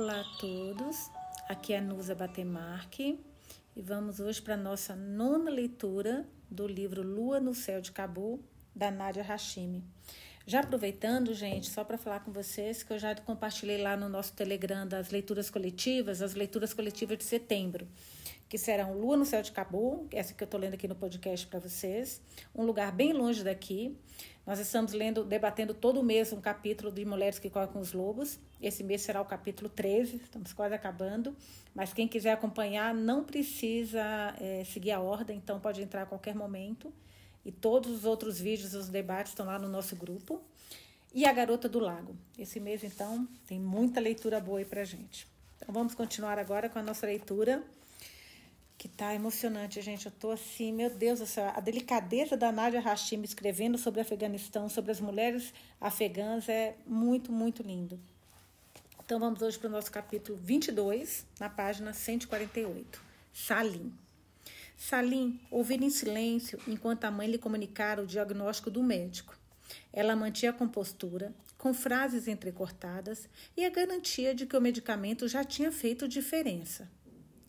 Olá 0.00 0.20
a 0.20 0.38
todos, 0.38 1.10
aqui 1.48 1.72
é 1.72 1.80
Nusa 1.80 2.14
Batemarque 2.14 3.18
e 3.74 3.82
vamos 3.82 4.20
hoje 4.20 4.40
para 4.40 4.54
a 4.54 4.56
nossa 4.56 4.94
nona 4.94 5.50
leitura 5.50 6.24
do 6.48 6.68
livro 6.68 7.02
Lua 7.02 7.40
no 7.40 7.52
Céu 7.52 7.80
de 7.80 7.90
Cabu, 7.90 8.40
da 8.72 8.92
Nádia 8.92 9.24
Hashimi. 9.24 9.82
Já 10.48 10.60
aproveitando, 10.60 11.34
gente, 11.34 11.68
só 11.68 11.84
para 11.84 11.98
falar 11.98 12.20
com 12.20 12.32
vocês 12.32 12.82
que 12.82 12.90
eu 12.90 12.98
já 12.98 13.14
compartilhei 13.16 13.82
lá 13.82 13.98
no 13.98 14.08
nosso 14.08 14.32
Telegram 14.32 14.86
das 14.86 15.10
leituras 15.10 15.50
coletivas, 15.50 16.22
as 16.22 16.32
leituras 16.32 16.72
coletivas 16.72 17.18
de 17.18 17.24
setembro 17.24 17.86
que 18.48 18.56
serão 18.56 18.94
Lua 18.94 19.14
no 19.14 19.26
Céu 19.26 19.42
de 19.42 19.52
Cabu, 19.52 20.08
essa 20.10 20.32
que 20.32 20.42
eu 20.42 20.46
estou 20.46 20.58
lendo 20.58 20.72
aqui 20.72 20.88
no 20.88 20.94
podcast 20.94 21.46
para 21.46 21.58
vocês, 21.58 22.22
um 22.54 22.64
lugar 22.64 22.90
bem 22.92 23.12
longe 23.12 23.44
daqui. 23.44 23.94
Nós 24.46 24.58
estamos 24.58 24.94
lendo, 24.94 25.22
debatendo 25.22 25.74
todo 25.74 26.02
mês 26.02 26.32
um 26.32 26.40
capítulo 26.40 26.90
de 26.90 27.04
Mulheres 27.04 27.38
que 27.38 27.50
Correm 27.50 27.68
com 27.68 27.78
os 27.78 27.92
Lobos. 27.92 28.40
Esse 28.58 28.82
mês 28.82 29.02
será 29.02 29.20
o 29.20 29.26
capítulo 29.26 29.68
13, 29.68 30.16
estamos 30.16 30.54
quase 30.54 30.74
acabando. 30.74 31.36
Mas 31.74 31.92
quem 31.92 32.08
quiser 32.08 32.32
acompanhar 32.32 32.94
não 32.94 33.22
precisa 33.22 34.34
é, 34.40 34.64
seguir 34.64 34.92
a 34.92 35.00
ordem, 35.00 35.36
então 35.36 35.60
pode 35.60 35.82
entrar 35.82 36.04
a 36.04 36.06
qualquer 36.06 36.34
momento. 36.34 36.90
E 37.48 37.50
todos 37.50 37.90
os 37.90 38.04
outros 38.04 38.38
vídeos, 38.38 38.74
os 38.74 38.90
debates 38.90 39.32
estão 39.32 39.46
lá 39.46 39.58
no 39.58 39.70
nosso 39.70 39.96
grupo. 39.96 40.38
E 41.14 41.24
A 41.24 41.32
Garota 41.32 41.66
do 41.66 41.78
Lago. 41.78 42.14
Esse 42.38 42.60
mês, 42.60 42.84
então, 42.84 43.26
tem 43.46 43.58
muita 43.58 44.00
leitura 44.00 44.38
boa 44.38 44.58
aí 44.58 44.66
pra 44.66 44.84
gente. 44.84 45.26
Então 45.56 45.72
vamos 45.72 45.94
continuar 45.94 46.38
agora 46.38 46.68
com 46.68 46.78
a 46.78 46.82
nossa 46.82 47.06
leitura 47.06 47.64
que 48.76 48.86
tá 48.86 49.14
emocionante, 49.14 49.80
gente. 49.80 50.04
Eu 50.04 50.12
tô 50.12 50.30
assim, 50.30 50.74
meu 50.74 50.90
Deus 50.90 51.20
céu, 51.26 51.50
a 51.56 51.60
delicadeza 51.60 52.36
da 52.36 52.52
Nadia 52.52 52.80
Hashim 52.80 53.22
escrevendo 53.22 53.78
sobre 53.78 54.00
o 54.00 54.02
Afeganistão, 54.02 54.68
sobre 54.68 54.90
as 54.90 55.00
mulheres 55.00 55.54
afegãs 55.80 56.50
é 56.50 56.76
muito, 56.86 57.32
muito 57.32 57.62
lindo. 57.62 57.98
Então 59.02 59.18
vamos 59.18 59.40
hoje 59.40 59.58
para 59.58 59.68
o 59.68 59.72
nosso 59.72 59.90
capítulo 59.90 60.36
22, 60.36 61.24
na 61.40 61.48
página 61.48 61.94
148. 61.94 63.00
Salim. 63.32 63.90
Salim 64.80 65.40
ouvira 65.50 65.84
em 65.84 65.90
silêncio 65.90 66.56
enquanto 66.68 67.04
a 67.04 67.10
mãe 67.10 67.28
lhe 67.28 67.36
comunicara 67.36 68.00
o 68.00 68.06
diagnóstico 68.06 68.70
do 68.70 68.80
médico. 68.80 69.36
Ela 69.92 70.14
mantinha 70.14 70.52
a 70.52 70.54
compostura, 70.54 71.34
com 71.58 71.74
frases 71.74 72.28
entrecortadas 72.28 73.28
e 73.56 73.64
a 73.64 73.70
garantia 73.70 74.32
de 74.32 74.46
que 74.46 74.56
o 74.56 74.60
medicamento 74.60 75.26
já 75.26 75.42
tinha 75.42 75.72
feito 75.72 76.06
diferença. 76.06 76.88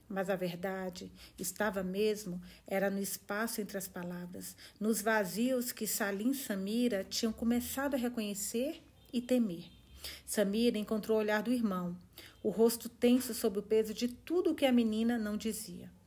Mas 0.10 0.28
a 0.28 0.36
verdade 0.36 1.12
estava 1.38 1.84
mesmo 1.84 2.42
era 2.66 2.90
no 2.90 3.00
espaço 3.00 3.62
entre 3.62 3.78
as 3.78 3.88
palavras, 3.88 4.56
nos 4.80 5.00
vazios 5.00 5.72
que 5.72 5.86
Salim 5.86 6.32
e 6.32 6.36
Samira 6.36 7.06
tinham 7.08 7.32
começado 7.32 7.94
a 7.94 7.98
reconhecer 7.98 8.82
e 9.14 9.22
temer. 9.22 9.66
Samira 10.26 10.80
encontrou 10.80 11.18
o 11.18 11.22
olhar 11.22 11.44
do 11.44 11.54
irmão, 11.54 11.96
o 12.42 12.50
rosto 12.50 12.90
tenso 12.90 13.36
sob 13.36 13.60
o 13.60 13.64
peso 13.64 13.94
de 13.94 14.08
tudo 14.08 14.50
o 14.50 14.56
que 14.56 14.66
a 14.66 14.72
menina 14.72 15.16
não 15.16 15.38
dizia. 15.38 15.99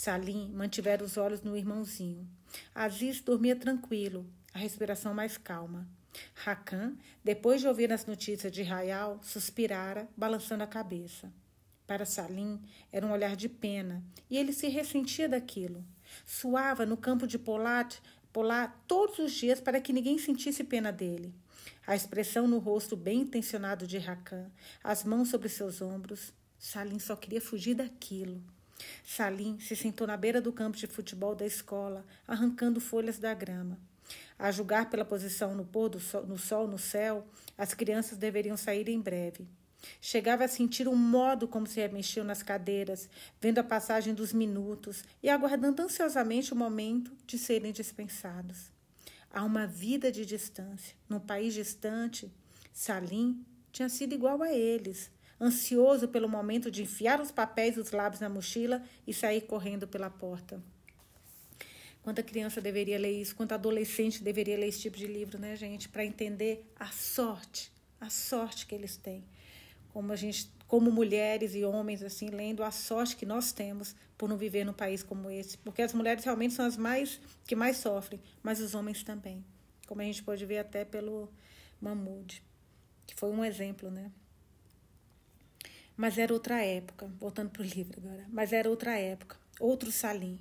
Salim 0.00 0.48
mantivera 0.50 1.02
os 1.02 1.16
olhos 1.16 1.42
no 1.42 1.56
irmãozinho. 1.56 2.24
Aziz 2.72 3.20
dormia 3.20 3.56
tranquilo, 3.56 4.24
a 4.54 4.58
respiração 4.60 5.12
mais 5.12 5.36
calma. 5.36 5.88
Rakan, 6.34 6.96
depois 7.24 7.60
de 7.60 7.66
ouvir 7.66 7.92
as 7.92 8.06
notícias 8.06 8.52
de 8.52 8.62
Rayal, 8.62 9.18
suspirara, 9.24 10.08
balançando 10.16 10.62
a 10.62 10.68
cabeça. 10.68 11.32
Para 11.84 12.06
Salim 12.06 12.62
era 12.92 13.04
um 13.04 13.10
olhar 13.10 13.34
de 13.34 13.48
pena, 13.48 14.00
e 14.30 14.38
ele 14.38 14.52
se 14.52 14.68
ressentia 14.68 15.28
daquilo. 15.28 15.84
Suava 16.24 16.86
no 16.86 16.96
campo 16.96 17.26
de 17.26 17.36
Polat, 17.36 17.98
Polat 18.32 18.72
todos 18.86 19.18
os 19.18 19.32
dias 19.32 19.60
para 19.60 19.80
que 19.80 19.92
ninguém 19.92 20.16
sentisse 20.16 20.62
pena 20.62 20.92
dele. 20.92 21.34
A 21.84 21.96
expressão 21.96 22.46
no 22.46 22.60
rosto 22.60 22.96
bem 22.96 23.22
intencionado 23.22 23.84
de 23.84 23.98
Rakan, 23.98 24.48
as 24.80 25.02
mãos 25.02 25.28
sobre 25.28 25.48
seus 25.48 25.82
ombros. 25.82 26.32
Salim 26.56 27.00
só 27.00 27.16
queria 27.16 27.40
fugir 27.40 27.74
daquilo. 27.74 28.40
Salim 29.04 29.58
se 29.58 29.74
sentou 29.74 30.06
na 30.06 30.16
beira 30.16 30.40
do 30.40 30.52
campo 30.52 30.76
de 30.76 30.86
futebol 30.86 31.34
da 31.34 31.46
escola, 31.46 32.04
arrancando 32.26 32.80
folhas 32.80 33.18
da 33.18 33.34
grama. 33.34 33.78
A 34.38 34.50
julgar 34.50 34.88
pela 34.88 35.04
posição 35.04 35.54
no 35.54 35.64
pôr 35.64 35.88
do 35.88 36.00
sol, 36.00 36.26
no 36.26 36.38
sol 36.38 36.68
no 36.68 36.78
céu, 36.78 37.26
as 37.56 37.74
crianças 37.74 38.16
deveriam 38.16 38.56
sair 38.56 38.88
em 38.88 39.00
breve. 39.00 39.46
Chegava 40.00 40.44
a 40.44 40.48
sentir 40.48 40.88
um 40.88 40.96
modo 40.96 41.46
como 41.46 41.66
se 41.66 41.80
remexiam 41.80 42.24
nas 42.24 42.42
cadeiras, 42.42 43.08
vendo 43.40 43.58
a 43.58 43.64
passagem 43.64 44.14
dos 44.14 44.32
minutos 44.32 45.04
e 45.22 45.28
aguardando 45.28 45.82
ansiosamente 45.82 46.52
o 46.52 46.56
momento 46.56 47.12
de 47.26 47.38
serem 47.38 47.72
dispensados. 47.72 48.70
Há 49.30 49.44
uma 49.44 49.66
vida 49.66 50.10
de 50.10 50.24
distância. 50.24 50.96
Num 51.08 51.20
país 51.20 51.54
distante, 51.54 52.32
Salim 52.72 53.44
tinha 53.70 53.88
sido 53.88 54.14
igual 54.14 54.42
a 54.42 54.52
eles, 54.52 55.10
ansioso 55.40 56.08
pelo 56.08 56.28
momento 56.28 56.70
de 56.70 56.82
enfiar 56.82 57.20
os 57.20 57.30
papéis 57.30 57.76
e 57.76 57.80
os 57.80 57.90
lábios 57.90 58.20
na 58.20 58.28
mochila 58.28 58.82
e 59.06 59.14
sair 59.14 59.42
correndo 59.42 59.86
pela 59.86 60.10
porta. 60.10 60.62
Quanta 62.02 62.22
criança 62.22 62.60
deveria 62.60 62.98
ler 62.98 63.20
isso, 63.20 63.36
quanto 63.36 63.52
adolescente 63.52 64.22
deveria 64.22 64.56
ler 64.56 64.68
esse 64.68 64.80
tipo 64.80 64.96
de 64.96 65.06
livro, 65.06 65.38
né, 65.38 65.54
gente, 65.56 65.88
para 65.88 66.04
entender 66.04 66.64
a 66.78 66.86
sorte, 66.86 67.70
a 68.00 68.08
sorte 68.08 68.66
que 68.66 68.74
eles 68.74 68.96
têm 68.96 69.24
como 69.98 70.12
a 70.12 70.16
gente, 70.16 70.48
como 70.66 70.92
mulheres 70.92 71.54
e 71.56 71.64
homens, 71.64 72.02
assim, 72.02 72.28
lendo 72.28 72.62
a 72.62 72.70
sorte 72.70 73.16
que 73.16 73.26
nós 73.26 73.50
temos 73.52 73.96
por 74.16 74.28
não 74.28 74.36
viver 74.36 74.64
num 74.64 74.72
país 74.72 75.02
como 75.02 75.30
esse, 75.30 75.58
porque 75.58 75.82
as 75.82 75.92
mulheres 75.92 76.24
realmente 76.24 76.54
são 76.54 76.64
as 76.64 76.76
mais 76.76 77.20
que 77.44 77.56
mais 77.56 77.78
sofrem, 77.78 78.20
mas 78.42 78.60
os 78.60 78.76
homens 78.76 79.02
também, 79.02 79.44
como 79.86 80.00
a 80.00 80.04
gente 80.04 80.22
pode 80.22 80.44
ver 80.46 80.58
até 80.58 80.84
pelo 80.84 81.28
Mahmoud, 81.80 82.42
que 83.06 83.14
foi 83.14 83.30
um 83.30 83.44
exemplo, 83.44 83.90
né? 83.90 84.12
Mas 85.98 86.16
era 86.16 86.32
outra 86.32 86.64
época, 86.64 87.12
voltando 87.20 87.50
para 87.50 87.60
o 87.60 87.66
livro 87.66 88.00
agora. 88.00 88.24
Mas 88.32 88.54
era 88.54 88.70
outra 88.70 88.96
época, 88.98 89.36
outro 89.60 89.92
Salim. 89.92 90.38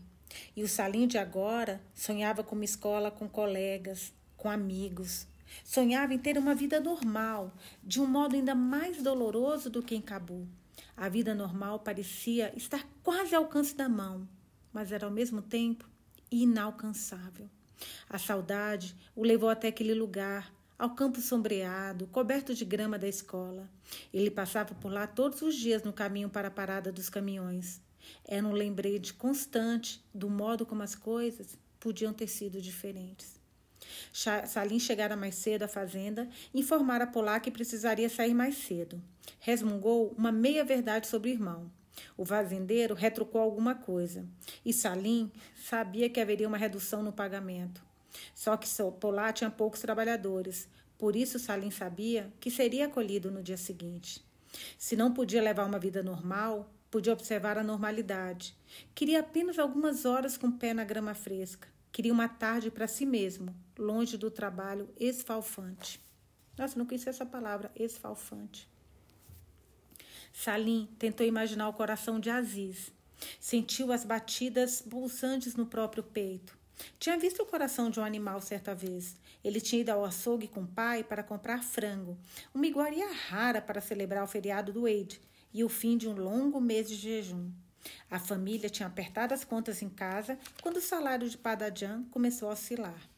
E 0.56 0.64
o 0.64 0.68
Salim 0.70 1.06
de 1.06 1.18
agora 1.18 1.82
sonhava 1.94 2.46
com 2.46 2.56
uma 2.56 2.64
escola 2.64 3.12
com 3.12 3.28
colegas, 3.28 4.14
com 4.38 4.50
amigos, 4.50 5.28
Sonhava 5.64 6.14
em 6.14 6.20
ter 6.20 6.38
uma 6.38 6.56
vida 6.56 6.80
normal, 6.80 7.54
de 7.84 8.02
um 8.02 8.06
modo 8.06 8.36
ainda 8.36 8.56
mais 8.56 9.02
doloroso 9.02 9.70
do 9.70 9.84
que 9.84 9.96
em 9.96 10.02
Cabu. 10.02 10.48
A 10.96 11.10
vida 11.10 11.34
normal 11.36 11.80
parecia 11.80 12.54
estar 12.56 12.86
quase 13.04 13.36
ao 13.36 13.44
alcance 13.44 13.76
da 13.76 13.88
mão, 13.88 14.28
mas 14.74 14.92
era 14.92 15.06
ao 15.06 15.12
mesmo 15.12 15.42
tempo 15.42 15.88
inalcançável. 16.32 17.50
A 18.10 18.18
saudade 18.18 18.96
o 19.16 19.24
levou 19.24 19.50
até 19.50 19.68
aquele 19.68 19.94
lugar, 19.94 20.52
ao 20.78 20.92
campo 20.92 21.20
sombreado, 21.20 22.08
coberto 22.08 22.54
de 22.54 22.64
grama 22.64 23.00
da 23.00 23.08
escola. 23.08 23.70
Ele 24.14 24.30
passava 24.30 24.76
por 24.76 24.92
lá 24.92 25.08
todos 25.08 25.42
os 25.42 25.56
dias 25.56 25.84
no 25.84 25.92
caminho 25.92 26.30
para 26.30 26.50
a 26.50 26.52
parada 26.52 26.92
dos 26.92 27.10
caminhões. 27.10 27.82
Era 28.26 28.46
um 28.46 28.52
lembrete 28.52 29.14
constante 29.14 30.04
do 30.14 30.30
modo 30.30 30.66
como 30.66 30.84
as 30.84 30.96
coisas 30.96 31.58
podiam 31.80 32.14
ter 32.14 32.28
sido 32.28 32.62
diferentes. 32.62 33.38
Salim 34.12 34.80
chegara 34.80 35.16
mais 35.16 35.36
cedo 35.36 35.64
à 35.64 35.68
fazenda 35.68 36.28
e 36.54 36.60
informara 36.60 37.06
a 37.06 37.08
Polar 37.08 37.40
que 37.40 37.52
precisaria 37.52 38.10
sair 38.10 38.34
mais 38.34 38.58
cedo. 38.58 39.02
Resmungou 39.40 40.14
uma 40.18 40.32
meia-verdade 40.32 41.08
sobre 41.08 41.30
o 41.30 41.34
irmão. 41.34 41.72
O 42.16 42.26
fazendeiro 42.26 42.94
retrucou 42.94 43.42
alguma 43.42 43.74
coisa 43.74 44.28
e 44.64 44.72
Salim 44.72 45.32
sabia 45.56 46.10
que 46.10 46.20
haveria 46.20 46.48
uma 46.48 46.58
redução 46.58 47.02
no 47.02 47.12
pagamento. 47.12 47.87
Só 48.34 48.56
que 48.58 48.68
Polar 49.00 49.34
tinha 49.34 49.50
poucos 49.50 49.80
trabalhadores, 49.80 50.68
por 50.98 51.16
isso 51.16 51.38
Salim 51.38 51.72
sabia 51.72 52.32
que 52.40 52.50
seria 52.50 52.86
acolhido 52.88 53.30
no 53.30 53.44
dia 53.44 53.58
seguinte. 53.58 54.26
Se 54.78 54.96
não 54.96 55.14
podia 55.14 55.42
levar 55.42 55.66
uma 55.66 55.78
vida 55.78 56.02
normal, 56.02 56.72
podia 56.90 57.14
observar 57.14 57.58
a 57.58 57.64
normalidade. 57.64 58.56
Queria 58.96 59.20
apenas 59.20 59.60
algumas 59.60 60.06
horas 60.06 60.38
com 60.38 60.48
o 60.48 60.58
pé 60.58 60.74
na 60.74 60.84
grama 60.84 61.14
fresca. 61.14 61.68
Queria 61.92 62.14
uma 62.14 62.28
tarde 62.28 62.72
para 62.72 62.88
si 62.88 63.06
mesmo, 63.06 63.56
longe 63.78 64.18
do 64.18 64.32
trabalho 64.32 64.90
esfalfante. 65.00 66.00
Nossa, 66.58 66.78
não 66.78 66.86
conhecia 66.86 67.12
essa 67.12 67.26
palavra, 67.26 67.72
esfalfante. 67.76 68.68
Salim 70.34 70.88
tentou 70.98 71.26
imaginar 71.26 71.70
o 71.70 71.74
coração 71.74 72.20
de 72.20 72.30
Aziz. 72.30 72.92
Sentiu 73.40 73.92
as 73.92 74.04
batidas 74.04 74.82
pulsantes 74.82 75.56
no 75.56 75.66
próprio 75.66 76.04
peito. 76.04 76.57
Tinha 77.00 77.18
visto 77.18 77.42
o 77.42 77.46
coração 77.46 77.90
de 77.90 78.00
um 78.00 78.04
animal 78.04 78.42
certa 78.42 78.74
vez. 78.76 79.16
Ele 79.44 79.62
tinha 79.62 79.82
ido 79.82 79.90
ao 79.90 80.06
açougue 80.06 80.48
com 80.48 80.62
o 80.62 80.68
pai 80.68 81.04
para 81.04 81.24
comprar 81.24 81.64
frango, 81.64 82.18
uma 82.54 82.68
iguaria 82.68 83.12
rara 83.12 83.62
para 83.62 83.82
celebrar 83.82 84.24
o 84.24 84.28
feriado 84.28 84.72
do 84.72 84.88
Eid 84.88 85.20
e 85.54 85.64
o 85.64 85.70
fim 85.70 85.98
de 85.98 86.08
um 86.08 86.14
longo 86.14 86.62
mês 86.62 86.88
de 86.88 86.96
jejum. 86.96 87.52
A 88.10 88.20
família 88.20 88.70
tinha 88.70 88.88
apertado 88.88 89.34
as 89.34 89.44
contas 89.44 89.82
em 89.82 89.90
casa 89.90 90.38
quando 90.62 90.78
o 90.78 90.82
salário 90.82 91.30
de 91.30 91.38
Padajan 91.38 92.04
começou 92.12 92.50
a 92.50 92.54
oscilar. 92.54 93.10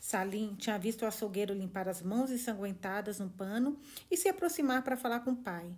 Salim 0.00 0.54
tinha 0.56 0.78
visto 0.78 1.02
o 1.02 1.06
açougueiro 1.06 1.54
limpar 1.54 1.88
as 1.88 2.02
mãos 2.02 2.30
ensanguentadas 2.30 3.18
no 3.18 3.30
pano 3.30 3.78
e 4.10 4.16
se 4.16 4.28
aproximar 4.28 4.82
para 4.82 4.96
falar 4.96 5.20
com 5.20 5.32
o 5.32 5.36
pai. 5.36 5.72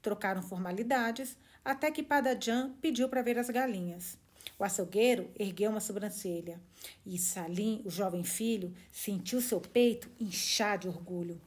Trocaram 0.00 0.42
formalidades 0.42 1.36
até 1.64 1.90
que 1.90 2.02
Padajan 2.02 2.72
pediu 2.80 3.08
para 3.08 3.22
ver 3.22 3.38
as 3.38 3.50
galinhas. 3.50 4.18
O 4.58 4.64
açougueiro 4.64 5.30
ergueu 5.38 5.70
uma 5.70 5.80
sobrancelha 5.80 6.60
e 7.04 7.18
Salim, 7.18 7.82
o 7.84 7.90
jovem 7.90 8.24
filho, 8.24 8.72
sentiu 8.90 9.40
seu 9.40 9.60
peito 9.60 10.08
inchar 10.20 10.78
de 10.78 10.88
orgulho. 10.88 11.40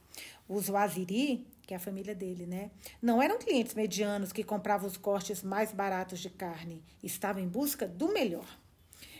Os 0.48 0.68
waziri, 0.68 1.46
que 1.62 1.74
é 1.74 1.76
a 1.76 1.80
família 1.80 2.14
dele, 2.14 2.46
né? 2.46 2.70
Não 3.02 3.22
eram 3.22 3.38
clientes 3.38 3.74
medianos 3.74 4.32
que 4.32 4.44
compravam 4.44 4.86
os 4.86 4.96
cortes 4.96 5.42
mais 5.42 5.72
baratos 5.72 6.20
de 6.20 6.30
carne, 6.30 6.82
estavam 7.02 7.42
em 7.42 7.48
busca 7.48 7.86
do 7.86 8.12
melhor. 8.12 8.46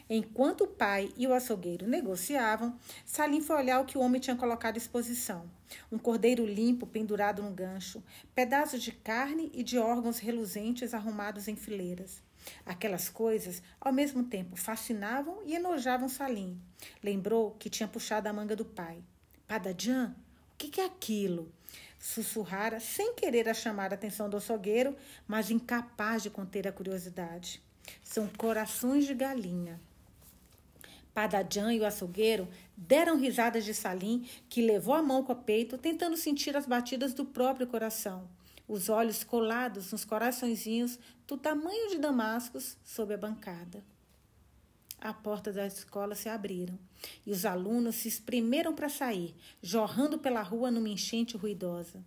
Enquanto 0.09 0.63
o 0.63 0.69
pai 0.69 1.13
e 1.17 1.27
o 1.27 1.35
açougueiro 1.35 1.89
negociavam, 1.89 2.79
Salim 3.05 3.41
foi 3.41 3.57
olhar 3.57 3.81
o 3.81 3.85
que 3.85 3.99
o 3.99 4.01
homem 4.01 4.21
tinha 4.21 4.37
colocado 4.37 4.77
à 4.77 4.79
exposição. 4.79 5.51
Um 5.91 5.99
cordeiro 5.99 6.47
limpo 6.47 6.87
pendurado 6.87 7.43
num 7.43 7.53
gancho, 7.53 8.01
pedaços 8.33 8.81
de 8.81 8.93
carne 8.93 9.51
e 9.53 9.65
de 9.65 9.79
órgãos 9.79 10.21
reluzentes 10.21 10.95
arrumados 10.95 11.49
em 11.49 11.57
fileiras. 11.57 12.23
Aquelas 12.65 13.09
coisas, 13.09 13.63
ao 13.81 13.93
mesmo 13.93 14.25
tempo, 14.25 14.57
fascinavam 14.57 15.43
e 15.45 15.55
enojavam 15.55 16.09
Salim. 16.09 16.61
Lembrou 17.03 17.53
que 17.59 17.71
tinha 17.71 17.89
puxado 17.89 18.29
a 18.29 18.33
manga 18.33 18.57
do 18.57 18.65
pai. 18.65 19.03
Padajan, 19.47 20.15
o 20.55 20.57
que 20.57 20.81
é 20.81 20.85
aquilo? 20.85 21.53
Sussurrara, 21.99 22.81
sem 22.81 23.15
querer 23.15 23.49
a 23.49 23.55
chamar 23.55 23.93
a 23.93 23.95
atenção 23.95 24.29
do 24.29 24.37
açougueiro, 24.37 24.97
mas 25.27 25.51
incapaz 25.51 26.23
de 26.23 26.31
conter 26.31 26.67
a 26.67 26.73
curiosidade. 26.73 27.63
São 28.03 28.29
corações 28.29 29.07
de 29.07 29.15
galinha. 29.15 29.81
Padajan 31.15 31.73
e 31.73 31.81
o 31.81 31.87
açougueiro 31.87 32.47
deram 32.77 33.17
risadas 33.17 33.65
de 33.65 33.73
Salim, 33.73 34.29
que 34.51 34.61
levou 34.61 34.95
a 34.95 35.03
mão 35.03 35.23
com 35.23 35.33
o 35.33 35.37
peito, 35.37 35.79
tentando 35.79 36.17
sentir 36.17 36.55
as 36.57 36.67
batidas 36.67 37.15
do 37.15 37.25
próprio 37.25 37.67
coração. 37.67 38.29
Os 38.69 38.89
olhos 38.89 39.23
colados 39.23 39.93
nos 39.93 40.05
coraçõezinhos 40.05 40.99
do 41.27 41.37
tamanho 41.37 41.91
de 41.91 41.99
damascos 41.99 42.77
sob 42.85 43.15
a 43.15 43.19
bancada. 43.19 43.85
A 44.99 45.13
porta 45.13 45.53
da 45.53 45.67
escola 45.67 46.15
se 46.15 46.29
abriram 46.29 46.79
e 47.25 47.31
os 47.31 47.45
alunos 47.45 47.97
se 47.97 48.09
espremeram 48.09 48.75
para 48.75 48.89
sair, 48.89 49.35
jorrando 49.63 50.19
pela 50.19 50.43
rua 50.43 50.71
numa 50.71 50.89
enchente 50.89 51.37
ruidosa. 51.37 52.03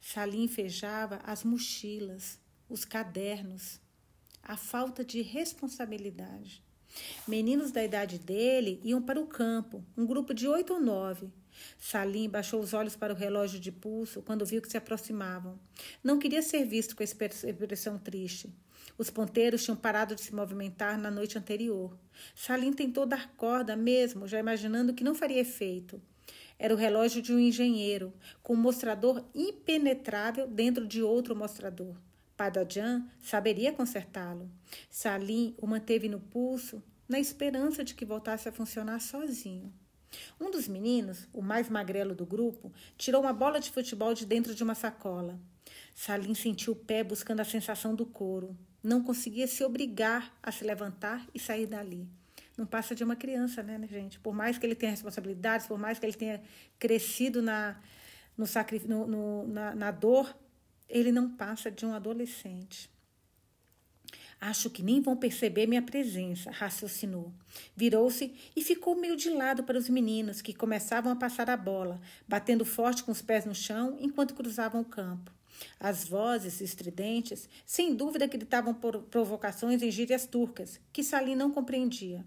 Salim 0.00 0.46
fechava 0.46 1.20
as 1.24 1.42
mochilas, 1.42 2.38
os 2.68 2.84
cadernos, 2.84 3.80
a 4.42 4.56
falta 4.56 5.04
de 5.04 5.20
responsabilidade. 5.20 6.62
Meninos 7.26 7.70
da 7.70 7.84
idade 7.84 8.18
dele 8.18 8.80
iam 8.84 9.02
para 9.02 9.20
o 9.20 9.26
campo, 9.26 9.84
um 9.96 10.06
grupo 10.06 10.32
de 10.32 10.46
oito 10.46 10.74
ou 10.74 10.80
nove. 10.80 11.30
Salim 11.78 12.28
baixou 12.28 12.60
os 12.60 12.74
olhos 12.74 12.96
para 12.96 13.12
o 13.12 13.16
relógio 13.16 13.58
de 13.60 13.72
pulso 13.72 14.22
quando 14.22 14.46
viu 14.46 14.60
que 14.62 14.70
se 14.70 14.76
aproximavam. 14.76 15.58
Não 16.02 16.18
queria 16.18 16.42
ser 16.42 16.64
visto 16.64 16.96
com 16.96 17.02
expressão 17.02 17.98
triste. 17.98 18.52
Os 18.96 19.10
ponteiros 19.10 19.64
tinham 19.64 19.76
parado 19.76 20.14
de 20.14 20.20
se 20.22 20.34
movimentar 20.34 20.98
na 20.98 21.10
noite 21.10 21.38
anterior. 21.38 21.96
Salim 22.34 22.72
tentou 22.72 23.06
dar 23.06 23.32
corda 23.36 23.76
mesmo, 23.76 24.26
já 24.26 24.38
imaginando 24.38 24.92
que 24.92 25.04
não 25.04 25.14
faria 25.14 25.40
efeito. 25.40 26.02
Era 26.58 26.74
o 26.74 26.76
relógio 26.76 27.22
de 27.22 27.32
um 27.32 27.38
engenheiro, 27.38 28.12
com 28.42 28.54
um 28.54 28.56
mostrador 28.56 29.24
impenetrável 29.32 30.48
dentro 30.48 30.86
de 30.86 31.00
outro 31.00 31.36
mostrador. 31.36 31.94
Padajan 32.36 33.06
saberia 33.20 33.72
consertá-lo. 33.72 34.50
Salim 34.90 35.54
o 35.58 35.66
manteve 35.66 36.08
no 36.08 36.18
pulso, 36.18 36.82
na 37.08 37.20
esperança 37.20 37.84
de 37.84 37.94
que 37.94 38.04
voltasse 38.04 38.48
a 38.48 38.52
funcionar 38.52 39.00
sozinho. 39.00 39.72
Um 40.40 40.50
dos 40.50 40.68
meninos, 40.68 41.28
o 41.32 41.42
mais 41.42 41.68
magrelo 41.68 42.14
do 42.14 42.24
grupo, 42.24 42.72
tirou 42.96 43.22
uma 43.22 43.32
bola 43.32 43.60
de 43.60 43.70
futebol 43.70 44.14
de 44.14 44.24
dentro 44.24 44.54
de 44.54 44.62
uma 44.62 44.74
sacola. 44.74 45.38
Salim 45.94 46.34
sentiu 46.34 46.72
o 46.72 46.76
pé 46.76 47.02
buscando 47.04 47.40
a 47.40 47.44
sensação 47.44 47.94
do 47.94 48.06
couro. 48.06 48.56
Não 48.82 49.02
conseguia 49.02 49.46
se 49.46 49.62
obrigar 49.64 50.36
a 50.42 50.52
se 50.52 50.64
levantar 50.64 51.26
e 51.34 51.38
sair 51.38 51.66
dali. 51.66 52.08
Não 52.56 52.66
passa 52.66 52.94
de 52.94 53.04
uma 53.04 53.16
criança, 53.16 53.62
né, 53.62 53.78
gente? 53.88 54.18
Por 54.18 54.34
mais 54.34 54.58
que 54.58 54.66
ele 54.66 54.74
tenha 54.74 54.90
responsabilidades, 54.90 55.66
por 55.66 55.78
mais 55.78 55.98
que 55.98 56.06
ele 56.06 56.16
tenha 56.16 56.42
crescido 56.78 57.40
na, 57.40 57.80
no, 58.36 59.06
no, 59.06 59.48
na, 59.48 59.74
na 59.74 59.90
dor, 59.90 60.36
ele 60.88 61.12
não 61.12 61.30
passa 61.30 61.70
de 61.70 61.84
um 61.84 61.94
adolescente. 61.94 62.90
Acho 64.40 64.70
que 64.70 64.82
nem 64.82 65.00
vão 65.00 65.16
perceber 65.16 65.66
minha 65.66 65.82
presença, 65.82 66.50
raciocinou. 66.50 67.32
Virou-se 67.76 68.32
e 68.54 68.62
ficou 68.62 68.94
meio 68.94 69.16
de 69.16 69.30
lado 69.30 69.64
para 69.64 69.76
os 69.76 69.88
meninos, 69.88 70.40
que 70.40 70.54
começavam 70.54 71.10
a 71.10 71.16
passar 71.16 71.50
a 71.50 71.56
bola, 71.56 72.00
batendo 72.26 72.64
forte 72.64 73.02
com 73.02 73.10
os 73.10 73.20
pés 73.20 73.44
no 73.44 73.54
chão 73.54 73.96
enquanto 74.00 74.34
cruzavam 74.34 74.80
o 74.80 74.84
campo. 74.84 75.32
As 75.80 76.04
vozes 76.04 76.60
estridentes, 76.60 77.48
sem 77.66 77.96
dúvida, 77.96 78.28
gritavam 78.28 78.74
provocações 79.10 79.82
em 79.82 79.90
gírias 79.90 80.24
turcas, 80.24 80.78
que 80.92 81.02
Salim 81.02 81.34
não 81.34 81.50
compreendia. 81.50 82.24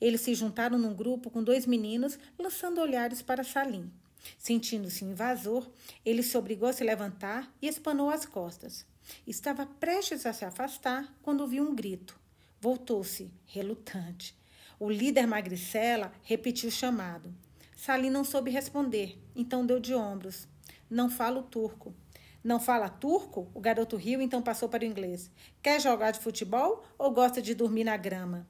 Eles 0.00 0.22
se 0.22 0.34
juntaram 0.34 0.76
num 0.76 0.94
grupo 0.94 1.30
com 1.30 1.42
dois 1.42 1.66
meninos, 1.66 2.18
lançando 2.36 2.80
olhares 2.80 3.22
para 3.22 3.44
Salim. 3.44 3.88
Sentindo-se 4.36 5.04
invasor, 5.04 5.68
ele 6.04 6.22
se 6.22 6.36
obrigou 6.36 6.68
a 6.68 6.72
se 6.72 6.82
levantar 6.82 7.52
e 7.62 7.68
espanou 7.68 8.10
as 8.10 8.26
costas. 8.26 8.84
Estava 9.26 9.66
prestes 9.66 10.26
a 10.26 10.32
se 10.32 10.44
afastar 10.44 11.12
quando 11.22 11.40
ouviu 11.40 11.62
um 11.62 11.74
grito. 11.74 12.18
Voltou-se, 12.60 13.30
relutante. 13.46 14.36
O 14.80 14.90
líder 14.90 15.26
magricela 15.26 16.12
repetiu 16.22 16.68
o 16.68 16.72
chamado. 16.72 17.34
Salim 17.76 18.10
não 18.10 18.24
soube 18.24 18.50
responder, 18.50 19.18
então 19.34 19.64
deu 19.64 19.78
de 19.78 19.94
ombros. 19.94 20.48
Não 20.90 21.08
falo 21.08 21.42
turco. 21.42 21.94
Não 22.42 22.60
fala 22.60 22.88
turco? 22.88 23.48
O 23.54 23.60
garoto 23.60 23.96
riu, 23.96 24.20
então 24.20 24.40
passou 24.40 24.68
para 24.68 24.82
o 24.84 24.86
inglês. 24.86 25.30
Quer 25.62 25.80
jogar 25.80 26.12
de 26.12 26.20
futebol 26.20 26.84
ou 26.96 27.10
gosta 27.10 27.42
de 27.42 27.54
dormir 27.54 27.84
na 27.84 27.96
grama? 27.96 28.46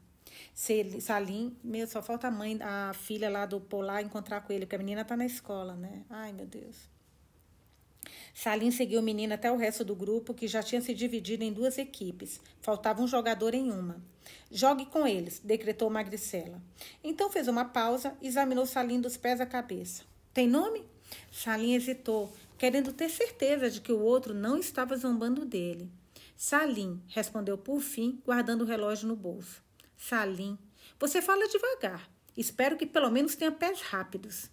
Salim, 0.54 1.56
meu, 1.62 1.86
só 1.86 2.02
falta 2.02 2.28
a 2.28 2.30
mãe, 2.30 2.58
a 2.60 2.92
filha 2.92 3.30
lá 3.30 3.46
do 3.46 3.60
Polar 3.60 4.02
encontrar 4.02 4.40
com 4.40 4.52
ele, 4.52 4.66
porque 4.66 4.76
a 4.76 4.78
menina 4.78 5.04
tá 5.04 5.16
na 5.16 5.26
escola, 5.26 5.74
né? 5.74 6.04
Ai, 6.10 6.32
meu 6.32 6.46
Deus. 6.46 6.88
Salim 8.40 8.70
seguiu 8.70 9.00
o 9.00 9.02
menino 9.02 9.34
até 9.34 9.50
o 9.50 9.56
resto 9.56 9.84
do 9.84 9.96
grupo, 9.96 10.32
que 10.32 10.46
já 10.46 10.62
tinha 10.62 10.80
se 10.80 10.94
dividido 10.94 11.42
em 11.42 11.52
duas 11.52 11.76
equipes. 11.76 12.40
Faltava 12.60 13.02
um 13.02 13.08
jogador 13.08 13.52
em 13.52 13.68
uma. 13.72 14.00
Jogue 14.48 14.86
com 14.86 15.04
eles, 15.04 15.40
decretou 15.42 15.90
Magricela. 15.90 16.62
Então 17.02 17.32
fez 17.32 17.48
uma 17.48 17.64
pausa 17.64 18.16
e 18.22 18.28
examinou 18.28 18.64
Salim 18.64 19.00
dos 19.00 19.16
pés 19.16 19.40
à 19.40 19.44
cabeça. 19.44 20.04
Tem 20.32 20.46
nome? 20.46 20.84
Salim 21.32 21.74
hesitou, 21.74 22.32
querendo 22.56 22.92
ter 22.92 23.08
certeza 23.08 23.68
de 23.68 23.80
que 23.80 23.90
o 23.90 23.98
outro 23.98 24.32
não 24.32 24.56
estava 24.56 24.96
zombando 24.96 25.44
dele. 25.44 25.90
Salim, 26.36 27.02
respondeu 27.08 27.58
por 27.58 27.80
fim, 27.80 28.22
guardando 28.24 28.62
o 28.62 28.66
relógio 28.66 29.08
no 29.08 29.16
bolso. 29.16 29.60
Salim, 29.96 30.56
você 30.96 31.20
fala 31.20 31.48
devagar. 31.48 32.08
Espero 32.36 32.76
que 32.76 32.86
pelo 32.86 33.10
menos 33.10 33.34
tenha 33.34 33.50
pés 33.50 33.80
rápidos. 33.80 34.48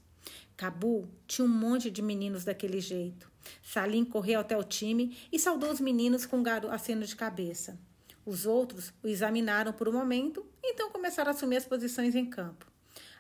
Cabu 0.58 1.08
tinha 1.28 1.46
um 1.46 1.48
monte 1.48 1.92
de 1.92 2.02
meninos 2.02 2.44
daquele 2.44 2.82
jeito. 2.82 3.35
Salim 3.62 4.06
correu 4.06 4.40
até 4.40 4.58
o 4.58 4.64
time 4.64 5.18
e 5.32 5.40
saudou 5.40 5.72
os 5.72 5.80
meninos 5.80 6.26
com 6.26 6.38
um 6.38 6.72
aceno 6.72 7.06
de 7.06 7.16
cabeça. 7.16 7.80
Os 8.26 8.46
outros 8.46 8.92
o 9.04 9.08
examinaram 9.08 9.72
por 9.72 9.88
um 9.88 9.94
momento, 9.94 10.46
então 10.64 10.90
começaram 10.90 11.32
a 11.32 11.34
assumir 11.34 11.58
as 11.58 11.66
posições 11.66 12.16
em 12.16 12.26
campo. 12.26 12.66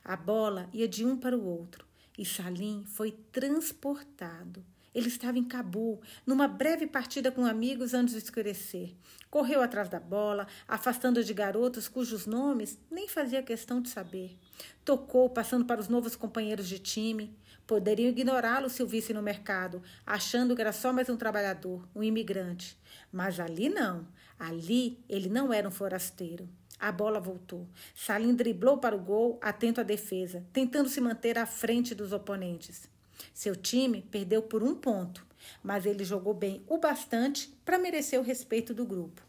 A 0.03 0.15
bola 0.15 0.70
ia 0.74 0.88
de 0.88 1.05
um 1.05 1.17
para 1.17 1.38
o 1.38 1.46
outro 1.46 1.86
e 2.17 2.25
Salim 2.25 2.84
foi 2.86 3.12
transportado. 3.32 4.63
Ele 4.94 5.10
estava 5.10 5.38
em 5.38 5.44
Cabul, 5.44 6.01
numa 6.25 6.48
breve 6.48 6.88
partida 6.88 7.29
com 7.29 7.46
amigos 7.46 7.94
antes 7.94 8.13
de 8.13 8.22
escurecer. 8.22 8.96
Correu 9.29 9.62
atrás 9.62 9.89
da 9.89 10.00
bola, 10.00 10.48
afastando 10.65 11.22
de 11.22 11.34
garotos 11.34 11.89
cujos 11.89 12.25
nomes 12.25 12.79
nem 12.89 13.05
fazia 13.10 13.44
questão 13.44 13.82
de 13.82 13.89
saber. 13.89 14.38
Tocou, 14.86 15.29
passando 15.29 15.65
para 15.65 15.82
os 15.82 15.89
novos 15.89 16.15
companheiros 16.15 16.70
de 16.70 16.79
time. 16.79 17.38
Poderiam 17.67 18.10
ignorá-lo 18.10 18.69
se 18.69 18.84
o 18.84 18.88
visse 18.88 19.13
no 19.13 19.24
mercado, 19.24 19.81
achando 20.05 20.55
que 20.55 20.62
era 20.62 20.72
só 20.72 20.93
mais 20.93 21.10
um 21.10 21.17
trabalhador, 21.17 21.88
um 21.95 22.03
imigrante. 22.03 22.77
Mas 23.12 23.39
ali 23.39 23.69
não. 23.69 24.07
Ali 24.38 25.00
ele 25.10 25.29
não 25.29 25.51
era 25.51 25.67
um 25.67 25.72
forasteiro. 25.72 26.48
A 26.79 26.91
bola 26.91 27.19
voltou. 27.19 27.67
Salim 27.95 28.36
driblou 28.36 28.77
para 28.77 28.95
o 28.95 29.00
gol, 29.00 29.39
atento 29.41 29.81
à 29.81 29.84
defesa, 29.84 30.45
tentando 30.51 30.89
se 30.89 31.01
manter 31.01 31.38
à 31.38 31.45
frente 31.45 31.95
dos 31.95 32.12
oponentes. 32.12 32.88
Seu 33.34 33.55
time 33.55 34.01
perdeu 34.12 34.41
por 34.43 34.62
um 34.62 34.75
ponto, 34.75 35.25
mas 35.63 35.86
ele 35.86 36.03
jogou 36.03 36.34
bem 36.34 36.63
o 36.67 36.77
bastante 36.77 37.48
para 37.63 37.79
merecer 37.79 38.19
o 38.19 38.24
respeito 38.24 38.74
do 38.74 38.86
grupo. 38.86 39.22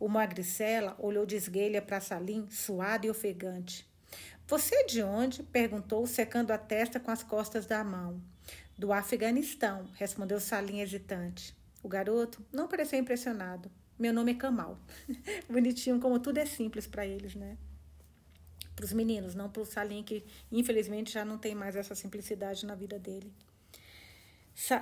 O 0.00 0.08
Magricela 0.08 0.96
olhou 0.98 1.26
de 1.26 1.36
esguelha 1.36 1.82
para 1.82 2.00
Salim, 2.00 2.48
suado 2.50 3.06
e 3.06 3.10
ofegante. 3.10 3.86
Você 4.46 4.74
é 4.74 4.84
de 4.84 5.02
onde? 5.02 5.42
perguntou, 5.42 6.06
secando 6.06 6.52
a 6.52 6.58
testa 6.58 7.00
com 7.00 7.10
as 7.10 7.22
costas 7.22 7.66
da 7.66 7.82
mão. 7.82 8.22
Do 8.78 8.92
Afeganistão, 8.92 9.88
respondeu 9.94 10.38
Salim 10.38 10.80
hesitante. 10.80 11.56
O 11.82 11.88
garoto 11.88 12.44
não 12.52 12.68
pareceu 12.68 12.98
impressionado. 12.98 13.70
Meu 13.98 14.12
nome 14.12 14.32
é 14.32 14.34
Kamal. 14.34 14.78
Bonitinho, 15.48 15.98
como 15.98 16.18
tudo 16.18 16.38
é 16.38 16.46
simples 16.46 16.86
para 16.86 17.06
eles, 17.06 17.34
né? 17.34 17.56
para 18.76 18.84
os 18.84 18.92
meninos, 18.92 19.34
não 19.34 19.48
para 19.48 19.62
o 19.62 19.66
Salim, 19.66 20.02
que 20.02 20.22
infelizmente 20.52 21.10
já 21.10 21.24
não 21.24 21.38
tem 21.38 21.54
mais 21.54 21.74
essa 21.74 21.94
simplicidade 21.94 22.66
na 22.66 22.74
vida 22.74 22.98
dele. 22.98 23.32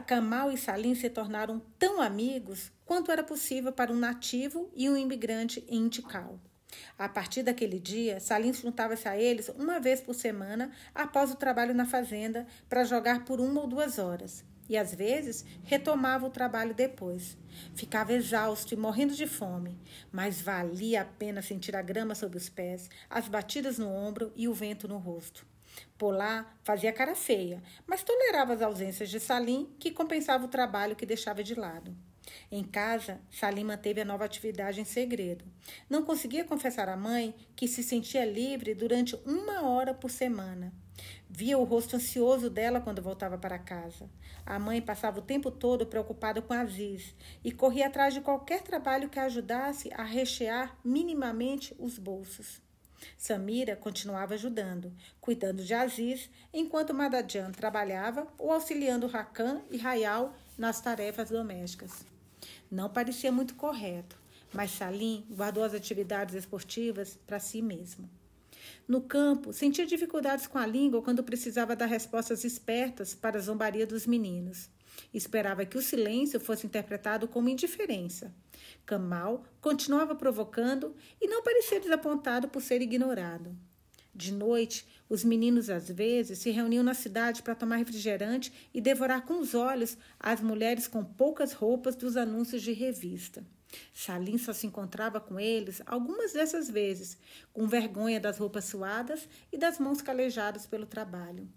Kamal 0.06 0.50
e 0.50 0.58
Salim 0.58 0.94
se 0.96 1.08
tornaram 1.08 1.62
tão 1.78 2.02
amigos 2.02 2.72
quanto 2.84 3.12
era 3.12 3.22
possível 3.22 3.72
para 3.72 3.92
um 3.92 3.96
nativo 3.96 4.68
e 4.74 4.90
um 4.90 4.96
imigrante 4.96 5.64
em 5.68 5.88
Tikal. 5.88 6.40
A 6.98 7.08
partir 7.08 7.42
daquele 7.42 7.78
dia, 7.78 8.20
Salim 8.20 8.52
juntava-se 8.52 9.08
a 9.08 9.16
eles 9.16 9.48
uma 9.50 9.80
vez 9.80 10.00
por 10.00 10.14
semana 10.14 10.70
após 10.94 11.30
o 11.30 11.36
trabalho 11.36 11.74
na 11.74 11.86
fazenda 11.86 12.46
para 12.68 12.84
jogar 12.84 13.24
por 13.24 13.40
uma 13.40 13.60
ou 13.60 13.66
duas 13.66 13.98
horas. 13.98 14.44
e 14.68 14.76
às 14.76 14.94
vezes 14.94 15.44
retomava 15.64 16.26
o 16.26 16.30
trabalho 16.30 16.74
depois. 16.74 17.36
Ficava 17.74 18.12
exausto 18.12 18.74
e 18.74 18.76
morrendo 18.76 19.14
de 19.14 19.26
fome, 19.26 19.78
mas 20.10 20.40
valia 20.40 21.02
a 21.02 21.04
pena 21.04 21.42
sentir 21.42 21.76
a 21.76 21.82
grama 21.82 22.14
sob 22.14 22.36
os 22.36 22.48
pés, 22.48 22.88
as 23.08 23.28
batidas 23.28 23.78
no 23.78 23.88
ombro 23.88 24.32
e 24.34 24.48
o 24.48 24.54
vento 24.54 24.88
no 24.88 24.98
rosto. 24.98 25.46
Polar 25.98 26.56
fazia 26.62 26.92
cara 26.92 27.14
feia, 27.14 27.62
mas 27.86 28.02
tolerava 28.02 28.54
as 28.54 28.62
ausências 28.62 29.10
de 29.10 29.18
Salim, 29.18 29.74
que 29.78 29.90
compensava 29.90 30.44
o 30.44 30.48
trabalho 30.48 30.96
que 30.96 31.06
deixava 31.06 31.42
de 31.42 31.54
lado. 31.54 31.94
Em 32.50 32.62
casa, 32.62 33.20
Salim 33.30 33.64
manteve 33.64 34.00
a 34.00 34.04
nova 34.04 34.24
atividade 34.24 34.80
em 34.80 34.84
segredo. 34.84 35.44
Não 35.88 36.04
conseguia 36.04 36.44
confessar 36.44 36.88
à 36.88 36.96
mãe 36.96 37.34
que 37.56 37.68
se 37.68 37.82
sentia 37.82 38.24
livre 38.24 38.74
durante 38.74 39.16
uma 39.26 39.62
hora 39.62 39.92
por 39.92 40.10
semana. 40.10 40.72
Via 41.28 41.58
o 41.58 41.64
rosto 41.64 41.96
ansioso 41.96 42.48
dela 42.48 42.80
quando 42.80 43.02
voltava 43.02 43.36
para 43.36 43.58
casa. 43.58 44.08
A 44.46 44.58
mãe 44.58 44.80
passava 44.80 45.18
o 45.18 45.22
tempo 45.22 45.50
todo 45.50 45.86
preocupada 45.86 46.40
com 46.40 46.52
Aziz 46.52 47.14
e 47.42 47.50
corria 47.50 47.88
atrás 47.88 48.14
de 48.14 48.20
qualquer 48.20 48.62
trabalho 48.62 49.08
que 49.08 49.18
a 49.18 49.24
ajudasse 49.24 49.90
a 49.92 50.04
rechear 50.04 50.78
minimamente 50.84 51.74
os 51.78 51.98
bolsos. 51.98 52.62
Samira 53.18 53.76
continuava 53.76 54.34
ajudando, 54.34 54.92
cuidando 55.20 55.62
de 55.62 55.74
Aziz, 55.74 56.30
enquanto 56.52 56.94
Madadjan 56.94 57.50
trabalhava 57.50 58.26
ou 58.38 58.52
auxiliando 58.52 59.06
Rakan 59.06 59.62
e 59.70 59.76
Rayal 59.76 60.34
nas 60.56 60.80
tarefas 60.80 61.30
domésticas. 61.30 62.13
Não 62.70 62.88
parecia 62.88 63.30
muito 63.30 63.54
correto, 63.54 64.18
mas 64.52 64.70
Salim 64.70 65.26
guardou 65.30 65.64
as 65.64 65.74
atividades 65.74 66.34
esportivas 66.34 67.18
para 67.26 67.38
si 67.38 67.60
mesmo. 67.60 68.08
No 68.86 69.00
campo, 69.00 69.52
sentia 69.52 69.86
dificuldades 69.86 70.46
com 70.46 70.58
a 70.58 70.66
língua 70.66 71.02
quando 71.02 71.22
precisava 71.22 71.76
dar 71.76 71.86
respostas 71.86 72.44
espertas 72.44 73.14
para 73.14 73.38
a 73.38 73.40
zombaria 73.40 73.86
dos 73.86 74.06
meninos. 74.06 74.68
Esperava 75.12 75.64
que 75.64 75.76
o 75.76 75.82
silêncio 75.82 76.38
fosse 76.38 76.66
interpretado 76.66 77.26
como 77.26 77.48
indiferença. 77.48 78.34
Kamal 78.86 79.44
continuava 79.60 80.14
provocando 80.14 80.94
e 81.20 81.26
não 81.26 81.42
parecia 81.42 81.80
desapontado 81.80 82.48
por 82.48 82.62
ser 82.62 82.80
ignorado. 82.80 83.56
De 84.14 84.32
noite, 84.32 84.86
os 85.08 85.24
meninos 85.24 85.68
às 85.68 85.88
vezes 85.88 86.38
se 86.38 86.50
reuniam 86.50 86.84
na 86.84 86.94
cidade 86.94 87.42
para 87.42 87.54
tomar 87.54 87.76
refrigerante 87.76 88.52
e 88.72 88.80
devorar 88.80 89.24
com 89.24 89.40
os 89.40 89.54
olhos 89.54 89.98
as 90.20 90.40
mulheres 90.40 90.86
com 90.86 91.04
poucas 91.04 91.52
roupas 91.52 91.96
dos 91.96 92.16
anúncios 92.16 92.62
de 92.62 92.72
revista. 92.72 93.44
Salim 93.92 94.38
só 94.38 94.52
se 94.52 94.68
encontrava 94.68 95.20
com 95.20 95.40
eles 95.40 95.82
algumas 95.84 96.32
dessas 96.32 96.70
vezes, 96.70 97.18
com 97.52 97.66
vergonha 97.66 98.20
das 98.20 98.38
roupas 98.38 98.66
suadas 98.66 99.28
e 99.52 99.58
das 99.58 99.80
mãos 99.80 100.00
calejadas 100.00 100.64
pelo 100.64 100.86
trabalho. 100.86 101.48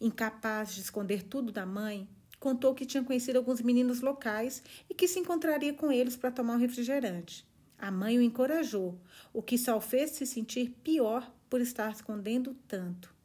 Incapaz 0.00 0.74
de 0.74 0.80
esconder 0.80 1.22
tudo 1.22 1.52
da 1.52 1.66
mãe, 1.66 2.08
contou 2.40 2.74
que 2.74 2.86
tinha 2.86 3.04
conhecido 3.04 3.36
alguns 3.36 3.60
meninos 3.60 4.00
locais 4.00 4.62
e 4.88 4.94
que 4.94 5.06
se 5.06 5.18
encontraria 5.18 5.74
com 5.74 5.92
eles 5.92 6.16
para 6.16 6.30
tomar 6.30 6.54
um 6.54 6.58
refrigerante. 6.58 7.46
A 7.76 7.90
mãe 7.90 8.18
o 8.18 8.22
encorajou, 8.22 8.98
o 9.32 9.42
que 9.42 9.58
só 9.58 9.76
o 9.76 9.80
fez 9.80 10.12
se 10.12 10.26
sentir 10.26 10.70
pior 10.82 11.30
por 11.48 11.60
estar 11.60 11.90
escondendo 11.90 12.54
tanto. 12.66 13.18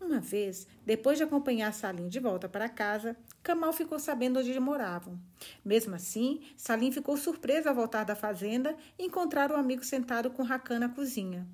Uma 0.00 0.20
vez, 0.20 0.66
depois 0.84 1.18
de 1.18 1.24
acompanhar 1.24 1.72
Salim 1.72 2.08
de 2.08 2.18
volta 2.18 2.48
para 2.48 2.68
casa, 2.68 3.16
Kamal 3.42 3.72
ficou 3.72 3.98
sabendo 3.98 4.40
onde 4.40 4.58
moravam. 4.58 5.18
Mesmo 5.64 5.94
assim, 5.94 6.40
Salim 6.56 6.90
ficou 6.90 7.16
surpreso 7.16 7.68
ao 7.68 7.74
voltar 7.74 8.04
da 8.04 8.16
fazenda 8.16 8.76
e 8.98 9.04
encontrar 9.04 9.50
o 9.50 9.56
amigo 9.56 9.84
sentado 9.84 10.30
com 10.30 10.42
Rakan 10.42 10.80
na 10.80 10.88
cozinha. 10.88 11.46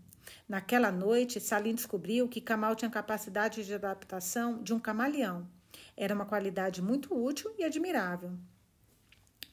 Naquela 0.48 0.90
noite, 0.90 1.40
Salim 1.40 1.74
descobriu 1.74 2.28
que 2.28 2.40
Kamal 2.40 2.74
tinha 2.74 2.90
capacidade 2.90 3.64
de 3.64 3.74
adaptação 3.74 4.62
de 4.62 4.72
um 4.72 4.80
camaleão. 4.80 5.48
Era 5.96 6.14
uma 6.14 6.26
qualidade 6.26 6.82
muito 6.82 7.14
útil 7.14 7.52
e 7.58 7.64
admirável. 7.64 8.32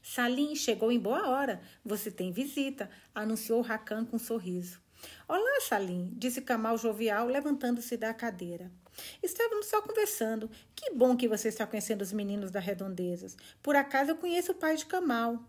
Salim 0.01 0.55
chegou 0.55 0.91
em 0.91 0.99
boa 0.99 1.29
hora. 1.29 1.61
Você 1.83 2.11
tem 2.11 2.31
visita, 2.31 2.89
anunciou 3.15 3.61
Rakan 3.61 4.05
com 4.05 4.17
um 4.17 4.19
sorriso. 4.19 4.82
Olá, 5.27 5.61
Salim, 5.61 6.11
disse 6.15 6.41
Kamal 6.41 6.77
jovial, 6.77 7.27
levantando-se 7.27 7.95
da 7.97 8.13
cadeira. 8.13 8.71
Estávamos 9.21 9.67
só 9.67 9.81
conversando. 9.81 10.49
Que 10.75 10.91
bom 10.91 11.15
que 11.15 11.27
você 11.27 11.47
está 11.47 11.65
conhecendo 11.65 12.01
os 12.01 12.13
meninos 12.13 12.51
da 12.51 12.59
Redondezas. 12.59 13.35
Por 13.61 13.75
acaso 13.75 14.11
eu 14.11 14.17
conheço 14.17 14.51
o 14.51 14.55
pai 14.55 14.75
de 14.75 14.85
Kamal. 14.85 15.39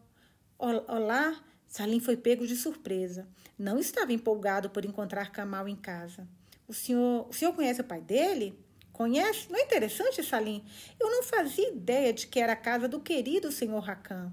Olá, 0.59 1.39
Salim 1.67 2.01
foi 2.01 2.17
pego 2.17 2.47
de 2.47 2.57
surpresa. 2.57 3.27
Não 3.59 3.79
estava 3.79 4.13
empolgado 4.13 4.71
por 4.71 4.85
encontrar 4.85 5.33
Kamal 5.33 5.69
em 5.69 5.77
casa. 5.77 6.27
O 6.67 6.73
senhor, 6.73 7.29
o 7.29 7.33
senhor 7.33 7.53
conhece 7.53 7.81
o 7.81 7.85
pai 7.85 8.01
dele? 8.01 8.59
Conhece? 8.93 9.51
Não 9.51 9.59
é 9.59 9.63
interessante, 9.63 10.23
Salim? 10.23 10.65
Eu 11.01 11.11
não 11.11 11.23
fazia 11.23 11.69
ideia 11.69 12.13
de 12.13 12.27
que 12.29 12.39
era 12.39 12.53
a 12.53 12.57
casa 12.57 12.89
do 12.89 13.01
querido 13.01 13.51
senhor 13.51 13.81
Rakan. 13.81 14.33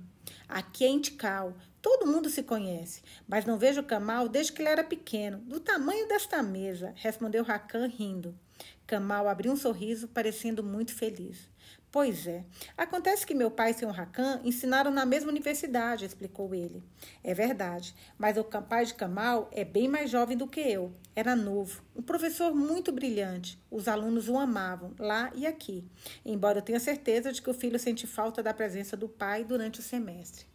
Aqui 0.51 0.83
é 0.83 0.89
Intical. 0.89 1.55
Todo 1.81 2.05
mundo 2.05 2.29
se 2.29 2.43
conhece, 2.43 3.01
mas 3.25 3.45
não 3.45 3.57
vejo 3.57 3.81
Kamal 3.81 4.27
desde 4.27 4.51
que 4.51 4.61
ele 4.61 4.67
era 4.67 4.83
pequeno, 4.83 5.39
do 5.39 5.61
tamanho 5.61 6.09
desta 6.09 6.43
mesa, 6.43 6.93
respondeu 6.97 7.41
Rakan 7.41 7.87
rindo. 7.87 8.37
Kamal 8.85 9.29
abriu 9.29 9.53
um 9.53 9.55
sorriso, 9.55 10.09
parecendo 10.09 10.61
muito 10.61 10.93
feliz. 10.93 11.49
Pois 11.91 12.25
é. 12.25 12.45
Acontece 12.77 13.27
que 13.27 13.33
meu 13.33 13.51
pai 13.51 13.71
e 13.71 13.73
seu 13.73 13.89
Rakan 13.91 14.39
ensinaram 14.45 14.91
na 14.91 15.05
mesma 15.05 15.29
universidade, 15.29 16.05
explicou 16.05 16.55
ele. 16.55 16.81
É 17.21 17.33
verdade, 17.33 17.93
mas 18.17 18.37
o 18.37 18.45
pai 18.45 18.85
de 18.85 18.93
Kamal 18.93 19.49
é 19.51 19.65
bem 19.65 19.89
mais 19.89 20.09
jovem 20.09 20.37
do 20.37 20.47
que 20.47 20.61
eu. 20.61 20.93
Era 21.13 21.35
novo, 21.35 21.83
um 21.93 22.01
professor 22.01 22.55
muito 22.55 22.93
brilhante. 22.93 23.59
Os 23.69 23.89
alunos 23.89 24.29
o 24.29 24.37
amavam, 24.37 24.93
lá 24.97 25.31
e 25.35 25.45
aqui, 25.45 25.83
embora 26.25 26.59
eu 26.59 26.63
tenha 26.63 26.79
certeza 26.79 27.29
de 27.33 27.41
que 27.41 27.49
o 27.49 27.53
filho 27.53 27.77
sente 27.77 28.07
falta 28.07 28.41
da 28.41 28.53
presença 28.53 28.95
do 28.95 29.09
pai 29.09 29.43
durante 29.43 29.81
o 29.81 29.83
semestre. 29.83 30.45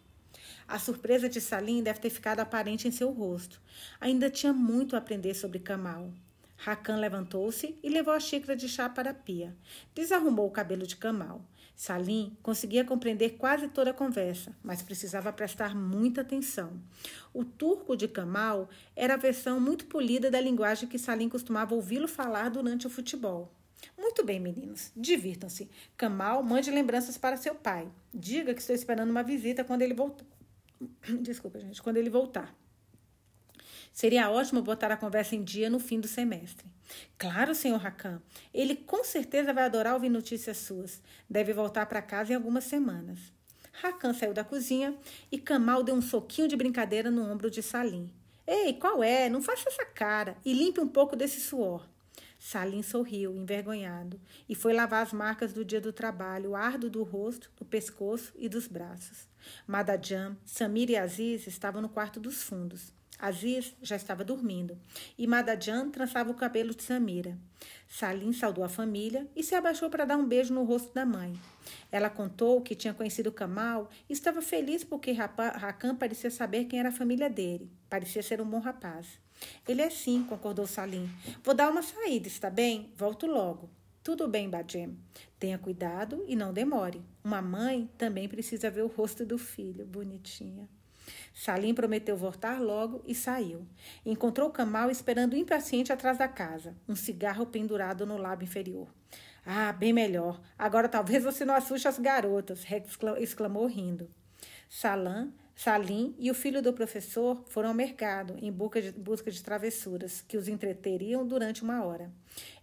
A 0.67 0.79
surpresa 0.79 1.29
de 1.29 1.41
Salim 1.41 1.83
deve 1.83 2.01
ter 2.01 2.11
ficado 2.11 2.41
aparente 2.41 2.89
em 2.89 2.91
seu 2.91 3.11
rosto. 3.13 3.61
Ainda 4.01 4.31
tinha 4.31 4.55
muito 4.55 4.97
a 4.97 5.01
aprender 5.01 5.35
sobre 5.35 5.59
Kamal. 5.59 6.11
Rakan 6.57 6.97
levantou-se 6.97 7.79
e 7.83 7.89
levou 7.89 8.15
a 8.15 8.21
xícara 8.21 8.57
de 8.57 8.69
chá 8.69 8.89
para 8.89 9.11
a 9.11 9.15
pia. 9.15 9.57
Desarrumou 9.95 10.47
o 10.47 10.51
cabelo 10.51 10.87
de 10.87 10.97
Kamal. 10.97 11.43
Salim 11.77 12.35
conseguia 12.43 12.85
compreender 12.85 13.37
quase 13.37 13.69
toda 13.69 13.91
a 13.91 13.95
conversa, 13.95 14.57
mas 14.65 14.81
precisava 14.81 15.31
prestar 15.31 15.75
muita 15.77 16.23
atenção. 16.23 16.73
O 17.35 17.45
turco 17.45 17.95
de 17.95 18.09
Kamal 18.09 18.71
era 18.97 19.15
a 19.15 19.19
versão 19.19 19.61
muito 19.61 19.85
polida 19.85 20.31
da 20.31 20.41
linguagem 20.41 20.89
que 20.89 20.99
Salim 20.99 21.29
costumava 21.29 21.75
ouvi-lo 21.75 22.09
falar 22.09 22.49
durante 22.49 22.87
o 22.87 22.91
futebol. 22.91 23.53
Muito 23.97 24.25
bem, 24.25 24.41
meninos, 24.41 24.91
divirtam-se. 24.97 25.69
Kamal 25.99 26.43
mande 26.43 26.71
lembranças 26.71 27.19
para 27.19 27.37
seu 27.37 27.55
pai. 27.55 27.87
Diga 28.13 28.55
que 28.55 28.61
estou 28.61 28.75
esperando 28.75 29.11
uma 29.11 29.23
visita 29.23 29.63
quando 29.63 29.83
ele 29.83 29.95
voltar. 29.95 30.25
Desculpa, 31.21 31.61
gente, 31.61 31.83
quando 31.83 31.99
ele 31.99 32.09
voltar. 32.09 32.55
Seria 33.97 34.29
ótimo 34.29 34.61
botar 34.61 34.93
a 34.93 34.97
conversa 34.99 35.35
em 35.35 35.43
dia 35.43 35.71
no 35.71 35.79
fim 35.79 35.99
do 35.99 36.07
semestre. 36.07 36.67
Claro, 37.17 37.55
senhor 37.55 37.79
Rakan. 37.79 38.21
Ele 38.53 38.77
com 38.77 39.03
certeza 39.03 39.55
vai 39.55 39.65
adorar 39.65 39.95
ouvir 39.95 40.11
notícias 40.11 40.59
suas. 40.59 41.01
Deve 41.31 41.55
voltar 41.55 41.87
para 41.87 42.03
casa 42.03 42.31
em 42.31 42.37
algumas 42.37 42.65
semanas. 42.65 43.19
Rakan 43.73 44.13
saiu 44.13 44.35
da 44.35 44.45
cozinha 44.45 44.95
e 45.33 45.39
Kamal 45.39 45.83
deu 45.83 45.95
um 45.95 46.03
soquinho 46.03 46.47
de 46.47 46.55
brincadeira 46.55 47.11
no 47.11 47.23
ombro 47.23 47.51
de 47.51 47.63
Salim. 47.63 48.13
Ei, 48.47 48.75
qual 48.75 49.03
é? 49.03 49.31
Não 49.31 49.41
faça 49.41 49.67
essa 49.67 49.87
cara 49.87 50.37
e 50.45 50.53
limpe 50.53 50.79
um 50.79 50.89
pouco 50.89 51.17
desse 51.17 51.41
suor. 51.41 51.89
Salim 52.39 52.83
sorriu, 52.83 53.35
envergonhado, 53.35 54.21
e 54.47 54.55
foi 54.55 54.75
lavar 54.75 55.05
as 55.05 55.15
marcas 55.15 55.55
do 55.55 55.65
dia 55.65 55.81
do 55.81 55.91
trabalho, 55.91 56.55
árduo 56.55 56.91
do 56.91 57.03
rosto, 57.03 57.51
do 57.57 57.65
pescoço 57.65 58.35
e 58.37 58.47
dos 58.47 58.67
braços. 58.67 59.27
Madajam, 59.67 60.37
Samir 60.45 60.91
e 60.91 60.97
Aziz 60.99 61.47
estavam 61.47 61.81
no 61.81 61.89
quarto 61.89 62.21
dos 62.21 62.43
fundos. 62.43 62.95
Aziz 63.19 63.75
já 63.83 63.97
estava 63.97 64.25
dormindo 64.25 64.79
e 65.17 65.27
Madajam 65.27 65.91
trançava 65.91 66.31
o 66.31 66.35
cabelo 66.35 66.75
de 66.75 66.83
Samira. 66.83 67.39
Salim 67.89 68.33
saudou 68.33 68.63
a 68.63 68.69
família 68.69 69.27
e 69.35 69.43
se 69.43 69.55
abaixou 69.55 69.89
para 69.89 70.05
dar 70.05 70.17
um 70.17 70.27
beijo 70.27 70.53
no 70.53 70.65
rosto 70.65 70.93
da 70.93 71.07
mãe. 71.07 71.39
Ela 71.91 72.11
contou 72.11 72.61
que 72.61 72.75
tinha 72.75 72.95
conhecido 72.95 73.33
Kamal 73.33 73.89
e 74.09 74.13
estava 74.13 74.43
feliz 74.43 74.85
porque 74.85 75.13
Rakan 75.13 75.97
parecia 75.97 76.31
saber 76.31 76.65
quem 76.65 76.79
era 76.79 76.91
a 76.91 76.93
família 76.93 77.31
dele. 77.31 77.71
Parecia 77.89 78.23
ser 78.23 78.41
um 78.41 78.49
bom 78.49 78.59
rapaz. 78.59 79.07
Ele 79.67 79.83
é 79.83 79.91
sim, 79.91 80.25
concordou 80.25 80.67
Salim. 80.67 81.09
Vou 81.43 81.55
dar 81.55 81.71
uma 81.71 81.83
saída, 81.83 82.29
está 82.29 82.51
bem? 82.51 82.93
Volto 82.97 83.27
logo. 83.27 83.71
Tudo 84.03 84.29
bem, 84.29 84.49
Bajem. 84.49 84.97
Tenha 85.39 85.59
cuidado 85.59 86.25
e 86.29 86.37
não 86.37 86.53
demore. 86.53 87.03
Uma 87.25 87.43
mãe 87.43 87.91
também 87.99 88.29
precisa 88.29 88.71
ver 88.71 88.83
o 88.83 88.87
rosto 88.87 89.27
do 89.27 89.37
filho. 89.37 89.85
Bonitinha. 89.85 90.69
Salim 91.39 91.75
prometeu 91.75 92.17
voltar 92.17 92.63
logo 92.63 93.03
e 93.07 93.15
saiu. 93.15 93.67
Encontrou 94.07 94.49
Kamal 94.49 94.91
esperando 94.91 95.37
impaciente 95.37 95.93
atrás 95.93 96.17
da 96.17 96.27
casa, 96.27 96.75
um 96.89 96.97
cigarro 96.97 97.45
pendurado 97.45 98.07
no 98.07 98.17
lábio 98.17 98.47
inferior. 98.47 98.89
Ah, 99.45 99.71
bem 99.71 99.93
melhor. 99.93 100.41
Agora 100.59 100.89
talvez 100.89 101.23
você 101.23 101.45
não 101.45 101.55
assuste 101.55 101.87
as 101.87 101.99
garotas, 101.99 102.65
exclamou 103.19 103.67
rindo. 103.67 104.11
Salam 104.71 105.31
Salim 105.55 106.15
e 106.19 106.31
o 106.31 106.35
filho 106.35 106.63
do 106.63 106.73
professor 106.73 107.45
foram 107.49 107.69
ao 107.69 107.75
mercado 107.75 108.35
em 108.41 108.51
busca 108.51 108.81
de, 108.81 108.93
busca 108.93 109.31
de 109.31 109.43
travessuras 109.43 110.23
que 110.23 110.39
os 110.39 110.49
entreteriam 110.49 111.27
durante 111.27 111.63
uma 111.63 111.85
hora. 111.85 112.11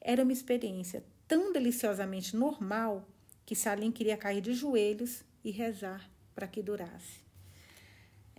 Era 0.02 0.24
uma 0.24 0.34
experiência 0.34 1.04
tão 1.28 1.54
deliciosamente 1.54 2.36
normal 2.36 3.08
que 3.46 3.56
Salim 3.56 3.92
queria 3.92 4.18
cair 4.18 4.42
de 4.42 4.56
joelhos 4.56 5.24
e 5.44 5.52
rezar 5.52 6.10
para 6.34 6.48
que 6.48 6.62
durasse. 6.64 7.23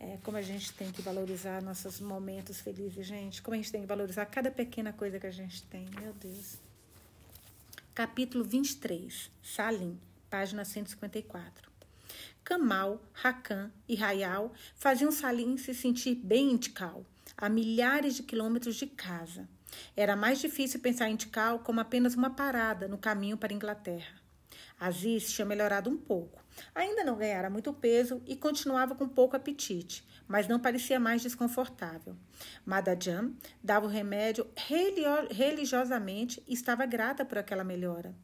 É, 0.07 0.19
como 0.23 0.37
a 0.37 0.43
gente 0.43 0.71
tem 0.75 0.93
que 0.93 1.01
valorizar 1.01 1.63
nossos 1.63 1.99
momentos 1.99 2.61
felizes, 2.61 3.07
gente. 3.07 3.41
Como 3.41 3.55
a 3.55 3.57
gente 3.57 3.73
tem 3.73 3.81
que 3.81 3.87
valorizar 3.87 4.27
cada 4.27 4.51
pequena 4.51 4.93
coisa 4.93 5.19
que 5.19 5.27
a 5.27 5.31
gente 5.31 5.63
tem. 5.63 5.89
Meu 5.99 6.13
Deus. 6.13 6.59
Capítulo 7.95 8.45
23. 8.45 9.31
Salim, 9.43 9.99
página 10.29 10.63
154. 10.63 11.73
Kamal, 12.45 13.03
Rakan 13.15 13.73
e 13.89 13.95
Rayal 13.95 14.53
faziam 14.77 15.11
Salim 15.11 15.57
se 15.57 15.73
sentir 15.73 16.17
bem 16.17 16.53
em 16.53 16.59
Tikal, 16.59 17.07
a 17.35 17.49
milhares 17.49 18.17
de 18.17 18.23
quilômetros 18.25 18.77
de 18.77 18.87
casa. 18.87 19.49
Era 19.97 20.15
mais 20.15 20.39
difícil 20.39 20.81
pensar 20.81 21.09
em 21.09 21.17
Tikal 21.17 21.61
como 21.61 21.81
apenas 21.81 22.15
uma 22.15 22.29
parada 22.29 22.87
no 22.87 22.99
caminho 22.99 23.39
para 23.39 23.55
a 23.55 23.57
Inglaterra. 23.57 24.21
Aziz 24.79 25.33
tinha 25.33 25.47
melhorado 25.47 25.89
um 25.89 25.97
pouco. 25.97 26.44
Ainda 26.75 27.05
não 27.05 27.17
ganhara 27.17 27.49
muito 27.51 27.73
peso 27.73 28.23
e 28.27 28.37
continuava 28.37 28.95
com 28.95 29.09
pouco 29.09 29.37
apetite, 29.37 30.07
mas 30.27 30.49
não 30.49 30.59
parecia 30.59 30.99
mais 30.99 31.23
desconfortável. 31.23 32.17
Madajam 32.65 33.35
dava 33.63 33.87
o 33.87 33.89
remédio 33.89 34.47
religiosamente 35.31 36.43
e 36.47 36.55
estava 36.55 36.87
grata 36.87 37.25
por 37.25 37.39
aquela 37.39 37.65
melhora. 37.65 38.15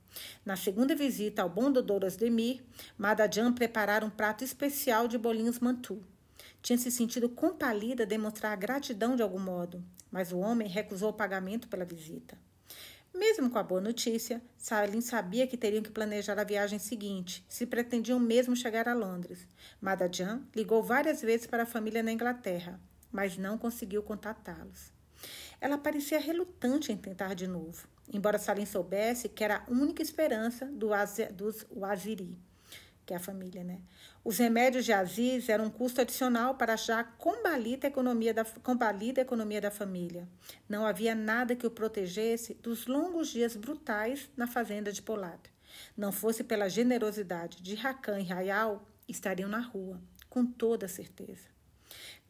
Na 0.44 0.56
segunda 0.56 0.94
visita 0.94 1.42
ao 1.42 1.48
bom 1.48 1.70
doutor 1.70 2.04
Osdemir, 2.04 2.62
Madajam 2.98 3.52
preparara 3.52 4.04
um 4.04 4.10
prato 4.10 4.44
especial 4.44 5.06
de 5.06 5.18
bolinhos 5.18 5.58
mantu. 5.58 6.02
Tinha 6.62 6.78
se 6.78 6.90
sentido 6.90 7.28
compelida 7.28 8.02
a 8.02 8.06
demonstrar 8.06 8.56
gratidão 8.56 9.16
de 9.16 9.22
algum 9.22 9.38
modo, 9.38 9.82
mas 10.10 10.32
o 10.32 10.38
homem 10.38 10.68
recusou 10.68 11.10
o 11.10 11.14
pagamento 11.14 11.68
pela 11.68 11.84
visita. 11.84 12.36
Mesmo 13.20 13.50
com 13.50 13.58
a 13.58 13.62
boa 13.62 13.82
notícia, 13.82 14.40
Salim 14.56 15.02
sabia 15.02 15.46
que 15.46 15.54
teriam 15.54 15.82
que 15.82 15.90
planejar 15.90 16.38
a 16.38 16.42
viagem 16.42 16.78
seguinte, 16.78 17.44
se 17.50 17.66
pretendiam 17.66 18.18
mesmo 18.18 18.56
chegar 18.56 18.88
a 18.88 18.94
Londres. 18.94 19.46
Madajan 19.78 20.40
ligou 20.56 20.82
várias 20.82 21.20
vezes 21.20 21.46
para 21.46 21.64
a 21.64 21.66
família 21.66 22.02
na 22.02 22.12
Inglaterra, 22.12 22.80
mas 23.12 23.36
não 23.36 23.58
conseguiu 23.58 24.02
contatá-los. 24.02 24.90
Ela 25.60 25.76
parecia 25.76 26.18
relutante 26.18 26.92
em 26.92 26.96
tentar 26.96 27.34
de 27.34 27.46
novo, 27.46 27.86
embora 28.10 28.38
Salim 28.38 28.64
soubesse 28.64 29.28
que 29.28 29.44
era 29.44 29.58
a 29.58 29.70
única 29.70 30.00
esperança 30.00 30.64
do 30.64 30.88
dos 31.34 31.66
Waziri 31.70 32.38
que 33.10 33.14
é 33.14 33.16
a 33.16 33.20
família, 33.20 33.64
né? 33.64 33.80
Os 34.24 34.38
remédios 34.38 34.84
de 34.84 34.92
Aziz 34.92 35.48
eram 35.48 35.64
um 35.64 35.70
custo 35.70 36.00
adicional 36.00 36.54
para 36.54 36.76
já 36.76 37.02
combalida 37.02 37.88
a 37.88 37.90
economia 37.90 38.32
da, 38.32 38.44
combalida 38.44 39.20
a 39.20 39.22
economia 39.22 39.60
da 39.60 39.68
família. 39.68 40.28
Não 40.68 40.86
havia 40.86 41.12
nada 41.12 41.56
que 41.56 41.66
o 41.66 41.70
protegesse 41.72 42.54
dos 42.54 42.86
longos 42.86 43.26
dias 43.26 43.56
brutais 43.56 44.30
na 44.36 44.46
fazenda 44.46 44.92
de 44.92 45.02
Polad. 45.02 45.40
Não 45.96 46.12
fosse 46.12 46.44
pela 46.44 46.68
generosidade 46.68 47.60
de 47.60 47.74
Rakan 47.74 48.20
e 48.20 48.28
Rayal, 48.28 48.88
estariam 49.08 49.48
na 49.48 49.58
rua, 49.58 50.00
com 50.28 50.46
toda 50.46 50.86
certeza. 50.86 51.48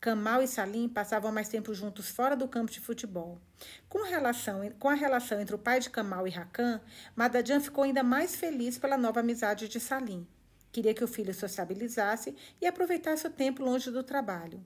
Kamal 0.01 0.43
e 0.43 0.49
Salim 0.49 0.89
passavam 0.89 1.31
mais 1.31 1.51
tempo 1.51 1.75
juntos 1.75 2.09
fora 2.09 2.35
do 2.35 2.49
campo 2.49 2.73
de 2.73 2.81
futebol. 2.81 3.39
Com 3.87 4.03
relação, 4.03 4.63
com 4.79 4.89
a 4.89 4.95
relação 4.95 5.43
entre 5.43 5.55
o 5.55 5.59
pai 5.59 5.79
de 5.79 5.91
Kamal 5.91 6.27
e 6.27 6.31
Rakan, 6.31 6.81
Madajan 7.15 7.61
ficou 7.61 7.85
ainda 7.85 8.03
mais 8.03 8.35
feliz 8.35 8.79
pela 8.79 8.97
nova 8.97 9.21
amizade 9.21 9.69
de 9.69 9.79
Salim. 9.79 10.27
Queria 10.73 10.95
que 10.95 11.03
o 11.03 11.09
filho 11.09 11.35
sociabilizasse 11.35 12.35
e 12.61 12.67
aproveitasse 12.67 13.27
o 13.27 13.31
tempo 13.31 13.63
longe 13.63 13.91
do 13.91 14.03
trabalho. 14.03 14.65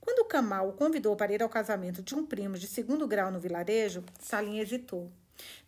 Quando 0.00 0.26
Kamal 0.26 0.68
o 0.68 0.72
convidou 0.72 1.16
para 1.16 1.32
ir 1.32 1.42
ao 1.42 1.48
casamento 1.48 2.02
de 2.02 2.14
um 2.14 2.24
primo 2.24 2.56
de 2.56 2.66
segundo 2.66 3.06
grau 3.06 3.30
no 3.30 3.40
vilarejo, 3.40 4.04
Salim 4.20 4.58
hesitou. 4.58 5.10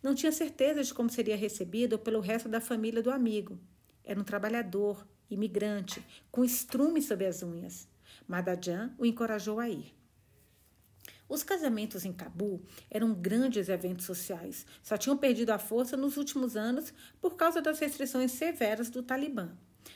Não 0.01 0.15
tinha 0.15 0.31
certeza 0.31 0.83
de 0.83 0.93
como 0.93 1.09
seria 1.09 1.35
recebido 1.35 1.99
pelo 1.99 2.19
resto 2.19 2.49
da 2.49 2.61
família 2.61 3.03
do 3.03 3.11
amigo. 3.11 3.59
Era 4.03 4.19
um 4.19 4.23
trabalhador, 4.23 5.05
imigrante, 5.29 6.03
com 6.31 6.43
estrume 6.43 7.01
sob 7.01 7.25
as 7.25 7.43
unhas. 7.43 7.87
Madajan 8.27 8.93
o 8.97 9.05
encorajou 9.05 9.59
a 9.59 9.69
ir. 9.69 9.93
Os 11.27 11.43
casamentos 11.43 12.05
em 12.05 12.11
Cabu 12.11 12.61
eram 12.89 13.13
grandes 13.13 13.69
eventos 13.69 14.05
sociais, 14.05 14.65
só 14.81 14.97
tinham 14.97 15.15
perdido 15.15 15.51
a 15.51 15.59
força 15.59 15.95
nos 15.95 16.17
últimos 16.17 16.55
anos 16.55 16.91
por 17.21 17.35
causa 17.35 17.61
das 17.61 17.77
restrições 17.77 18.31
severas 18.31 18.89
do 18.89 19.03
Talibã. 19.03 19.51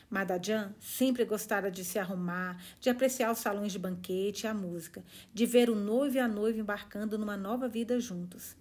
Madajan 0.09 0.73
sempre 0.79 1.25
gostara 1.25 1.71
de 1.71 1.83
se 1.83 1.99
arrumar, 1.99 2.61
de 2.79 2.89
apreciar 2.89 3.31
os 3.31 3.39
salões 3.39 3.71
de 3.71 3.79
banquete 3.79 4.43
e 4.43 4.47
a 4.47 4.53
música, 4.53 5.03
de 5.33 5.45
ver 5.45 5.69
o 5.69 5.75
noivo 5.75 6.17
e 6.17 6.19
a 6.19 6.27
noiva 6.27 6.59
embarcando 6.59 7.17
numa 7.17 7.37
nova 7.37 7.67
vida 7.67 7.99
juntos. 7.99 8.55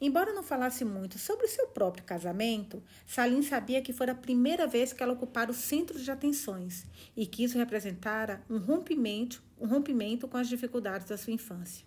Embora 0.00 0.32
não 0.32 0.42
falasse 0.42 0.84
muito 0.84 1.18
sobre 1.18 1.46
o 1.46 1.48
seu 1.48 1.68
próprio 1.68 2.04
casamento, 2.04 2.82
Salim 3.06 3.42
sabia 3.42 3.82
que 3.82 3.92
fora 3.92 4.12
a 4.12 4.14
primeira 4.14 4.66
vez 4.66 4.92
que 4.92 5.02
ela 5.02 5.12
ocupara 5.12 5.50
o 5.50 5.54
centro 5.54 5.98
de 5.98 6.10
atenções 6.10 6.86
e 7.16 7.26
que 7.26 7.44
isso 7.44 7.58
representara 7.58 8.42
um 8.48 8.58
rompimento, 8.58 9.42
um 9.60 9.66
rompimento 9.66 10.26
com 10.26 10.36
as 10.36 10.48
dificuldades 10.48 11.08
da 11.08 11.16
sua 11.16 11.32
infância. 11.32 11.86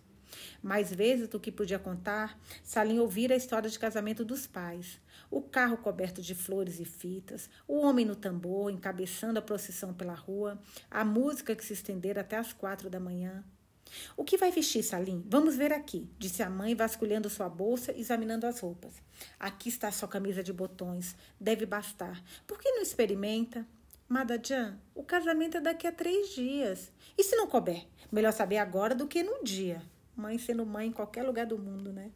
Mais 0.62 0.92
vezes 0.92 1.28
do 1.28 1.40
que 1.40 1.52
podia 1.52 1.78
contar, 1.78 2.38
Salim 2.64 2.98
ouvira 2.98 3.34
a 3.34 3.36
história 3.36 3.68
de 3.68 3.78
casamento 3.78 4.24
dos 4.24 4.46
pais, 4.46 4.98
o 5.32 5.40
carro 5.40 5.78
coberto 5.78 6.20
de 6.20 6.34
flores 6.34 6.78
e 6.78 6.84
fitas, 6.84 7.48
o 7.66 7.78
homem 7.78 8.04
no 8.04 8.14
tambor 8.14 8.70
encabeçando 8.70 9.38
a 9.38 9.42
procissão 9.42 9.94
pela 9.94 10.12
rua, 10.12 10.60
a 10.90 11.02
música 11.06 11.56
que 11.56 11.64
se 11.64 11.72
estendera 11.72 12.20
até 12.20 12.36
as 12.36 12.52
quatro 12.52 12.90
da 12.90 13.00
manhã. 13.00 13.42
O 14.14 14.24
que 14.24 14.36
vai 14.36 14.50
vestir, 14.50 14.82
Salim? 14.82 15.24
Vamos 15.26 15.56
ver 15.56 15.72
aqui, 15.72 16.06
disse 16.18 16.42
a 16.42 16.50
mãe, 16.50 16.74
vasculhando 16.74 17.30
sua 17.30 17.48
bolsa 17.48 17.92
e 17.92 18.00
examinando 18.00 18.46
as 18.46 18.60
roupas. 18.60 18.92
Aqui 19.40 19.70
está 19.70 19.90
sua 19.90 20.06
camisa 20.06 20.42
de 20.42 20.52
botões. 20.52 21.16
Deve 21.40 21.64
bastar. 21.64 22.22
Por 22.46 22.58
que 22.58 22.70
não 22.70 22.82
experimenta? 22.82 23.66
Madajan, 24.08 24.78
o 24.94 25.02
casamento 25.02 25.56
é 25.56 25.60
daqui 25.60 25.86
a 25.86 25.92
três 25.92 26.34
dias. 26.34 26.92
E 27.16 27.24
se 27.24 27.36
não 27.36 27.46
couber? 27.46 27.86
Melhor 28.10 28.32
saber 28.32 28.58
agora 28.58 28.94
do 28.94 29.06
que 29.06 29.22
no 29.22 29.42
dia. 29.42 29.82
Mãe 30.14 30.38
sendo 30.38 30.66
mãe 30.66 30.88
em 30.88 30.92
qualquer 30.92 31.22
lugar 31.22 31.46
do 31.46 31.58
mundo, 31.58 31.90
né? 31.90 32.10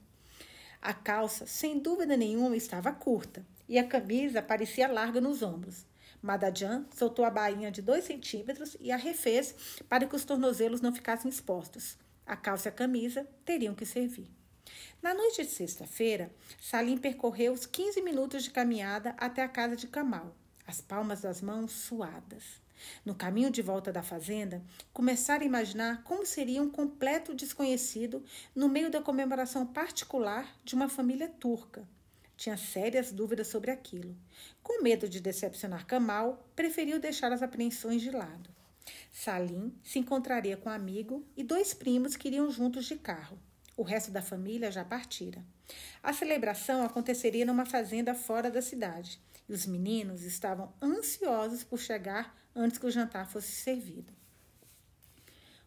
A 0.80 0.92
calça, 0.92 1.46
sem 1.46 1.78
dúvida 1.78 2.16
nenhuma, 2.16 2.56
estava 2.56 2.92
curta 2.92 3.44
e 3.68 3.78
a 3.78 3.86
camisa 3.86 4.40
parecia 4.42 4.88
larga 4.88 5.20
nos 5.20 5.42
ombros. 5.42 5.84
Madajan 6.22 6.86
soltou 6.94 7.24
a 7.24 7.30
bainha 7.30 7.70
de 7.70 7.82
dois 7.82 8.04
centímetros 8.04 8.76
e 8.80 8.90
a 8.90 8.96
refez 8.96 9.54
para 9.88 10.06
que 10.06 10.16
os 10.16 10.24
tornozelos 10.24 10.80
não 10.80 10.94
ficassem 10.94 11.28
expostos. 11.28 11.96
A 12.26 12.36
calça 12.36 12.68
e 12.68 12.70
a 12.70 12.72
camisa 12.72 13.26
teriam 13.44 13.74
que 13.74 13.86
servir. 13.86 14.28
Na 15.00 15.14
noite 15.14 15.44
de 15.44 15.50
sexta-feira, 15.50 16.30
Salim 16.60 16.98
percorreu 16.98 17.52
os 17.52 17.66
15 17.66 18.02
minutos 18.02 18.42
de 18.42 18.50
caminhada 18.50 19.14
até 19.18 19.42
a 19.42 19.48
casa 19.48 19.76
de 19.76 19.86
Kamal, 19.86 20.34
as 20.66 20.80
palmas 20.80 21.20
das 21.20 21.40
mãos 21.40 21.70
suadas. 21.70 22.65
No 23.04 23.14
caminho 23.14 23.50
de 23.50 23.62
volta 23.62 23.92
da 23.92 24.02
fazenda, 24.02 24.62
começaram 24.92 25.42
a 25.42 25.46
imaginar 25.46 26.02
como 26.02 26.26
seria 26.26 26.62
um 26.62 26.70
completo 26.70 27.34
desconhecido 27.34 28.24
no 28.54 28.68
meio 28.68 28.90
da 28.90 29.00
comemoração 29.00 29.66
particular 29.66 30.56
de 30.64 30.74
uma 30.74 30.88
família 30.88 31.28
turca. 31.28 31.86
Tinha 32.36 32.56
sérias 32.56 33.12
dúvidas 33.12 33.48
sobre 33.48 33.70
aquilo. 33.70 34.14
Com 34.62 34.82
medo 34.82 35.08
de 35.08 35.20
decepcionar 35.20 35.86
Kamal, 35.86 36.46
preferiu 36.54 37.00
deixar 37.00 37.32
as 37.32 37.42
apreensões 37.42 38.02
de 38.02 38.10
lado. 38.10 38.50
Salim 39.10 39.74
se 39.82 39.98
encontraria 39.98 40.56
com 40.56 40.68
um 40.68 40.72
amigo 40.72 41.24
e 41.36 41.42
dois 41.42 41.72
primos 41.72 42.16
que 42.16 42.28
iriam 42.28 42.50
juntos 42.50 42.84
de 42.84 42.96
carro. 42.96 43.38
O 43.76 43.82
resto 43.82 44.10
da 44.10 44.22
família 44.22 44.70
já 44.70 44.84
partira. 44.84 45.42
A 46.02 46.12
celebração 46.12 46.84
aconteceria 46.84 47.44
numa 47.44 47.66
fazenda 47.66 48.14
fora 48.14 48.50
da 48.50 48.62
cidade 48.62 49.20
e 49.48 49.52
os 49.52 49.66
meninos 49.66 50.22
estavam 50.22 50.72
ansiosos 50.82 51.64
por 51.64 51.78
chegar 51.78 52.36
antes 52.56 52.78
que 52.78 52.86
o 52.86 52.90
jantar 52.90 53.28
fosse 53.28 53.52
servido. 53.52 54.12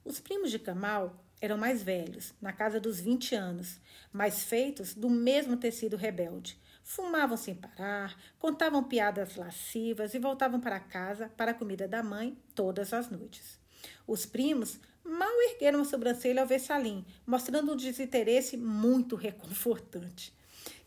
Os 0.03 0.19
primos 0.19 0.49
de 0.49 0.57
Kamal 0.57 1.23
eram 1.41 1.57
mais 1.57 1.81
velhos, 1.81 2.33
na 2.41 2.51
casa 2.51 2.79
dos 2.79 2.99
20 2.99 3.35
anos, 3.35 3.79
mas 4.11 4.43
feitos 4.43 4.93
do 4.93 5.09
mesmo 5.09 5.55
tecido 5.55 5.95
rebelde. 5.95 6.59
Fumavam 6.83 7.37
sem 7.37 7.55
parar, 7.55 8.17
contavam 8.39 8.83
piadas 8.83 9.35
lascivas 9.35 10.13
e 10.13 10.19
voltavam 10.19 10.59
para 10.59 10.79
casa 10.79 11.29
para 11.37 11.51
a 11.51 11.53
comida 11.53 11.87
da 11.87 12.01
mãe 12.01 12.37
todas 12.55 12.91
as 12.93 13.09
noites. 13.09 13.59
Os 14.07 14.25
primos 14.25 14.79
mal 15.03 15.41
ergueram 15.51 15.81
a 15.81 15.85
sobrancelha 15.85 16.41
ao 16.41 16.47
ver 16.47 16.59
Salim, 16.59 17.05
mostrando 17.25 17.71
um 17.71 17.75
desinteresse 17.75 18.57
muito 18.57 19.15
reconfortante. 19.15 20.33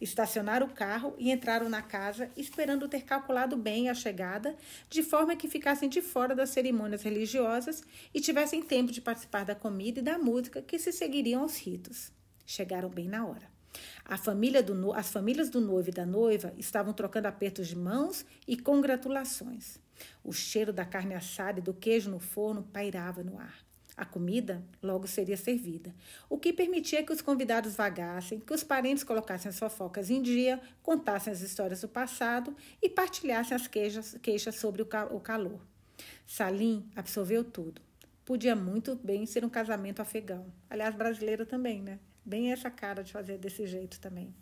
Estacionaram 0.03 0.67
o 0.67 0.73
carro 0.73 1.15
e 1.17 1.31
entraram 1.31 1.69
na 1.69 1.81
casa, 1.81 2.29
esperando 2.37 2.89
ter 2.89 3.03
calculado 3.03 3.57
bem 3.57 3.89
a 3.89 3.95
chegada, 3.95 4.57
de 4.91 5.01
forma 5.01 5.37
que 5.37 5.47
ficassem 5.47 5.89
de 5.89 6.03
fora 6.03 6.35
das 6.35 6.51
cerimônias 6.51 7.03
religiosas 7.03 7.85
e 8.13 8.21
tivessem 8.21 8.61
tempo 8.61 8.91
de 8.91 9.01
participar 9.01 9.45
da 9.45 9.55
comida 9.55 10.01
e 10.01 10.03
da 10.03 10.19
música 10.19 10.61
que 10.61 10.77
se 10.77 10.91
seguiriam 10.91 11.43
aos 11.43 11.57
ritos. 11.57 12.11
Chegaram 12.45 12.89
bem 12.89 13.09
na 13.09 13.25
hora. 13.25 13.49
Família 14.19 14.61
do, 14.61 14.93
as 14.93 15.11
famílias 15.13 15.49
do 15.49 15.61
noivo 15.61 15.91
e 15.91 15.93
da 15.93 16.05
noiva 16.05 16.53
estavam 16.59 16.93
trocando 16.93 17.29
apertos 17.29 17.69
de 17.69 17.77
mãos 17.77 18.27
e 18.45 18.57
congratulações. 18.57 19.79
O 20.25 20.33
cheiro 20.33 20.73
da 20.73 20.85
carne 20.85 21.15
assada 21.15 21.61
e 21.61 21.63
do 21.63 21.73
queijo 21.73 22.11
no 22.11 22.19
forno 22.19 22.65
pairava 22.65 23.23
no 23.23 23.39
ar. 23.39 23.72
A 24.03 24.05
comida 24.05 24.61
logo 24.83 25.07
seria 25.07 25.37
servida, 25.37 25.95
o 26.29 26.37
que 26.37 26.53
permitia 26.53 27.05
que 27.05 27.13
os 27.13 27.23
convidados 27.23 27.77
vagassem, 27.77 28.41
que 28.41 28.53
os 28.53 28.65
parentes 28.65 29.05
colocassem 29.05 29.49
as 29.49 29.57
fofocas 29.57 30.11
em 30.11 30.21
dia, 30.21 30.61
contassem 30.83 31.33
as 31.33 31.41
histórias 31.41 31.83
do 31.83 31.89
passado 31.89 32.53
e 32.83 32.89
partilhassem 32.89 33.55
as 33.55 33.69
queixas, 33.69 34.17
queixas 34.21 34.57
sobre 34.57 34.83
o, 34.83 34.89
o 35.13 35.21
calor. 35.21 35.61
Salim 36.27 36.85
absorveu 36.97 37.45
tudo. 37.45 37.81
Podia 38.25 38.57
muito 38.57 38.97
bem 38.97 39.25
ser 39.25 39.45
um 39.45 39.49
casamento 39.49 40.03
afegão. 40.03 40.53
Aliás, 40.69 40.97
brasileiro 40.97 41.47
também, 41.47 41.81
né? 41.81 42.01
Bem 42.25 42.51
essa 42.51 42.73
cara 42.73 43.05
de 43.05 43.13
fazer 43.13 43.39
desse 43.39 43.69
jeito 43.69 44.01
também. 44.01 44.35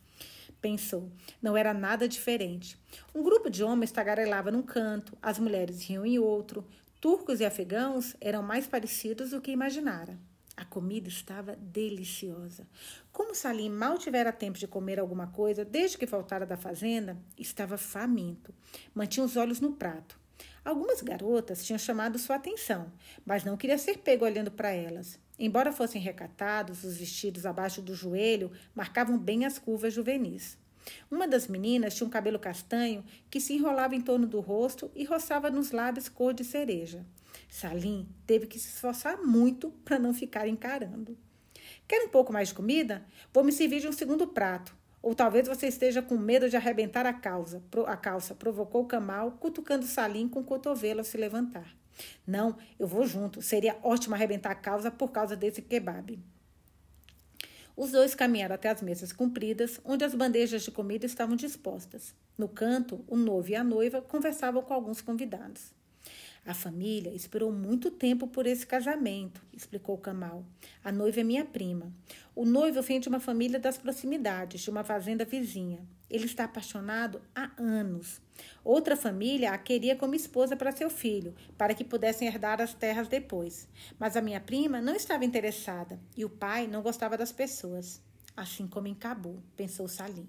Pensou. 0.60 1.10
Não 1.40 1.54
era 1.54 1.74
nada 1.74 2.08
diferente. 2.08 2.78
Um 3.14 3.22
grupo 3.22 3.50
de 3.50 3.62
homens 3.62 3.92
tagarelava 3.92 4.50
num 4.50 4.62
canto, 4.62 5.16
as 5.20 5.38
mulheres 5.38 5.82
riam 5.82 6.04
em 6.04 6.18
outro. 6.18 6.66
Turcos 7.00 7.40
e 7.40 7.46
afegãos 7.46 8.14
eram 8.20 8.42
mais 8.42 8.66
parecidos 8.66 9.30
do 9.30 9.40
que 9.40 9.50
imaginara. 9.50 10.18
A 10.54 10.66
comida 10.66 11.08
estava 11.08 11.56
deliciosa. 11.56 12.68
Como 13.10 13.34
Salim 13.34 13.70
mal 13.70 13.96
tivera 13.96 14.30
tempo 14.30 14.58
de 14.58 14.66
comer 14.66 15.00
alguma 15.00 15.28
coisa 15.28 15.64
desde 15.64 15.96
que 15.96 16.04
voltara 16.04 16.44
da 16.44 16.58
fazenda, 16.58 17.16
estava 17.38 17.78
faminto. 17.78 18.52
Mantinha 18.94 19.24
os 19.24 19.34
olhos 19.38 19.62
no 19.62 19.72
prato. 19.72 20.20
Algumas 20.62 21.00
garotas 21.00 21.64
tinham 21.64 21.78
chamado 21.78 22.18
sua 22.18 22.36
atenção, 22.36 22.92
mas 23.24 23.44
não 23.44 23.56
queria 23.56 23.78
ser 23.78 23.96
pego 24.00 24.26
olhando 24.26 24.50
para 24.50 24.70
elas. 24.70 25.18
Embora 25.38 25.72
fossem 25.72 26.02
recatados, 26.02 26.84
os 26.84 26.98
vestidos 26.98 27.46
abaixo 27.46 27.80
do 27.80 27.94
joelho 27.94 28.52
marcavam 28.74 29.18
bem 29.18 29.46
as 29.46 29.58
curvas 29.58 29.94
juvenis. 29.94 30.58
Uma 31.10 31.26
das 31.26 31.46
meninas 31.46 31.94
tinha 31.94 32.06
um 32.06 32.10
cabelo 32.10 32.38
castanho 32.38 33.04
que 33.30 33.40
se 33.40 33.54
enrolava 33.54 33.94
em 33.94 34.00
torno 34.00 34.26
do 34.26 34.40
rosto 34.40 34.90
e 34.94 35.04
roçava 35.04 35.50
nos 35.50 35.70
lábios 35.70 36.08
cor 36.08 36.32
de 36.32 36.44
cereja. 36.44 37.04
Salim 37.48 38.08
teve 38.26 38.46
que 38.46 38.58
se 38.58 38.68
esforçar 38.68 39.20
muito 39.22 39.70
para 39.84 39.98
não 39.98 40.14
ficar 40.14 40.46
encarando. 40.46 41.16
Quer 41.86 42.04
um 42.04 42.08
pouco 42.08 42.32
mais 42.32 42.48
de 42.48 42.54
comida? 42.54 43.04
Vou 43.32 43.44
me 43.44 43.52
servir 43.52 43.80
de 43.80 43.88
um 43.88 43.92
segundo 43.92 44.26
prato. 44.26 44.74
Ou 45.02 45.14
talvez 45.14 45.48
você 45.48 45.66
esteja 45.66 46.02
com 46.02 46.16
medo 46.16 46.48
de 46.48 46.56
arrebentar 46.56 47.06
a, 47.06 47.12
causa, 47.12 47.62
a 47.86 47.96
calça, 47.96 48.34
provocou 48.34 48.84
Kamal, 48.84 49.32
cutucando 49.40 49.86
Salim 49.86 50.28
com 50.28 50.40
o 50.40 50.44
cotovelo 50.44 51.00
ao 51.00 51.04
se 51.04 51.16
levantar. 51.16 51.74
Não, 52.26 52.56
eu 52.78 52.86
vou 52.86 53.06
junto. 53.06 53.40
Seria 53.42 53.76
ótimo 53.82 54.14
arrebentar 54.14 54.52
a 54.52 54.54
causa 54.54 54.90
por 54.90 55.10
causa 55.10 55.36
desse 55.36 55.62
kebab. 55.62 56.18
Os 57.80 57.92
dois 57.92 58.14
caminharam 58.14 58.56
até 58.56 58.68
as 58.68 58.82
mesas 58.82 59.10
compridas, 59.10 59.80
onde 59.86 60.04
as 60.04 60.14
bandejas 60.14 60.62
de 60.62 60.70
comida 60.70 61.06
estavam 61.06 61.34
dispostas. 61.34 62.14
No 62.36 62.46
canto, 62.46 63.02
o 63.08 63.16
noivo 63.16 63.48
e 63.48 63.54
a 63.54 63.64
noiva 63.64 64.02
conversavam 64.02 64.60
com 64.60 64.74
alguns 64.74 65.00
convidados. 65.00 65.72
A 66.44 66.52
família 66.52 67.10
esperou 67.14 67.50
muito 67.50 67.90
tempo 67.90 68.26
por 68.26 68.46
esse 68.46 68.66
casamento, 68.66 69.40
explicou 69.50 69.96
Kamal. 69.96 70.44
A 70.84 70.92
noiva 70.92 71.20
é 71.20 71.24
minha 71.24 71.42
prima. 71.42 71.90
O 72.36 72.44
noivo 72.44 72.82
vem 72.82 73.00
de 73.00 73.08
uma 73.08 73.18
família 73.18 73.58
das 73.58 73.78
proximidades, 73.78 74.60
de 74.60 74.68
uma 74.68 74.84
fazenda 74.84 75.24
vizinha. 75.24 75.80
Ele 76.10 76.26
está 76.26 76.44
apaixonado 76.44 77.22
há 77.34 77.50
anos. 77.56 78.20
Outra 78.64 78.96
família 78.96 79.52
a 79.52 79.58
queria 79.58 79.94
como 79.94 80.14
esposa 80.14 80.56
para 80.56 80.72
seu 80.72 80.90
filho, 80.90 81.34
para 81.56 81.74
que 81.74 81.84
pudessem 81.84 82.26
herdar 82.26 82.60
as 82.60 82.74
terras 82.74 83.06
depois. 83.06 83.68
Mas 83.98 84.16
a 84.16 84.20
minha 84.20 84.40
prima 84.40 84.80
não 84.80 84.94
estava 84.94 85.24
interessada 85.24 86.00
e 86.16 86.24
o 86.24 86.30
pai 86.30 86.66
não 86.66 86.82
gostava 86.82 87.16
das 87.16 87.30
pessoas. 87.30 88.02
Assim 88.36 88.66
como 88.66 88.88
em 88.88 88.94
Cabu, 88.94 89.42
pensou 89.56 89.86
Salim. 89.86 90.28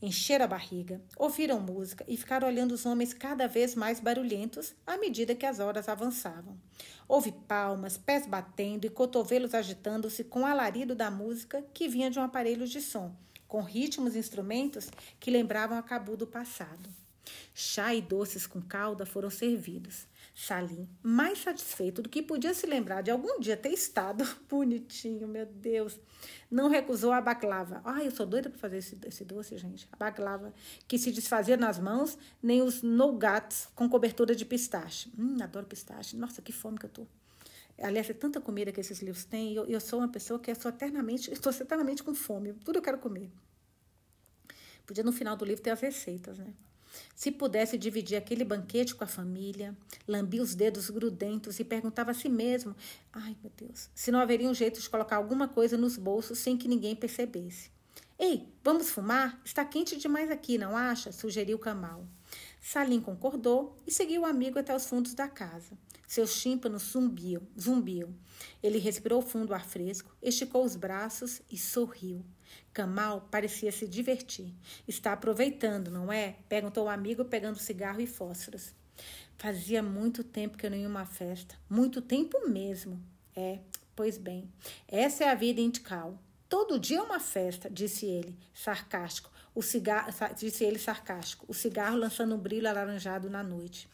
Encheram 0.00 0.46
a 0.46 0.48
barriga, 0.48 1.00
ouviram 1.16 1.60
música 1.60 2.04
e 2.08 2.16
ficaram 2.16 2.48
olhando 2.48 2.72
os 2.72 2.84
homens 2.84 3.14
cada 3.14 3.46
vez 3.46 3.76
mais 3.76 4.00
barulhentos 4.00 4.74
à 4.84 4.98
medida 4.98 5.32
que 5.32 5.46
as 5.46 5.60
horas 5.60 5.88
avançavam. 5.88 6.58
Houve 7.06 7.30
palmas, 7.30 7.96
pés 7.96 8.26
batendo 8.26 8.84
e 8.84 8.90
cotovelos 8.90 9.54
agitando-se 9.54 10.24
com 10.24 10.40
o 10.40 10.46
alarido 10.46 10.96
da 10.96 11.08
música 11.08 11.64
que 11.72 11.88
vinha 11.88 12.10
de 12.10 12.18
um 12.18 12.22
aparelho 12.22 12.66
de 12.66 12.80
som, 12.80 13.14
com 13.52 13.60
ritmos 13.60 14.16
e 14.16 14.18
instrumentos 14.18 14.88
que 15.20 15.30
lembravam 15.30 15.76
a 15.76 15.82
cabu 15.82 16.16
do 16.16 16.26
passado. 16.26 16.88
Chá 17.54 17.94
e 17.94 18.00
doces 18.00 18.46
com 18.46 18.62
calda 18.62 19.04
foram 19.04 19.28
servidos. 19.28 20.06
Salim, 20.34 20.88
mais 21.02 21.40
satisfeito 21.40 22.00
do 22.00 22.08
que 22.08 22.22
podia 22.22 22.54
se 22.54 22.66
lembrar 22.66 23.02
de 23.02 23.10
algum 23.10 23.38
dia 23.38 23.54
ter 23.54 23.68
estado 23.68 24.24
bonitinho, 24.48 25.28
meu 25.28 25.44
Deus, 25.44 26.00
não 26.50 26.70
recusou 26.70 27.12
a 27.12 27.20
baklava. 27.20 27.82
Ai, 27.84 28.06
eu 28.06 28.10
sou 28.10 28.24
doida 28.24 28.48
para 28.48 28.58
fazer 28.58 28.78
esse, 28.78 28.98
esse 29.04 29.22
doce, 29.22 29.58
gente. 29.58 29.86
A 29.92 29.96
baklava 29.96 30.54
que 30.88 30.96
se 30.96 31.12
desfazia 31.12 31.58
nas 31.58 31.78
mãos, 31.78 32.16
nem 32.42 32.62
os 32.62 32.82
nougats 32.82 33.68
com 33.74 33.86
cobertura 33.86 34.34
de 34.34 34.46
pistache. 34.46 35.12
Hum, 35.18 35.36
adoro 35.42 35.66
pistache. 35.66 36.16
Nossa, 36.16 36.40
que 36.40 36.52
fome 36.52 36.78
que 36.78 36.86
eu 36.86 36.90
tô. 36.90 37.06
Aliás, 37.82 38.08
é 38.08 38.12
tanta 38.12 38.40
comida 38.40 38.72
que 38.72 38.80
esses 38.80 39.00
livros 39.00 39.24
têm. 39.24 39.54
Eu, 39.54 39.66
eu 39.66 39.80
sou 39.80 39.98
uma 39.98 40.08
pessoa 40.08 40.38
que 40.38 40.50
eu 40.50 40.54
sou 40.54 40.70
eternamente, 40.70 41.32
estou 41.32 41.52
eternamente 41.52 42.02
com 42.02 42.14
fome. 42.14 42.52
Tudo 42.64 42.78
eu 42.78 42.82
quero 42.82 42.98
comer. 42.98 43.30
Podia 44.86 45.04
no 45.04 45.12
final 45.12 45.36
do 45.36 45.44
livro 45.44 45.62
ter 45.62 45.70
as 45.70 45.80
receitas, 45.80 46.38
né? 46.38 46.54
Se 47.14 47.30
pudesse 47.30 47.78
dividir 47.78 48.16
aquele 48.16 48.44
banquete 48.44 48.94
com 48.94 49.04
a 49.04 49.06
família, 49.06 49.76
lambia 50.06 50.42
os 50.42 50.54
dedos 50.54 50.90
grudentos 50.90 51.58
e 51.58 51.64
perguntava 51.64 52.10
a 52.10 52.14
si 52.14 52.28
mesmo: 52.28 52.76
ai 53.12 53.36
meu 53.42 53.50
Deus, 53.56 53.88
se 53.94 54.10
não 54.10 54.20
haveria 54.20 54.48
um 54.48 54.54
jeito 54.54 54.80
de 54.80 54.90
colocar 54.90 55.16
alguma 55.16 55.48
coisa 55.48 55.76
nos 55.76 55.96
bolsos 55.96 56.38
sem 56.38 56.56
que 56.56 56.68
ninguém 56.68 56.94
percebesse. 56.94 57.70
Ei, 58.18 58.48
vamos 58.62 58.90
fumar? 58.90 59.40
Está 59.44 59.64
quente 59.64 59.96
demais 59.96 60.30
aqui, 60.30 60.58
não 60.58 60.76
acha? 60.76 61.10
sugeriu 61.10 61.58
Kamal. 61.58 62.06
Salim 62.64 63.00
concordou 63.00 63.76
e 63.84 63.90
seguiu 63.90 64.22
o 64.22 64.24
amigo 64.24 64.56
até 64.56 64.74
os 64.74 64.86
fundos 64.86 65.14
da 65.14 65.26
casa. 65.26 65.76
Seus 66.06 66.40
tímpanos 66.40 66.92
zumbiam, 66.92 67.42
zumbiam. 67.60 68.14
Ele 68.62 68.78
respirou 68.78 69.20
fundo 69.20 69.52
ar 69.52 69.66
fresco, 69.66 70.14
esticou 70.22 70.64
os 70.64 70.76
braços 70.76 71.42
e 71.50 71.58
sorriu. 71.58 72.24
Kamal 72.72 73.26
parecia 73.32 73.72
se 73.72 73.88
divertir. 73.88 74.54
Está 74.86 75.12
aproveitando, 75.12 75.90
não 75.90 76.12
é? 76.12 76.36
Perguntou 76.48 76.84
o 76.84 76.88
amigo, 76.88 77.24
pegando 77.24 77.58
cigarro 77.58 78.00
e 78.00 78.06
fósforos. 78.06 78.72
Fazia 79.36 79.82
muito 79.82 80.22
tempo 80.22 80.56
que 80.56 80.64
eu 80.64 80.70
não 80.70 80.78
ia 80.78 80.88
uma 80.88 81.04
festa. 81.04 81.56
Muito 81.68 82.00
tempo 82.00 82.48
mesmo. 82.48 83.02
É, 83.34 83.58
pois 83.96 84.16
bem. 84.18 84.48
Essa 84.86 85.24
é 85.24 85.30
a 85.30 85.34
vida 85.34 85.60
em 85.60 85.68
Tikal. 85.68 86.16
Todo 86.48 86.78
dia 86.78 86.98
é 86.98 87.02
uma 87.02 87.18
festa, 87.18 87.68
disse 87.68 88.06
ele, 88.06 88.36
sarcástico. 88.54 89.31
O 89.54 89.62
cigarro, 89.62 90.10
disse 90.36 90.64
ele 90.64 90.78
sarcástico, 90.78 91.44
o 91.48 91.52
cigarro 91.52 91.96
lançando 91.96 92.34
um 92.34 92.38
brilho 92.38 92.68
alaranjado 92.68 93.28
na 93.28 93.42
noite. 93.42 93.88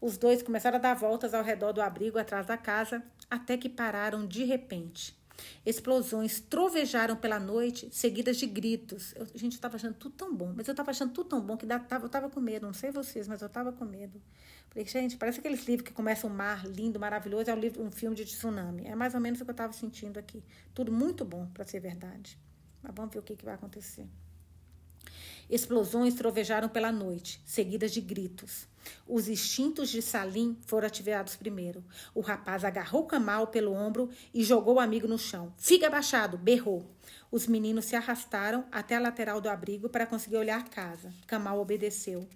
Os 0.00 0.16
dois 0.16 0.42
começaram 0.42 0.76
a 0.76 0.80
dar 0.80 0.94
voltas 0.94 1.34
ao 1.34 1.42
redor 1.42 1.72
do 1.72 1.82
abrigo 1.82 2.18
atrás 2.18 2.46
da 2.46 2.56
casa, 2.56 3.02
até 3.28 3.56
que 3.56 3.68
pararam 3.68 4.26
de 4.26 4.44
repente. 4.44 5.18
Explosões 5.64 6.40
trovejaram 6.40 7.16
pela 7.16 7.38
noite, 7.40 7.88
seguidas 7.92 8.36
de 8.36 8.46
gritos. 8.46 9.14
Eu, 9.16 9.26
gente, 9.26 9.54
eu 9.54 9.56
estava 9.56 9.76
achando 9.76 9.94
tudo 9.94 10.14
tão 10.14 10.34
bom, 10.34 10.52
mas 10.54 10.68
eu 10.68 10.72
estava 10.72 10.90
achando 10.90 11.12
tudo 11.12 11.28
tão 11.28 11.40
bom 11.40 11.56
que 11.56 11.66
tava, 11.66 12.04
eu 12.04 12.06
estava 12.06 12.28
com 12.28 12.40
medo. 12.40 12.66
Não 12.66 12.74
sei 12.74 12.90
vocês, 12.90 13.26
mas 13.26 13.40
eu 13.40 13.46
estava 13.46 13.72
com 13.72 13.84
medo. 13.84 14.20
Falei, 14.68 14.86
gente, 14.86 15.16
parece 15.16 15.40
aqueles 15.40 15.66
livros 15.66 15.88
que 15.88 15.92
começam 15.92 16.30
um 16.30 16.32
mar 16.32 16.64
lindo, 16.66 17.00
maravilhoso, 17.00 17.50
é 17.50 17.54
um, 17.54 17.58
livro, 17.58 17.82
um 17.82 17.90
filme 17.90 18.14
de 18.14 18.24
tsunami. 18.24 18.86
É 18.86 18.94
mais 18.94 19.14
ou 19.14 19.20
menos 19.20 19.40
o 19.40 19.44
que 19.44 19.50
eu 19.50 19.52
estava 19.52 19.72
sentindo 19.72 20.18
aqui. 20.18 20.42
Tudo 20.74 20.92
muito 20.92 21.24
bom, 21.24 21.46
para 21.52 21.64
ser 21.64 21.80
verdade. 21.80 22.38
Mas 22.82 22.94
vamos 22.94 23.12
ver 23.12 23.18
o 23.18 23.22
que, 23.22 23.36
que 23.36 23.44
vai 23.44 23.54
acontecer. 23.54 24.06
Explosões 25.50 26.14
trovejaram 26.14 26.68
pela 26.68 26.92
noite, 26.92 27.40
seguidas 27.44 27.92
de 27.92 28.00
gritos. 28.00 28.68
Os 29.06 29.28
instintos 29.28 29.88
de 29.90 30.00
Salim 30.00 30.56
foram 30.64 30.86
ativados 30.86 31.34
primeiro. 31.34 31.84
O 32.14 32.20
rapaz 32.20 32.64
agarrou 32.64 33.04
Kamal 33.04 33.48
pelo 33.48 33.72
ombro 33.72 34.08
e 34.32 34.44
jogou 34.44 34.76
o 34.76 34.80
amigo 34.80 35.08
no 35.08 35.18
chão. 35.18 35.52
Fica 35.58 35.88
abaixado, 35.88 36.38
berrou. 36.38 36.88
Os 37.30 37.46
meninos 37.46 37.86
se 37.86 37.96
arrastaram 37.96 38.64
até 38.70 38.96
a 38.96 39.00
lateral 39.00 39.40
do 39.40 39.48
abrigo 39.48 39.88
para 39.88 40.06
conseguir 40.06 40.36
olhar 40.36 40.60
a 40.60 40.68
casa. 40.68 41.12
Kamal 41.26 41.58
obedeceu. 41.58 42.28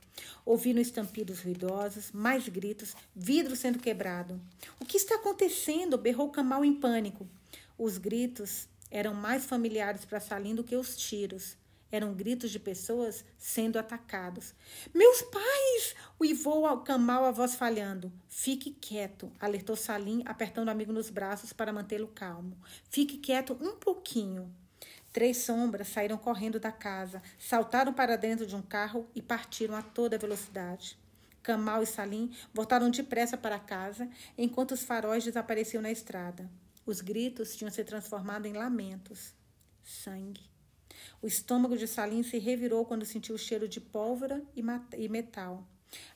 Ouviram 0.44 0.80
estampidos 0.80 1.40
ruidosos, 1.40 2.10
mais 2.12 2.48
gritos, 2.48 2.94
vidro 3.14 3.56
sendo 3.56 3.78
quebrado. 3.78 4.40
O 4.80 4.84
que 4.84 4.96
está 4.96 5.16
acontecendo? 5.16 5.96
berrou 5.96 6.30
Kamal 6.30 6.64
em 6.64 6.74
pânico. 6.74 7.28
Os 7.78 7.96
gritos 7.96 8.68
eram 8.90 9.14
mais 9.14 9.44
familiares 9.46 10.04
para 10.04 10.20
Salim 10.20 10.54
do 10.54 10.64
que 10.64 10.76
os 10.76 10.96
tiros. 10.96 11.56
Eram 11.90 12.14
gritos 12.14 12.50
de 12.50 12.58
pessoas 12.58 13.24
sendo 13.38 13.78
atacados. 13.78 14.54
Meus 14.92 15.22
pais! 15.22 15.94
Uivou 16.20 16.66
ao 16.66 16.82
Kamal 16.82 17.24
a 17.24 17.30
voz 17.30 17.54
falhando. 17.54 18.12
Fique 18.28 18.70
quieto, 18.70 19.32
alertou 19.38 19.76
Salim, 19.76 20.22
apertando 20.26 20.68
o 20.68 20.70
amigo 20.70 20.92
nos 20.92 21.10
braços 21.10 21.52
para 21.52 21.72
mantê-lo 21.72 22.08
calmo. 22.08 22.56
Fique 22.90 23.18
quieto 23.18 23.56
um 23.60 23.76
pouquinho. 23.76 24.52
Três 25.12 25.38
sombras 25.38 25.86
saíram 25.86 26.18
correndo 26.18 26.58
da 26.58 26.72
casa, 26.72 27.22
saltaram 27.38 27.92
para 27.92 28.16
dentro 28.16 28.44
de 28.44 28.56
um 28.56 28.62
carro 28.62 29.08
e 29.14 29.22
partiram 29.22 29.76
a 29.76 29.82
toda 29.82 30.18
velocidade. 30.18 30.98
Kamal 31.40 31.82
e 31.82 31.86
Salim 31.86 32.34
voltaram 32.52 32.90
depressa 32.90 33.36
para 33.36 33.58
casa, 33.58 34.08
enquanto 34.36 34.72
os 34.72 34.82
faróis 34.82 35.22
desapareciam 35.22 35.82
na 35.82 35.92
estrada. 35.92 36.50
Os 36.86 37.00
gritos 37.00 37.54
tinham 37.54 37.70
se 37.70 37.84
transformado 37.84 38.46
em 38.46 38.54
lamentos. 38.54 39.34
Sangue. 39.82 40.53
O 41.22 41.26
estômago 41.26 41.76
de 41.76 41.86
Salim 41.86 42.22
se 42.22 42.38
revirou 42.38 42.84
quando 42.84 43.04
sentiu 43.04 43.34
o 43.34 43.38
cheiro 43.38 43.68
de 43.68 43.80
pólvora 43.80 44.42
e 44.54 45.08
metal. 45.08 45.66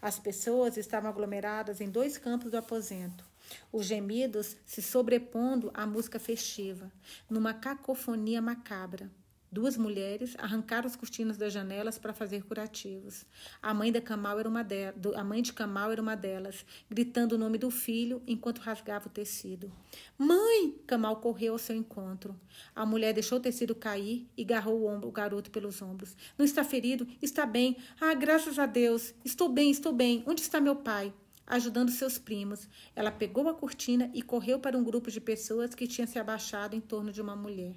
As 0.02 0.18
pessoas 0.18 0.76
estavam 0.76 1.08
aglomeradas 1.10 1.80
em 1.80 1.90
dois 1.90 2.18
campos 2.18 2.50
do 2.50 2.56
aposento. 2.56 3.24
os 3.72 3.86
gemidos 3.86 4.56
se 4.66 4.82
sobrepondo 4.82 5.70
à 5.72 5.86
música 5.86 6.18
festiva, 6.18 6.92
numa 7.30 7.54
cacofonia 7.54 8.42
macabra. 8.42 9.10
Duas 9.50 9.78
mulheres 9.78 10.36
arrancaram 10.38 10.86
as 10.86 10.94
cortinas 10.94 11.38
das 11.38 11.54
janelas 11.54 11.98
para 11.98 12.12
fazer 12.12 12.44
curativos. 12.44 13.24
A 13.62 13.72
mãe, 13.72 13.90
da 13.90 14.00
Camal 14.00 14.38
era 14.38 14.48
uma 14.48 14.62
de... 14.62 14.92
a 15.16 15.24
mãe 15.24 15.40
de 15.40 15.54
Camal 15.54 15.90
era 15.90 16.02
uma 16.02 16.14
delas, 16.14 16.66
gritando 16.90 17.34
o 17.34 17.38
nome 17.38 17.56
do 17.56 17.70
filho 17.70 18.22
enquanto 18.26 18.58
rasgava 18.58 19.08
o 19.08 19.10
tecido. 19.10 19.72
Mãe! 20.18 20.74
Camal 20.86 21.16
correu 21.16 21.54
ao 21.54 21.58
seu 21.58 21.74
encontro. 21.74 22.38
A 22.74 22.84
mulher 22.84 23.14
deixou 23.14 23.38
o 23.38 23.40
tecido 23.40 23.74
cair 23.74 24.28
e 24.36 24.42
agarrou 24.42 24.80
o, 24.80 24.86
ombro, 24.86 25.08
o 25.08 25.12
garoto 25.12 25.50
pelos 25.50 25.80
ombros. 25.80 26.14
Não 26.36 26.44
está 26.44 26.62
ferido? 26.62 27.08
Está 27.22 27.46
bem. 27.46 27.78
Ah, 27.98 28.12
graças 28.12 28.58
a 28.58 28.66
Deus. 28.66 29.14
Estou 29.24 29.48
bem, 29.48 29.70
estou 29.70 29.94
bem. 29.94 30.22
Onde 30.26 30.42
está 30.42 30.60
meu 30.60 30.76
pai? 30.76 31.12
Ajudando 31.46 31.90
seus 31.90 32.18
primos, 32.18 32.68
ela 32.94 33.10
pegou 33.10 33.48
a 33.48 33.54
cortina 33.54 34.10
e 34.12 34.20
correu 34.20 34.58
para 34.58 34.76
um 34.76 34.84
grupo 34.84 35.10
de 35.10 35.18
pessoas 35.18 35.74
que 35.74 35.86
tinha 35.86 36.06
se 36.06 36.18
abaixado 36.18 36.76
em 36.76 36.80
torno 36.80 37.10
de 37.10 37.22
uma 37.22 37.34
mulher. 37.34 37.74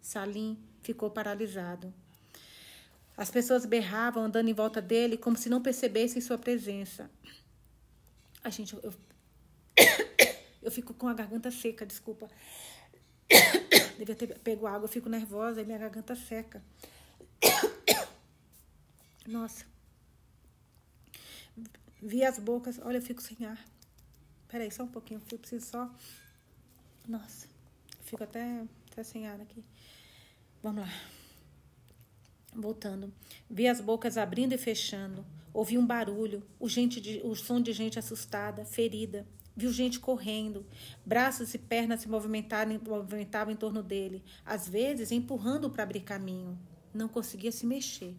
Salim 0.00 0.56
ficou 0.82 1.10
paralisado. 1.10 1.92
As 3.16 3.30
pessoas 3.30 3.66
berravam 3.66 4.24
andando 4.24 4.48
em 4.48 4.54
volta 4.54 4.80
dele 4.80 5.16
como 5.16 5.36
se 5.36 5.48
não 5.48 5.62
percebessem 5.62 6.22
sua 6.22 6.38
presença. 6.38 7.10
A 8.42 8.48
gente, 8.48 8.74
eu, 8.74 8.94
eu 10.62 10.70
fico 10.70 10.94
com 10.94 11.06
a 11.06 11.14
garganta 11.14 11.50
seca, 11.50 11.84
desculpa. 11.84 12.30
Devia 13.98 14.14
ter 14.14 14.38
pego 14.38 14.66
água, 14.66 14.84
eu 14.84 14.88
fico 14.88 15.08
nervosa 15.08 15.60
e 15.60 15.64
minha 15.64 15.76
garganta 15.76 16.16
seca. 16.16 16.62
Nossa. 19.26 19.66
Vi 22.00 22.24
as 22.24 22.38
bocas, 22.38 22.78
olha, 22.82 22.96
eu 22.96 23.02
fico 23.02 23.20
sem 23.20 23.44
ar. 23.44 23.62
Peraí, 24.48 24.70
só 24.70 24.84
um 24.84 24.88
pouquinho, 24.88 25.20
eu 25.30 25.38
preciso 25.38 25.66
só. 25.66 25.94
Nossa, 27.06 27.46
fico 28.00 28.24
até, 28.24 28.64
até 28.90 29.02
sem 29.02 29.26
ar 29.26 29.40
aqui. 29.40 29.62
Vamos 30.62 30.82
lá. 30.82 30.92
Voltando. 32.54 33.12
Vi 33.48 33.66
as 33.66 33.80
bocas 33.80 34.18
abrindo 34.18 34.52
e 34.52 34.58
fechando. 34.58 35.24
Ouvi 35.54 35.78
um 35.78 35.86
barulho, 35.86 36.42
o, 36.58 36.68
gente 36.68 37.00
de, 37.00 37.20
o 37.24 37.34
som 37.34 37.60
de 37.60 37.72
gente 37.72 37.98
assustada, 37.98 38.64
ferida. 38.64 39.26
Viu 39.56 39.72
gente 39.72 39.98
correndo. 39.98 40.66
Braços 41.04 41.54
e 41.54 41.58
pernas 41.58 42.02
se 42.02 42.08
movimentavam, 42.08 43.52
em 43.52 43.56
torno 43.56 43.82
dele, 43.82 44.22
às 44.44 44.68
vezes 44.68 45.10
empurrando 45.10 45.70
para 45.70 45.82
abrir 45.82 46.00
caminho. 46.00 46.58
Não 46.92 47.08
conseguia 47.08 47.50
se 47.50 47.64
mexer. 47.64 48.14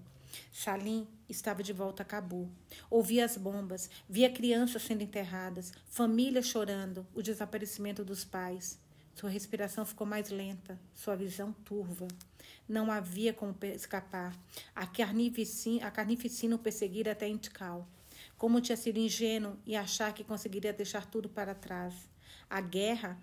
Salim 0.51 1.07
estava 1.29 1.61
de 1.61 1.73
volta 1.73 2.01
a 2.01 2.05
Cabu. 2.05 2.49
Ouvia 2.89 3.23
as 3.23 3.37
bombas, 3.37 3.89
via 4.09 4.29
crianças 4.31 4.81
sendo 4.81 5.03
enterradas, 5.03 5.71
famílias 5.85 6.47
chorando, 6.47 7.05
o 7.13 7.21
desaparecimento 7.21 8.03
dos 8.03 8.25
pais. 8.25 8.79
Sua 9.13 9.29
respiração 9.29 9.85
ficou 9.85 10.07
mais 10.07 10.29
lenta, 10.29 10.79
sua 10.93 11.15
visão 11.15 11.51
turva. 11.51 12.07
Não 12.67 12.91
havia 12.91 13.33
como 13.33 13.55
escapar. 13.75 14.35
A 14.75 14.87
carnificina, 14.87 15.85
a 15.87 15.91
carnificina 15.91 16.55
o 16.55 16.59
perseguira 16.59 17.11
até 17.11 17.27
Intikal. 17.27 17.87
Como 18.37 18.61
tinha 18.61 18.77
sido 18.77 18.97
ingênuo 18.97 19.57
e 19.65 19.75
achar 19.75 20.13
que 20.13 20.23
conseguiria 20.23 20.73
deixar 20.73 21.05
tudo 21.05 21.29
para 21.29 21.53
trás. 21.53 21.93
A 22.49 22.61
guerra 22.61 23.19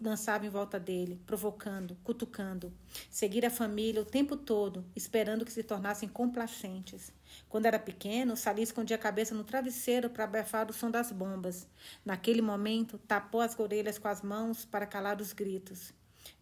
dançava 0.00 0.44
em 0.44 0.50
volta 0.50 0.78
dele, 0.78 1.20
provocando, 1.24 1.96
cutucando. 2.02 2.72
Seguir 3.10 3.46
a 3.46 3.50
família 3.50 4.02
o 4.02 4.04
tempo 4.04 4.36
todo, 4.36 4.84
esperando 4.96 5.44
que 5.44 5.52
se 5.52 5.62
tornassem 5.62 6.08
complacentes. 6.08 7.12
Quando 7.48 7.66
era 7.66 7.78
pequeno, 7.78 8.36
Sali 8.36 8.62
escondia 8.62 8.96
a 8.96 9.00
cabeça 9.00 9.34
no 9.34 9.44
travesseiro 9.44 10.10
para 10.10 10.24
abafar 10.24 10.68
o 10.68 10.72
som 10.72 10.90
das 10.90 11.12
bombas. 11.12 11.68
Naquele 12.04 12.42
momento, 12.42 12.98
tapou 12.98 13.40
as 13.40 13.58
orelhas 13.58 13.98
com 13.98 14.08
as 14.08 14.22
mãos 14.22 14.64
para 14.64 14.86
calar 14.86 15.20
os 15.20 15.32
gritos. 15.32 15.92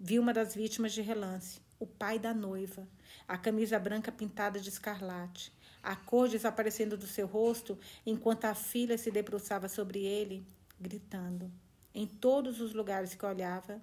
Viu 0.01 0.22
uma 0.22 0.33
das 0.33 0.55
vítimas 0.55 0.92
de 0.92 1.03
relance, 1.03 1.61
o 1.79 1.87
pai 1.87 2.18
da 2.18 2.33
noiva, 2.33 2.88
a 3.29 3.37
camisa 3.37 3.79
branca 3.79 4.11
pintada 4.11 4.59
de 4.59 4.68
escarlate, 4.68 5.53
a 5.83 5.94
cor 5.94 6.29
desaparecendo 6.29 6.96
do 6.96 7.07
seu 7.07 7.27
rosto 7.27 7.79
enquanto 8.05 8.46
a 8.46 8.55
filha 8.55 8.96
se 8.96 9.11
debruçava 9.11 9.68
sobre 9.68 10.05
ele, 10.05 10.46
gritando. 10.81 11.53
Em 11.98 12.06
todos 12.06 12.61
os 12.61 12.74
lugares 12.74 13.14
que 13.14 13.24
olhava, 13.24 13.80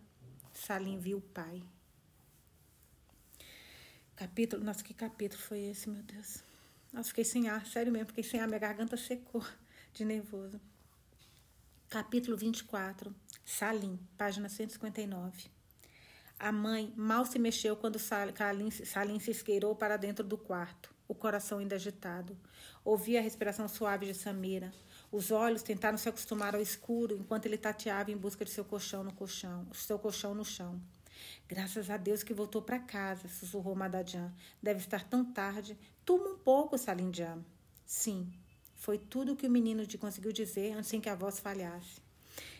Salim 0.53 0.99
viu 0.99 1.17
o 1.17 1.21
pai. 1.21 1.63
Capítulo, 4.15 4.63
nossa, 4.63 4.83
que 4.83 4.93
capítulo 4.93 5.41
foi 5.41 5.61
esse, 5.61 5.89
meu 5.89 6.03
Deus? 6.03 6.43
Nossa, 6.93 7.09
fiquei 7.09 7.25
sem 7.25 7.49
ar, 7.49 7.65
sério 7.65 7.91
mesmo, 7.91 8.09
fiquei 8.09 8.23
sem 8.23 8.39
ar, 8.39 8.45
minha 8.47 8.59
garganta 8.59 8.95
secou 8.97 9.43
de 9.95 10.05
nervoso. 10.05 10.61
Capítulo 11.89 12.37
24, 12.37 13.11
Salim, 13.43 13.99
página 14.15 14.47
159. 14.47 15.49
A 16.37 16.51
mãe 16.51 16.93
mal 16.95 17.25
se 17.25 17.39
mexeu 17.39 17.75
quando 17.75 17.97
Salim, 17.97 18.69
Salim 18.69 19.19
se 19.19 19.31
esqueirou 19.31 19.75
para 19.75 19.97
dentro 19.97 20.23
do 20.23 20.37
quarto, 20.37 20.93
o 21.07 21.15
coração 21.15 21.57
ainda 21.57 21.77
agitado. 21.77 22.37
Ouvia 22.85 23.17
a 23.17 23.23
respiração 23.23 23.67
suave 23.67 24.05
de 24.05 24.13
Samira. 24.13 24.71
Os 25.13 25.29
olhos 25.29 25.61
tentaram 25.61 25.95
se 25.95 26.09
acostumar 26.09 26.55
ao 26.55 26.61
escuro 26.61 27.15
enquanto 27.15 27.45
ele 27.45 27.55
tateava 27.55 28.09
em 28.09 28.17
busca 28.17 28.43
de 28.43 28.49
seu 28.49 28.65
colchão 28.65 29.03
no 29.03 29.13
colchão, 29.13 29.67
seu 29.71 29.99
colchão 29.99 30.33
no 30.33 30.43
chão. 30.43 30.81
Graças 31.47 31.87
a 31.91 31.97
Deus 31.97 32.23
que 32.23 32.33
voltou 32.33 32.63
para 32.63 32.79
casa, 32.79 33.27
sussurrou 33.27 33.75
Madajan. 33.75 34.33
Deve 34.59 34.79
estar 34.79 35.07
tão 35.07 35.23
tarde. 35.23 35.77
Tuma 36.03 36.29
um 36.29 36.37
pouco, 36.39 36.79
Salindiam. 36.79 37.45
Sim, 37.85 38.27
foi 38.73 38.97
tudo 38.97 39.33
o 39.33 39.35
que 39.35 39.45
o 39.45 39.51
menino 39.51 39.83
conseguiu 39.99 40.31
dizer 40.31 40.71
antes 40.71 40.89
que 40.99 41.07
a 41.07 41.13
voz 41.13 41.39
falhasse. 41.39 42.01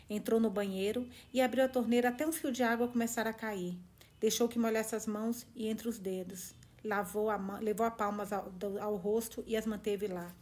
Entrou 0.08 0.38
no 0.38 0.48
banheiro 0.48 1.08
e 1.32 1.40
abriu 1.40 1.64
a 1.64 1.68
torneira 1.68 2.10
até 2.10 2.24
um 2.24 2.30
fio 2.30 2.52
de 2.52 2.62
água 2.62 2.86
começar 2.86 3.26
a 3.26 3.32
cair. 3.32 3.76
Deixou 4.20 4.48
que 4.48 4.60
molhasse 4.60 4.94
as 4.94 5.08
mãos 5.08 5.44
e 5.56 5.66
entre 5.66 5.88
os 5.88 5.98
dedos. 5.98 6.54
Lavou 6.84 7.30
a, 7.30 7.58
levou 7.58 7.84
a 7.84 7.90
palmas 7.90 8.32
ao, 8.32 8.52
ao 8.80 8.94
rosto 8.94 9.42
e 9.44 9.56
as 9.56 9.66
manteve 9.66 10.06
lá. 10.06 10.32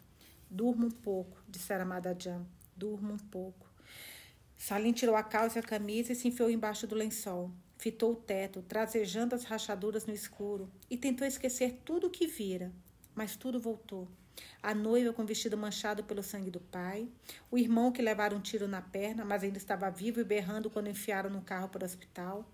Durma 0.55 0.85
um 0.85 0.91
pouco, 0.91 1.43
dissera 1.49 1.83
Madajam. 1.83 2.47
Durma 2.77 3.15
um 3.15 3.19
pouco. 3.19 3.67
Salim 4.55 4.93
tirou 4.93 5.17
a 5.17 5.23
calça 5.23 5.59
e 5.59 5.61
a 5.61 5.63
camisa 5.63 6.13
e 6.13 6.15
se 6.15 6.29
enfiou 6.29 6.51
embaixo 6.51 6.87
do 6.87 6.95
lençol. 6.95 7.51
Fitou 7.79 8.13
o 8.13 8.17
teto, 8.17 8.61
trasejando 8.61 9.35
as 9.35 9.45
rachaduras 9.45 10.05
no 10.05 10.13
escuro, 10.13 10.71
e 10.91 10.97
tentou 10.99 11.27
esquecer 11.27 11.81
tudo 11.87 12.09
o 12.09 12.11
que 12.11 12.27
vira. 12.27 12.71
Mas 13.15 13.35
tudo 13.35 13.59
voltou. 13.59 14.07
A 14.63 14.75
noiva 14.75 15.11
com 15.11 15.25
vestido 15.25 15.57
manchado 15.57 16.05
pelo 16.05 16.23
sangue 16.23 16.51
do 16.51 16.61
pai, 16.61 17.09
o 17.51 17.57
irmão 17.57 17.91
que 17.91 18.03
levara 18.03 18.37
um 18.37 18.41
tiro 18.41 18.69
na 18.69 18.83
perna, 18.83 19.25
mas 19.25 19.43
ainda 19.43 19.57
estava 19.57 19.91
vivo 19.91 20.21
e 20.21 20.25
berrando 20.25 20.69
quando 20.69 20.91
enfiaram 20.91 21.31
no 21.31 21.41
carro 21.41 21.71
para 21.71 21.83
o 21.83 21.87
hospital. 21.87 22.47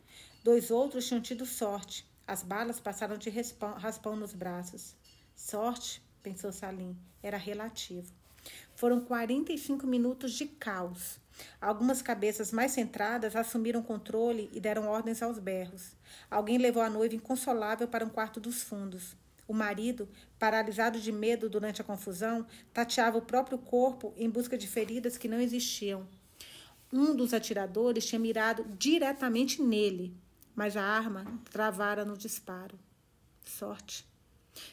Dois 0.44 0.70
outros 0.70 1.08
tinham 1.08 1.20
tido 1.20 1.44
sorte. 1.44 2.06
As 2.24 2.44
balas 2.44 2.78
passaram 2.78 3.18
de 3.18 3.28
raspão 3.28 4.14
nos 4.14 4.32
braços. 4.32 4.94
Sorte 5.34 6.00
pensou 6.28 6.52
Salim, 6.52 6.94
era 7.22 7.38
relativo. 7.38 8.12
Foram 8.74 9.00
45 9.00 9.86
minutos 9.86 10.32
de 10.32 10.46
caos. 10.46 11.18
Algumas 11.60 12.02
cabeças 12.02 12.52
mais 12.52 12.72
centradas 12.72 13.34
assumiram 13.34 13.82
controle 13.82 14.50
e 14.52 14.60
deram 14.60 14.88
ordens 14.88 15.22
aos 15.22 15.38
berros. 15.38 15.96
Alguém 16.30 16.58
levou 16.58 16.82
a 16.82 16.90
noiva 16.90 17.14
inconsolável 17.14 17.88
para 17.88 18.04
um 18.04 18.10
quarto 18.10 18.40
dos 18.40 18.62
fundos. 18.62 19.16
O 19.46 19.54
marido, 19.54 20.06
paralisado 20.38 21.00
de 21.00 21.10
medo 21.10 21.48
durante 21.48 21.80
a 21.80 21.84
confusão, 21.84 22.46
tateava 22.74 23.16
o 23.16 23.22
próprio 23.22 23.56
corpo 23.56 24.12
em 24.16 24.28
busca 24.28 24.58
de 24.58 24.68
feridas 24.68 25.16
que 25.16 25.28
não 25.28 25.40
existiam. 25.40 26.06
Um 26.92 27.16
dos 27.16 27.32
atiradores 27.32 28.04
tinha 28.04 28.18
mirado 28.18 28.66
diretamente 28.78 29.62
nele, 29.62 30.14
mas 30.54 30.76
a 30.76 30.82
arma 30.82 31.24
travara 31.50 32.04
no 32.04 32.16
disparo. 32.16 32.78
Sorte. 33.44 34.06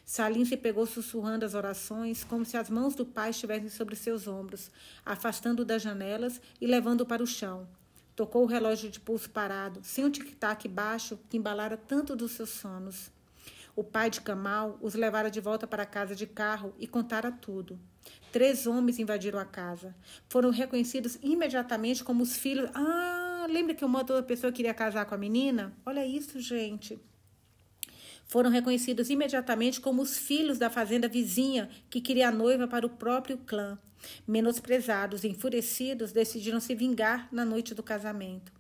Salim 0.06 0.46
se 0.46 0.58
pegou 0.58 0.86
sussurrando 0.86 1.46
as 1.46 1.54
orações, 1.54 2.24
como 2.24 2.46
se 2.46 2.58
as 2.58 2.70
mãos 2.70 2.96
do 2.96 3.06
pai 3.06 3.32
estivessem 3.32 3.70
sobre 3.70 3.96
seus 3.96 4.28
ombros, 4.28 4.72
afastando-o 5.06 5.66
das 5.66 5.82
janelas 5.82 6.40
e 6.60 6.68
levando-o 6.68 7.06
para 7.06 7.24
o 7.24 7.28
chão. 7.28 7.68
Tocou 8.16 8.44
o 8.44 8.48
relógio 8.48 8.90
de 8.90 9.00
pulso 9.00 9.30
parado, 9.30 9.82
sem 9.84 10.06
um 10.06 10.10
tic-tac 10.10 10.68
baixo 10.68 11.20
que 11.30 11.38
embalara 11.38 11.76
tanto 11.76 12.16
dos 12.16 12.32
seus 12.32 12.50
sonos. 12.50 13.12
O 13.76 13.84
pai 13.84 14.10
de 14.10 14.22
Kamal 14.22 14.78
os 14.82 14.94
levara 14.94 15.30
de 15.30 15.42
volta 15.42 15.68
para 15.68 15.84
a 15.84 15.86
casa 15.86 16.16
de 16.16 16.26
carro 16.26 16.74
e 16.80 16.88
contara 16.88 17.30
tudo. 17.30 17.78
Três 18.32 18.68
homens 18.68 19.00
invadiram 19.00 19.38
a 19.38 19.44
casa. 19.44 19.94
Foram 20.30 20.50
reconhecidos 20.50 21.18
imediatamente 21.22 22.04
como 22.04 22.24
os 22.24 22.38
filhos. 22.38 22.70
Ah, 22.74 23.46
lembra 23.50 23.76
que 23.76 23.84
uma 23.84 24.00
outra 24.00 24.24
pessoa 24.24 24.54
queria 24.54 24.74
casar 24.74 25.06
com 25.06 25.16
a 25.16 25.18
menina? 25.18 25.74
Olha 25.86 26.06
isso, 26.06 26.40
gente 26.40 26.98
foram 28.26 28.50
reconhecidos 28.50 29.10
imediatamente 29.10 29.80
como 29.80 30.02
os 30.02 30.18
filhos 30.18 30.58
da 30.58 30.70
fazenda 30.70 31.08
vizinha 31.08 31.70
que 31.90 32.02
queria 32.02 32.30
a 32.30 32.32
noiva 32.32 32.68
para 32.68 32.86
o 32.86 32.90
próprio 32.90 33.38
clã. 33.38 33.78
Menosprezados 34.28 35.24
e 35.24 35.28
enfurecidos, 35.28 36.12
decidiram 36.12 36.60
se 36.60 36.76
vingar 36.76 37.28
na 37.32 37.44
noite 37.44 37.74
do 37.74 37.82
casamento. 37.82 38.52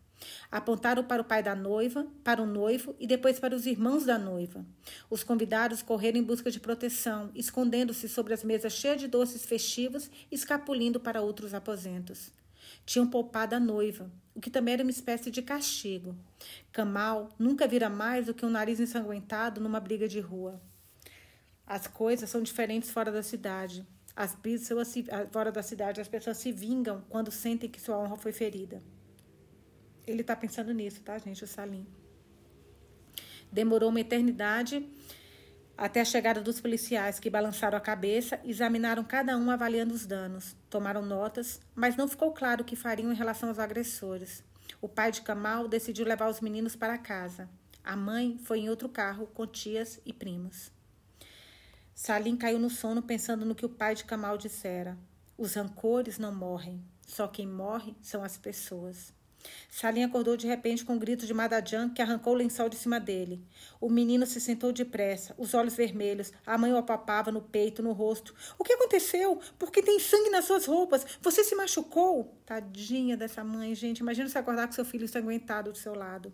Apontaram 0.49 1.03
para 1.03 1.21
o 1.21 1.25
pai 1.25 1.43
da 1.43 1.55
noiva, 1.55 2.07
para 2.23 2.41
o 2.41 2.45
noivo 2.45 2.95
e 2.99 3.05
depois 3.05 3.39
para 3.39 3.55
os 3.55 3.65
irmãos 3.65 4.05
da 4.05 4.17
noiva. 4.17 4.65
Os 5.09 5.23
convidados 5.23 5.81
correram 5.81 6.17
em 6.17 6.23
busca 6.23 6.49
de 6.49 6.59
proteção, 6.59 7.29
escondendo-se 7.35 8.07
sobre 8.07 8.33
as 8.33 8.43
mesas 8.43 8.73
cheias 8.73 8.99
de 8.99 9.07
doces 9.07 9.45
festivos, 9.45 10.09
escapulindo 10.31 10.99
para 10.99 11.21
outros 11.21 11.53
aposentos. 11.53 12.31
Tinham 12.85 13.07
poupado 13.07 13.55
a 13.55 13.59
noiva, 13.59 14.11
o 14.35 14.39
que 14.39 14.49
também 14.49 14.73
era 14.73 14.83
uma 14.83 14.91
espécie 14.91 15.31
de 15.31 15.41
castigo. 15.41 16.15
Kamal 16.71 17.29
nunca 17.39 17.67
vira 17.67 17.89
mais 17.89 18.27
do 18.27 18.33
que 18.33 18.45
um 18.45 18.49
nariz 18.49 18.79
ensanguentado 18.79 19.59
numa 19.61 19.79
briga 19.79 20.07
de 20.07 20.19
rua. 20.19 20.61
As 21.65 21.87
coisas 21.87 22.29
são 22.29 22.43
diferentes 22.43 22.91
fora 22.91 23.11
da 23.11 23.23
cidade. 23.23 23.85
As 24.15 24.35
pessoas 24.35 24.87
se, 24.89 25.05
fora 25.31 25.51
da 25.51 25.63
cidade, 25.63 25.99
as 25.99 26.07
pessoas 26.07 26.37
se 26.37 26.51
vingam 26.51 27.03
quando 27.09 27.31
sentem 27.31 27.69
que 27.69 27.81
sua 27.81 27.97
honra 27.97 28.17
foi 28.17 28.31
ferida. 28.31 28.83
Ele 30.05 30.21
está 30.21 30.35
pensando 30.35 30.73
nisso, 30.73 31.01
tá, 31.01 31.17
gente? 31.17 31.43
O 31.43 31.47
Salim. 31.47 31.87
Demorou 33.51 33.89
uma 33.89 33.99
eternidade 33.99 34.87
até 35.77 36.01
a 36.01 36.05
chegada 36.05 36.41
dos 36.41 36.61
policiais, 36.61 37.19
que 37.19 37.29
balançaram 37.29 37.77
a 37.77 37.81
cabeça, 37.81 38.39
examinaram 38.45 39.03
cada 39.03 39.37
um 39.37 39.51
avaliando 39.51 39.93
os 39.93 40.05
danos, 40.05 40.55
tomaram 40.69 41.01
notas, 41.01 41.59
mas 41.75 41.97
não 41.97 42.07
ficou 42.07 42.31
claro 42.31 42.61
o 42.61 42.65
que 42.65 42.75
fariam 42.75 43.11
em 43.11 43.15
relação 43.15 43.49
aos 43.49 43.59
agressores. 43.59 44.43
O 44.81 44.87
pai 44.87 45.11
de 45.11 45.21
Kamal 45.21 45.67
decidiu 45.67 46.05
levar 46.05 46.29
os 46.29 46.39
meninos 46.39 46.75
para 46.75 46.97
casa. 46.97 47.49
A 47.83 47.95
mãe 47.95 48.39
foi 48.43 48.59
em 48.59 48.69
outro 48.69 48.87
carro 48.87 49.27
com 49.27 49.45
tias 49.45 49.99
e 50.05 50.13
primos. 50.13 50.71
Salim 51.93 52.35
caiu 52.37 52.59
no 52.59 52.69
sono 52.69 53.01
pensando 53.01 53.45
no 53.45 53.55
que 53.55 53.65
o 53.65 53.69
pai 53.69 53.95
de 53.95 54.05
Kamal 54.05 54.37
dissera. 54.37 54.97
Os 55.37 55.55
rancores 55.55 56.17
não 56.17 56.33
morrem, 56.33 56.81
só 57.05 57.27
quem 57.27 57.47
morre 57.47 57.95
são 58.01 58.23
as 58.23 58.37
pessoas. 58.37 59.13
Salim 59.69 60.03
acordou 60.03 60.37
de 60.37 60.47
repente 60.47 60.85
com 60.85 60.93
um 60.93 60.99
grito 60.99 61.25
de 61.25 61.33
Madajan 61.33 61.89
que 61.89 62.01
arrancou 62.01 62.33
o 62.33 62.37
lençol 62.37 62.69
de 62.69 62.75
cima 62.75 62.99
dele. 62.99 63.45
O 63.79 63.89
menino 63.89 64.25
se 64.25 64.39
sentou 64.39 64.71
depressa, 64.71 65.35
os 65.37 65.53
olhos 65.53 65.75
vermelhos. 65.75 66.31
A 66.45 66.57
mãe 66.57 66.71
o 66.71 66.77
apapava 66.77 67.31
no 67.31 67.41
peito, 67.41 67.83
no 67.83 67.91
rosto. 67.91 68.33
O 68.57 68.63
que 68.63 68.73
aconteceu? 68.73 69.39
Por 69.59 69.71
que 69.71 69.81
tem 69.81 69.99
sangue 69.99 70.29
nas 70.29 70.45
suas 70.45 70.65
roupas? 70.65 71.05
Você 71.21 71.43
se 71.43 71.55
machucou? 71.55 72.37
Tadinha 72.45 73.17
dessa 73.17 73.43
mãe, 73.43 73.75
gente. 73.75 73.99
Imagina 73.99 74.29
se 74.29 74.37
acordar 74.37 74.67
com 74.67 74.73
seu 74.73 74.85
filho 74.85 75.05
ensanguentado 75.05 75.71
do 75.71 75.77
seu 75.77 75.93
lado. 75.93 76.33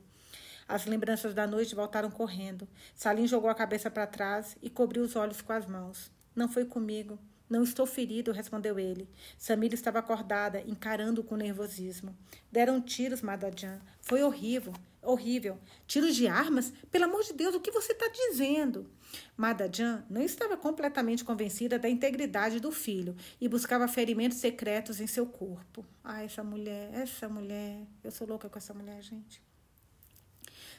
As 0.67 0.86
lembranças 0.86 1.34
da 1.34 1.45
noite 1.45 1.76
voltaram 1.76 2.10
correndo. 2.10 2.67
Salim 2.95 3.28
jogou 3.28 3.50
a 3.50 3.56
cabeça 3.56 3.89
para 3.89 4.08
trás 4.08 4.56
e 4.62 4.69
cobriu 4.69 5.04
os 5.04 5.15
olhos 5.15 5.41
com 5.41 5.52
as 5.52 5.65
mãos. 5.65 6.12
Não 6.36 6.47
foi 6.47 6.63
comigo. 6.63 7.19
Não 7.52 7.64
estou 7.64 7.86
ferido, 7.86 8.32
respondeu 8.32 8.80
ele. 8.80 9.10
Samira 9.38 9.76
estava 9.76 10.00
acordada, 10.00 10.64
encarando 10.66 11.22
com 11.22 11.36
nervosismo. 11.36 12.16
Deram 12.50 12.80
tiros, 12.80 13.22
Madajan. 13.22 13.82
Foi 14.00 14.24
horrível, 14.24 14.72
horrível. 15.02 15.60
Tiros 15.86 16.16
de 16.16 16.28
armas? 16.28 16.72
Pelo 16.90 17.04
amor 17.04 17.24
de 17.24 17.34
Deus, 17.34 17.54
o 17.54 17.60
que 17.60 17.70
você 17.70 17.92
está 17.92 18.08
dizendo? 18.08 18.90
Madajan 19.36 20.02
não 20.10 20.22
estava 20.22 20.56
completamente 20.56 21.26
convencida 21.26 21.78
da 21.78 21.90
integridade 21.90 22.62
do 22.62 22.72
filho 22.72 23.18
e 23.42 23.50
buscava 23.50 23.86
ferimentos 23.86 24.38
secretos 24.38 25.02
em 25.02 25.08
seu 25.08 25.26
corpo. 25.26 25.86
Ah, 26.02 26.24
essa 26.24 26.46
mulher, 26.46 26.90
essa 26.94 27.28
mulher. 27.28 27.86
Eu 28.02 28.12
sou 28.12 28.26
louca 28.26 28.48
com 28.48 28.58
essa 28.58 28.74
mulher, 28.74 29.02
gente. 29.02 29.42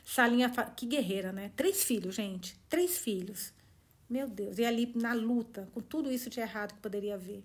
Salinha, 0.03 0.49
que 0.75 0.87
guerreira, 0.87 1.35
né? 1.35 1.53
Três 1.55 1.85
filhos, 1.85 2.15
gente. 2.15 2.59
Três 2.71 2.97
filhos. 2.97 3.53
Meu 4.12 4.29
Deus. 4.29 4.59
E 4.59 4.64
ali 4.66 4.92
na 4.94 5.14
luta, 5.14 5.66
com 5.72 5.81
tudo 5.81 6.12
isso 6.12 6.29
de 6.29 6.38
errado 6.38 6.75
que 6.75 6.81
poderia 6.81 7.14
haver. 7.14 7.42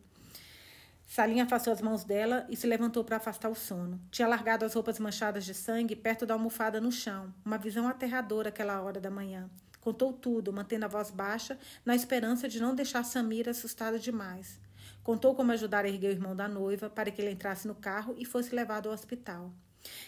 Salinha 1.08 1.46
afastou 1.46 1.72
as 1.72 1.82
mãos 1.82 2.04
dela 2.04 2.46
e 2.50 2.58
se 2.58 2.68
levantou 2.68 3.06
para 3.06 3.16
afastar 3.16 3.48
o 3.48 3.56
sono. 3.56 4.02
Tinha 4.12 4.28
largado 4.28 4.66
as 4.66 4.74
roupas 4.74 5.00
manchadas 5.00 5.46
de 5.46 5.54
sangue 5.54 5.96
perto 5.96 6.26
da 6.26 6.34
almofada 6.34 6.82
no 6.82 6.92
chão. 6.92 7.34
Uma 7.46 7.58
visão 7.58 7.88
aterradora 7.88 8.50
aquela 8.50 8.82
hora 8.82 9.00
da 9.00 9.10
manhã. 9.10 9.50
Contou 9.80 10.12
tudo, 10.12 10.52
mantendo 10.52 10.84
a 10.84 10.90
voz 10.90 11.10
baixa, 11.10 11.58
na 11.86 11.96
esperança 11.96 12.50
de 12.50 12.60
não 12.60 12.76
deixar 12.76 13.06
Samira 13.06 13.52
assustada 13.52 13.98
demais. 13.98 14.60
Contou 15.02 15.34
como 15.34 15.54
ajudar 15.54 15.86
a 15.86 15.88
erguer 15.88 16.10
o 16.10 16.12
irmão 16.12 16.36
da 16.36 16.50
noiva 16.50 16.90
para 16.90 17.10
que 17.10 17.22
ele 17.22 17.32
entrasse 17.32 17.66
no 17.66 17.76
carro 17.76 18.14
e 18.18 18.26
fosse 18.26 18.54
levado 18.54 18.90
ao 18.90 18.94
hospital. 18.94 19.54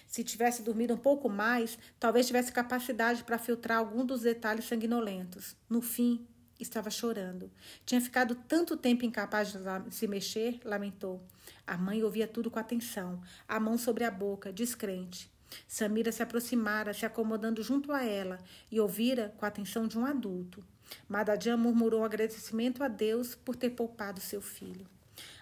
Se 0.08 0.24
tivesse 0.24 0.62
dormido 0.62 0.94
um 0.94 0.98
pouco 0.98 1.30
mais, 1.30 1.78
talvez 2.00 2.28
tivesse 2.28 2.52
capacidade 2.52 3.24
para 3.24 3.38
filtrar 3.38 3.78
algum 3.78 4.06
dos 4.06 4.22
detalhes 4.22 4.66
sanguinolentos. 4.66 5.56
No 5.70 5.82
fim, 5.82 6.28
estava 6.60 6.90
chorando. 6.90 7.52
Tinha 7.86 8.02
ficado 8.02 8.36
tanto 8.36 8.76
tempo 8.76 9.06
incapaz 9.06 9.54
de 9.54 9.96
se 9.96 10.08
mexer, 10.08 10.60
lamentou. 10.64 11.24
A 11.66 11.78
mãe 11.78 12.04
ouvia 12.04 12.28
tudo 12.28 12.52
com 12.52 12.60
atenção, 12.60 13.22
a 13.48 13.60
mão 13.60 13.78
sobre 13.78 14.04
a 14.04 14.12
boca, 14.12 14.52
descrente. 14.52 15.32
Samira 15.68 16.12
se 16.12 16.22
aproximara, 16.22 16.94
se 16.94 17.06
acomodando 17.06 17.64
junto 17.64 17.92
a 17.92 18.04
ela, 18.04 18.40
e 18.72 18.80
ouvira 18.80 19.34
com 19.38 19.46
a 19.46 19.48
atenção 19.48 19.88
de 19.88 19.98
um 19.98 20.06
adulto. 20.06 20.64
Madadian 21.08 21.58
murmurou 21.58 22.02
um 22.02 22.06
agradecimento 22.06 22.84
a 22.84 22.88
Deus 22.88 23.36
por 23.36 23.56
ter 23.56 23.72
poupado 23.72 24.20
seu 24.20 24.42
filho. 24.42 24.88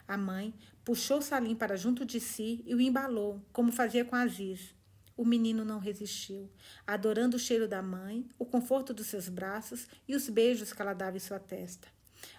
A 0.07 0.17
mãe 0.17 0.53
puxou 0.85 1.21
Salim 1.21 1.55
para 1.55 1.75
junto 1.75 2.05
de 2.05 2.19
si 2.19 2.63
e 2.65 2.73
o 2.73 2.79
embalou, 2.79 3.41
como 3.51 3.71
fazia 3.71 4.05
com 4.05 4.15
Aziz. 4.15 4.76
O 5.17 5.25
menino 5.25 5.65
não 5.65 5.79
resistiu, 5.79 6.47
adorando 6.85 7.37
o 7.37 7.39
cheiro 7.39 7.67
da 7.67 7.81
mãe, 7.81 8.29
o 8.37 8.45
conforto 8.45 8.93
dos 8.93 9.07
seus 9.07 9.27
braços 9.27 9.87
e 10.07 10.15
os 10.15 10.29
beijos 10.29 10.71
que 10.71 10.79
ela 10.79 10.93
dava 10.93 11.17
em 11.17 11.19
sua 11.19 11.39
testa. 11.39 11.87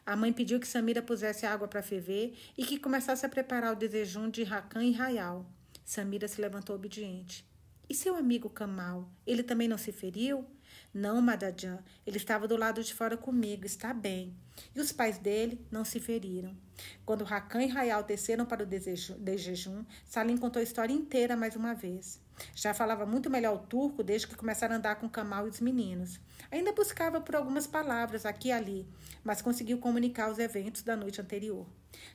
A 0.06 0.14
mãe 0.14 0.32
pediu 0.32 0.60
que 0.60 0.66
Samira 0.66 1.02
pusesse 1.02 1.44
água 1.44 1.66
para 1.66 1.82
ferver 1.82 2.38
e 2.56 2.64
que 2.64 2.78
começasse 2.78 3.26
a 3.26 3.28
preparar 3.28 3.72
o 3.72 3.76
desejum 3.76 4.30
de 4.30 4.44
Rakan 4.44 4.84
e 4.84 4.92
Rayal. 4.92 5.44
Samira 5.84 6.28
se 6.28 6.40
levantou 6.40 6.76
obediente. 6.76 7.44
E 7.88 7.94
seu 7.94 8.14
amigo 8.14 8.48
Kamal, 8.48 9.10
ele 9.26 9.42
também 9.42 9.66
não 9.66 9.78
se 9.78 9.90
feriu? 9.90 10.46
Não, 10.92 11.20
Madajan, 11.20 11.78
ele 12.06 12.16
estava 12.16 12.48
do 12.48 12.56
lado 12.56 12.82
de 12.82 12.94
fora 12.94 13.16
comigo, 13.16 13.66
está 13.66 13.92
bem. 13.92 14.34
E 14.74 14.80
os 14.80 14.90
pais 14.90 15.18
dele 15.18 15.64
não 15.70 15.84
se 15.84 16.00
feriram. 16.00 16.56
Quando 17.04 17.24
Rakan 17.24 17.62
e 17.62 17.66
Rayal 17.66 18.02
desceram 18.02 18.46
para 18.46 18.62
o 18.62 18.66
de 18.66 19.36
jejum, 19.36 19.84
Salim 20.04 20.36
contou 20.36 20.60
a 20.60 20.62
história 20.62 20.92
inteira 20.92 21.36
mais 21.36 21.54
uma 21.54 21.74
vez. 21.74 22.20
Já 22.54 22.72
falava 22.72 23.04
muito 23.04 23.28
melhor 23.28 23.54
o 23.54 23.66
turco 23.66 24.02
desde 24.02 24.28
que 24.28 24.36
começaram 24.36 24.74
a 24.74 24.78
andar 24.78 24.96
com 24.96 25.08
Kamal 25.08 25.46
e 25.46 25.50
os 25.50 25.60
meninos. 25.60 26.20
Ainda 26.50 26.72
buscava 26.72 27.20
por 27.20 27.36
algumas 27.36 27.66
palavras 27.66 28.24
aqui 28.24 28.48
e 28.48 28.52
ali, 28.52 28.88
mas 29.22 29.42
conseguiu 29.42 29.78
comunicar 29.78 30.30
os 30.30 30.38
eventos 30.38 30.82
da 30.82 30.96
noite 30.96 31.20
anterior. 31.20 31.66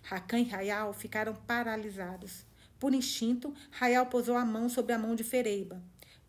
Rakan 0.01 0.39
e 0.39 0.43
Rayal 0.43 0.93
ficaram 0.93 1.35
paralisados. 1.35 2.45
Por 2.79 2.93
instinto, 2.93 3.53
Rayal 3.71 4.07
posou 4.07 4.35
a 4.35 4.45
mão 4.45 4.67
sobre 4.67 4.93
a 4.93 4.97
mão 4.97 5.15
de 5.15 5.23
Fereiba. 5.23 5.81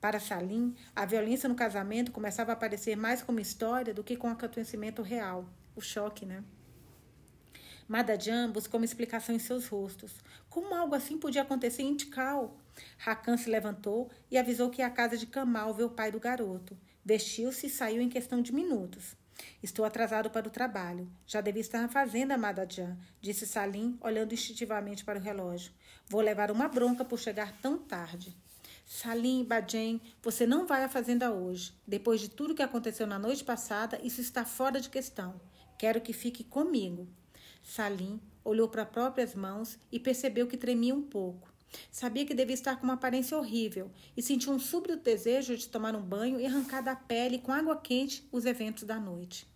Para 0.04 0.20
Salim, 0.20 0.74
a 0.94 1.06
violência 1.06 1.48
no 1.48 1.54
casamento 1.54 2.12
começava 2.12 2.52
a 2.52 2.54
aparecer 2.54 2.94
mais 2.94 3.22
como 3.22 3.40
história 3.40 3.94
do 3.94 4.04
que 4.04 4.18
com 4.18 4.28
acontecimento 4.28 5.00
real. 5.00 5.48
O 5.74 5.80
choque, 5.80 6.26
né? 6.26 6.44
Madajan 7.88 8.50
buscou 8.50 8.78
uma 8.78 8.84
explicação 8.84 9.34
em 9.34 9.38
seus 9.38 9.66
rostos. 9.66 10.12
Como 10.50 10.74
algo 10.74 10.94
assim 10.94 11.16
podia 11.16 11.40
acontecer 11.40 11.84
em 11.84 11.96
Tikal? 11.96 12.54
Rakan 12.98 13.38
se 13.38 13.48
levantou 13.48 14.10
e 14.30 14.36
avisou 14.36 14.68
que 14.68 14.82
ia 14.82 14.88
à 14.88 14.90
casa 14.90 15.16
de 15.16 15.24
Kamal 15.24 15.72
ver 15.72 15.84
o 15.84 15.90
pai 15.90 16.12
do 16.12 16.20
garoto. 16.20 16.76
Vestiu-se 17.02 17.68
e 17.68 17.70
saiu 17.70 18.02
em 18.02 18.10
questão 18.10 18.42
de 18.42 18.52
minutos. 18.52 19.16
Estou 19.62 19.86
atrasado 19.86 20.28
para 20.28 20.46
o 20.46 20.50
trabalho. 20.50 21.10
Já 21.26 21.40
devia 21.40 21.62
estar 21.62 21.80
na 21.80 21.88
fazenda, 21.88 22.36
Madajan, 22.36 22.98
disse 23.22 23.46
Salim, 23.46 23.96
olhando 24.02 24.34
instintivamente 24.34 25.02
para 25.02 25.18
o 25.18 25.22
relógio. 25.22 25.72
Vou 26.06 26.20
levar 26.20 26.50
uma 26.50 26.68
bronca 26.68 27.06
por 27.06 27.18
chegar 27.18 27.56
tão 27.62 27.78
tarde. 27.78 28.36
Salim, 28.84 29.44
Bajen, 29.44 30.00
você 30.22 30.46
não 30.46 30.66
vai 30.66 30.84
à 30.84 30.88
fazenda 30.88 31.32
hoje. 31.32 31.72
Depois 31.86 32.20
de 32.20 32.28
tudo 32.28 32.54
que 32.54 32.62
aconteceu 32.62 33.06
na 33.06 33.18
noite 33.18 33.42
passada, 33.42 33.98
isso 34.02 34.20
está 34.20 34.44
fora 34.44 34.80
de 34.80 34.90
questão. 34.90 35.40
Quero 35.78 36.00
que 36.00 36.12
fique 36.12 36.44
comigo. 36.44 37.08
Salim 37.62 38.20
olhou 38.44 38.68
para 38.68 38.84
próprias 38.84 39.34
mãos 39.34 39.78
e 39.90 39.98
percebeu 39.98 40.46
que 40.46 40.56
tremia 40.56 40.94
um 40.94 41.02
pouco. 41.02 41.52
Sabia 41.90 42.24
que 42.24 42.34
devia 42.34 42.54
estar 42.54 42.76
com 42.76 42.84
uma 42.84 42.92
aparência 42.92 43.36
horrível 43.36 43.90
e 44.16 44.22
sentiu 44.22 44.52
um 44.52 44.58
súbito 44.58 44.96
desejo 44.96 45.56
de 45.56 45.68
tomar 45.68 45.96
um 45.96 46.02
banho 46.02 46.38
e 46.38 46.46
arrancar 46.46 46.82
da 46.82 46.94
pele 46.94 47.38
com 47.38 47.52
água 47.52 47.76
quente 47.76 48.28
os 48.30 48.44
eventos 48.44 48.84
da 48.84 49.00
noite. 49.00 49.46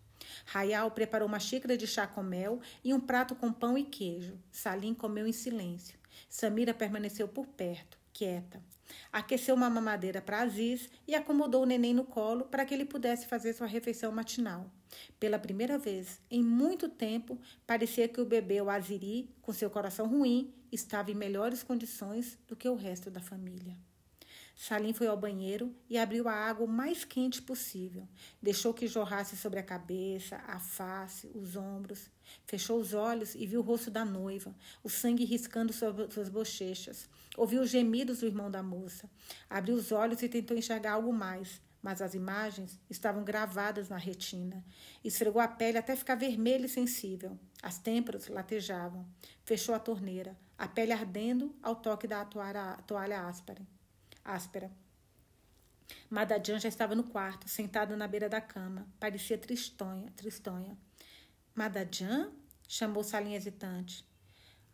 Rayal 0.47 0.91
preparou 0.91 1.29
uma 1.29 1.39
xícara 1.39 1.77
de 1.77 1.87
chá 1.87 2.07
com 2.07 2.23
mel 2.23 2.61
e 2.83 2.93
um 2.93 3.01
prato 3.01 3.35
com 3.35 3.53
pão 3.53 3.77
e 3.77 3.85
queijo. 3.85 4.39
Salim 4.51 4.95
comeu 4.95 5.27
em 5.27 5.33
silêncio. 5.33 5.99
Samira 6.29 6.75
permaneceu 6.75 7.29
por 7.29 7.47
perto, 7.47 7.99
quieta. 8.13 8.61
Aqueceu 9.13 9.55
uma 9.55 9.71
mamadeira 9.71 10.21
para 10.21 10.41
Aziz 10.41 10.89
e 11.07 11.15
acomodou 11.15 11.63
o 11.63 11.67
neném 11.67 11.95
no 11.95 12.05
colo 12.05 12.45
para 12.45 12.65
que 12.65 12.75
ele 12.75 12.85
pudesse 12.85 13.27
fazer 13.27 13.53
sua 13.53 13.67
refeição 13.67 14.13
matinal. 14.13 14.71
Pela 15.19 15.39
primeira 15.39 15.79
vez 15.79 16.21
em 16.31 16.43
muito 16.43 16.89
tempo, 16.89 17.39
parecia 17.67 18.09
que 18.09 18.21
o 18.21 18.27
bebê, 18.27 18.61
o 18.61 18.71
Aziri, 18.71 19.35
com 19.43 19.53
seu 19.53 19.69
coração 19.71 20.07
ruim, 20.07 20.53
estava 20.73 21.11
em 21.11 21.15
melhores 21.15 21.63
condições 21.63 22.39
do 22.47 22.57
que 22.57 22.69
o 22.69 22.75
resto 22.75 23.11
da 23.11 23.21
família. 23.21 23.77
Salim 24.59 24.93
foi 24.93 25.07
ao 25.07 25.17
banheiro 25.17 25.73
e 25.89 25.97
abriu 25.97 26.27
a 26.27 26.33
água 26.33 26.67
o 26.67 26.69
mais 26.69 27.05
quente 27.05 27.41
possível. 27.41 28.09
Deixou 28.43 28.75
que 28.75 28.89
jorrasse 28.89 29.37
sobre 29.37 29.61
a 29.61 29.63
cabeça, 29.63 30.43
a 30.49 30.59
face, 30.59 31.31
os 31.33 31.55
ombros. 31.55 32.11
Fechou 32.45 32.79
os 32.81 32.95
olhos 32.95 33.35
e 33.35 33.47
viu 33.47 33.61
o 33.61 33.63
rosto 33.63 33.91
da 33.91 34.05
noiva, 34.05 34.55
o 34.83 34.89
sangue 34.89 35.25
riscando 35.25 35.73
suas 35.73 36.29
bochechas. 36.29 37.09
Ouviu 37.37 37.63
os 37.63 37.71
gemidos 37.71 38.21
do 38.21 38.27
irmão 38.27 38.51
da 38.51 38.63
moça. 38.63 39.09
Abriu 39.49 39.77
os 39.77 39.93
olhos 39.93 40.23
e 40.23 40.29
tentou 40.29 40.57
enxergar 40.57 40.93
algo 40.93 41.13
mais, 41.13 41.61
mas 41.83 42.03
as 42.03 42.15
imagens 42.15 42.79
estavam 42.91 43.23
gravadas 43.23 43.89
na 43.89 43.97
retina. 43.97 44.65
Esfregou 45.05 45.41
a 45.41 45.49
pele 45.49 45.79
até 45.79 45.95
ficar 45.95 46.17
vermelha 46.17 46.67
e 46.67 46.69
sensível. 46.69 47.39
As 47.63 47.79
têmporas 47.79 48.29
latejavam. 48.29 49.07
Fechou 49.45 49.75
a 49.75 49.79
torneira, 49.79 50.37
a 50.57 50.67
pele 50.67 50.93
ardendo 50.93 51.55
ao 51.63 51.77
toque 51.77 52.07
da 52.07 52.25
toalha, 52.25 52.79
toalha 52.87 53.27
áspera. 53.27 53.63
áspera. 54.25 54.71
Madadian 56.11 56.59
já 56.59 56.69
estava 56.69 56.95
no 56.95 57.05
quarto, 57.05 57.49
sentada 57.49 57.97
na 57.97 58.09
beira 58.09 58.29
da 58.29 58.41
cama. 58.41 58.87
Parecia 58.99 59.39
tristonha, 59.39 60.11
tristonha. 60.17 60.77
Madadian? 61.59 62.31
chamou 62.69 63.03
Salim 63.03 63.35
hesitante. 63.35 64.07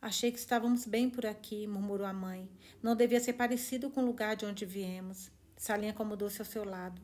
Achei 0.02 0.30
que 0.30 0.38
estávamos 0.38 0.84
bem 0.84 1.08
por 1.08 1.24
aqui, 1.24 1.66
murmurou 1.66 2.06
a 2.06 2.12
mãe. 2.12 2.46
Não 2.82 2.94
devia 2.94 3.18
ser 3.20 3.32
parecido 3.32 3.88
com 3.88 4.02
o 4.02 4.04
lugar 4.04 4.36
de 4.36 4.44
onde 4.44 4.66
viemos. 4.66 5.30
Salim 5.56 5.88
acomodou-se 5.88 6.42
ao 6.42 6.44
seu 6.44 6.62
lado. 6.62 7.00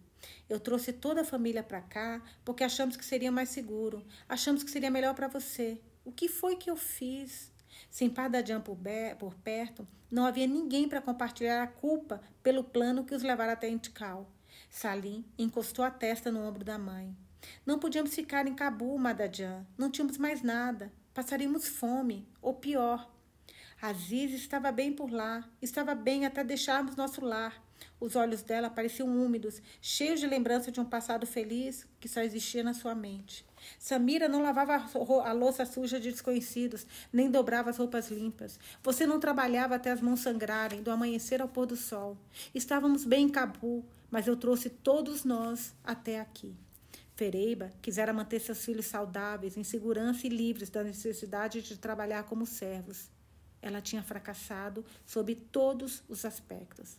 Eu 0.50 0.60
trouxe 0.60 0.92
toda 0.92 1.22
a 1.22 1.24
família 1.24 1.62
para 1.62 1.80
cá 1.80 2.22
porque 2.44 2.62
achamos 2.62 2.94
que 2.94 3.02
seria 3.06 3.32
mais 3.32 3.48
seguro. 3.48 4.04
Achamos 4.28 4.62
que 4.62 4.70
seria 4.70 4.90
melhor 4.90 5.14
para 5.14 5.28
você. 5.28 5.80
O 6.04 6.12
que 6.12 6.28
foi 6.28 6.56
que 6.56 6.70
eu 6.70 6.76
fiz? 6.76 7.50
Sem 7.90 8.10
Padadian 8.10 8.60
por, 8.60 8.76
por 9.18 9.34
perto, 9.36 9.88
não 10.10 10.26
havia 10.26 10.46
ninguém 10.46 10.90
para 10.90 11.00
compartilhar 11.00 11.62
a 11.62 11.66
culpa 11.66 12.20
pelo 12.42 12.62
plano 12.62 13.02
que 13.02 13.14
os 13.14 13.22
levara 13.22 13.52
até 13.52 13.66
Intikal. 13.66 14.30
Salim 14.68 15.24
encostou 15.38 15.82
a 15.82 15.90
testa 15.90 16.30
no 16.30 16.46
ombro 16.46 16.66
da 16.66 16.76
mãe. 16.76 17.16
Não 17.64 17.78
podíamos 17.78 18.14
ficar 18.14 18.46
em 18.46 18.54
Cabul, 18.54 18.98
Madadian. 18.98 19.66
Não 19.76 19.90
tínhamos 19.90 20.18
mais 20.18 20.42
nada. 20.42 20.92
Passaríamos 21.14 21.68
fome, 21.68 22.26
ou 22.40 22.54
pior. 22.54 23.10
Aziz 23.80 24.32
estava 24.32 24.70
bem 24.70 24.92
por 24.92 25.10
lá, 25.10 25.48
estava 25.62 25.94
bem 25.94 26.26
até 26.26 26.44
deixarmos 26.44 26.96
nosso 26.96 27.24
lar. 27.24 27.64
Os 27.98 28.14
olhos 28.14 28.42
dela 28.42 28.68
pareciam 28.68 29.08
úmidos, 29.08 29.62
cheios 29.80 30.20
de 30.20 30.26
lembrança 30.26 30.70
de 30.70 30.80
um 30.80 30.84
passado 30.84 31.26
feliz 31.26 31.86
que 31.98 32.08
só 32.08 32.20
existia 32.20 32.62
na 32.62 32.74
sua 32.74 32.94
mente. 32.94 33.44
Samira 33.78 34.28
não 34.28 34.42
lavava 34.42 34.86
a 35.24 35.32
louça 35.32 35.64
suja 35.64 35.98
de 35.98 36.10
desconhecidos, 36.10 36.86
nem 37.10 37.30
dobrava 37.30 37.70
as 37.70 37.78
roupas 37.78 38.10
limpas. 38.10 38.58
Você 38.82 39.06
não 39.06 39.18
trabalhava 39.18 39.76
até 39.76 39.90
as 39.90 40.00
mãos 40.00 40.20
sangrarem, 40.20 40.82
do 40.82 40.90
amanhecer 40.90 41.40
ao 41.40 41.48
pôr 41.48 41.66
do 41.66 41.76
sol. 41.76 42.18
Estávamos 42.54 43.04
bem 43.04 43.26
em 43.26 43.28
Cabu, 43.30 43.84
mas 44.10 44.26
eu 44.26 44.36
trouxe 44.36 44.68
todos 44.68 45.24
nós 45.24 45.74
até 45.82 46.20
aqui. 46.20 46.54
Fereiba 47.20 47.70
quisera 47.82 48.14
manter 48.14 48.40
seus 48.40 48.64
filhos 48.64 48.86
saudáveis, 48.86 49.54
em 49.54 49.62
segurança 49.62 50.26
e 50.26 50.30
livres 50.30 50.70
da 50.70 50.82
necessidade 50.82 51.60
de 51.60 51.76
trabalhar 51.76 52.22
como 52.22 52.46
servos. 52.46 53.10
Ela 53.60 53.82
tinha 53.82 54.02
fracassado 54.02 54.82
sob 55.04 55.34
todos 55.34 56.02
os 56.08 56.24
aspectos. 56.24 56.96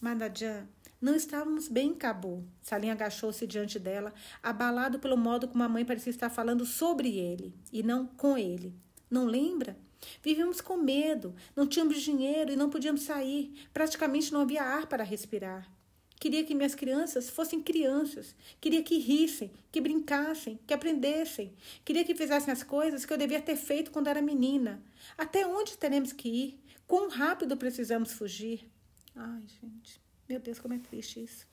Madadjan, 0.00 0.68
não 1.00 1.16
estávamos 1.16 1.66
bem 1.66 1.88
em 1.88 1.94
Cabo. 1.96 2.44
Salim 2.62 2.90
agachou-se 2.90 3.44
diante 3.44 3.76
dela, 3.76 4.14
abalado 4.40 5.00
pelo 5.00 5.16
modo 5.16 5.48
como 5.48 5.64
a 5.64 5.68
mãe 5.68 5.84
parecia 5.84 6.10
estar 6.10 6.30
falando 6.30 6.64
sobre 6.64 7.18
ele 7.18 7.52
e 7.72 7.82
não 7.82 8.06
com 8.06 8.38
ele. 8.38 8.72
Não 9.10 9.24
lembra? 9.24 9.76
Vivíamos 10.22 10.60
com 10.60 10.76
medo, 10.76 11.34
não 11.56 11.66
tínhamos 11.66 12.00
dinheiro 12.00 12.52
e 12.52 12.56
não 12.56 12.70
podíamos 12.70 13.02
sair. 13.02 13.68
Praticamente 13.74 14.32
não 14.32 14.42
havia 14.42 14.62
ar 14.62 14.86
para 14.86 15.02
respirar. 15.02 15.68
Queria 16.20 16.44
que 16.44 16.54
minhas 16.54 16.74
crianças 16.74 17.30
fossem 17.30 17.62
crianças. 17.62 18.36
Queria 18.60 18.82
que 18.82 18.98
rissem, 18.98 19.50
que 19.72 19.80
brincassem, 19.80 20.60
que 20.66 20.74
aprendessem. 20.74 21.54
Queria 21.82 22.04
que 22.04 22.14
fizessem 22.14 22.52
as 22.52 22.62
coisas 22.62 23.06
que 23.06 23.12
eu 23.12 23.16
devia 23.16 23.40
ter 23.40 23.56
feito 23.56 23.90
quando 23.90 24.08
era 24.08 24.20
menina. 24.20 24.82
Até 25.16 25.46
onde 25.46 25.78
teremos 25.78 26.12
que 26.12 26.28
ir? 26.28 26.60
Quão 26.86 27.08
rápido 27.08 27.56
precisamos 27.56 28.12
fugir? 28.12 28.70
Ai, 29.16 29.40
gente, 29.62 29.98
meu 30.28 30.38
Deus, 30.38 30.58
como 30.58 30.74
é 30.74 30.78
triste 30.78 31.24
isso. 31.24 31.48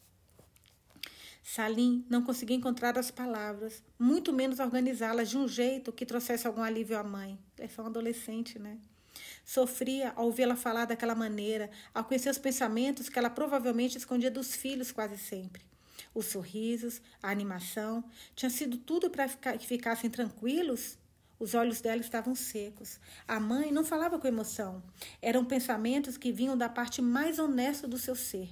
Salim 1.42 2.06
não 2.10 2.22
conseguia 2.22 2.58
encontrar 2.58 2.98
as 2.98 3.10
palavras, 3.10 3.82
muito 3.98 4.34
menos 4.34 4.60
organizá-las 4.60 5.30
de 5.30 5.38
um 5.38 5.48
jeito 5.48 5.94
que 5.94 6.06
trouxesse 6.06 6.46
algum 6.46 6.62
alívio 6.62 6.98
à 6.98 7.04
mãe. 7.04 7.40
É 7.58 7.70
só 7.70 7.84
um 7.84 7.86
adolescente, 7.86 8.60
né? 8.60 8.78
Sofria 9.48 10.12
ao 10.18 10.30
vê-la 10.30 10.58
falar 10.58 10.84
daquela 10.84 11.16
maneira, 11.16 11.72
ao 11.94 12.04
conhecer 12.04 12.30
os 12.30 12.38
pensamentos 12.38 13.08
que 13.08 13.18
ela 13.18 13.30
provavelmente 13.30 13.98
escondia 13.98 14.30
dos 14.30 14.54
filhos 14.54 14.92
quase 14.92 15.18
sempre. 15.18 15.62
Os 16.14 16.26
sorrisos, 16.26 17.02
a 17.24 17.32
animação, 17.32 18.04
tinha 18.36 18.50
sido 18.50 18.78
tudo 18.78 19.10
para 19.10 19.30
que 19.30 19.66
ficassem 19.66 20.10
tranquilos? 20.10 20.98
Os 21.40 21.56
olhos 21.56 21.80
dela 21.80 22.02
estavam 22.02 22.36
secos. 22.36 23.00
A 23.26 23.40
mãe 23.40 23.72
não 23.72 23.86
falava 23.86 24.20
com 24.20 24.28
emoção. 24.28 24.84
Eram 25.22 25.46
pensamentos 25.46 26.18
que 26.18 26.34
vinham 26.34 26.58
da 26.58 26.68
parte 26.68 27.02
mais 27.02 27.40
honesta 27.40 27.88
do 27.88 27.98
seu 27.98 28.18
ser. 28.18 28.50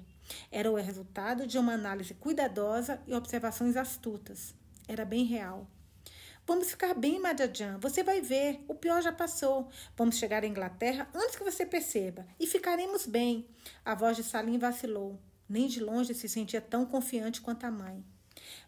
Era 0.50 0.72
o 0.72 0.76
resultado 0.76 1.46
de 1.46 1.58
uma 1.58 1.74
análise 1.74 2.14
cuidadosa 2.14 3.02
e 3.06 3.14
observações 3.14 3.76
astutas. 3.76 4.56
Era 4.88 5.04
bem 5.04 5.26
real. 5.26 5.68
Vamos 6.48 6.70
ficar 6.70 6.94
bem, 6.94 7.20
Madjajan. 7.20 7.80
Você 7.80 8.04
vai 8.04 8.22
ver. 8.22 8.64
O 8.68 8.76
pior 8.76 9.02
já 9.02 9.12
passou. 9.12 9.68
Vamos 9.98 10.18
chegar 10.18 10.44
à 10.44 10.48
Inglaterra 10.48 11.10
antes 11.12 11.36
que 11.36 11.44
você 11.44 11.66
perceba. 11.66 12.24
E 12.40 12.46
ficaremos 12.46 13.08
bem. 13.08 13.48
A 13.84 13.96
voz 13.96 14.16
de 14.16 14.24
Salim 14.24 14.60
vacilou. 14.60 15.20
Nem 15.50 15.68
de 15.68 15.80
longe 15.80 16.14
se 16.14 16.30
sentia 16.30 16.62
tão 16.62 16.86
confiante 16.86 17.42
quanto 17.42 17.66
a 17.66 17.72
mãe. 17.72 18.06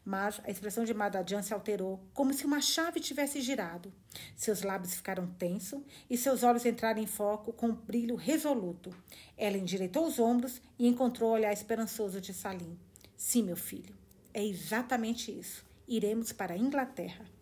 Mas 0.03 0.41
a 0.43 0.49
expressão 0.49 0.85
de 0.85 0.93
Madadjan 0.93 1.43
se 1.43 1.53
alterou, 1.53 1.99
como 2.15 2.33
se 2.33 2.45
uma 2.47 2.61
chave 2.61 2.99
tivesse 2.99 3.41
girado. 3.41 3.93
Seus 4.35 4.63
lábios 4.63 4.95
ficaram 4.95 5.27
tensos 5.27 5.81
e 6.09 6.17
seus 6.17 6.41
olhos 6.41 6.65
entraram 6.65 7.01
em 7.01 7.05
foco 7.05 7.53
com 7.53 7.67
um 7.67 7.75
brilho 7.75 8.15
resoluto. 8.15 8.89
Ela 9.37 9.57
endireitou 9.57 10.07
os 10.07 10.17
ombros 10.17 10.59
e 10.79 10.87
encontrou 10.87 11.29
o 11.29 11.33
olhar 11.33 11.53
esperançoso 11.53 12.19
de 12.19 12.33
Salim. 12.33 12.75
Sim, 13.15 13.43
meu 13.43 13.57
filho, 13.57 13.93
é 14.33 14.43
exatamente 14.43 15.31
isso. 15.31 15.63
Iremos 15.87 16.31
para 16.31 16.55
a 16.55 16.57
Inglaterra. 16.57 17.36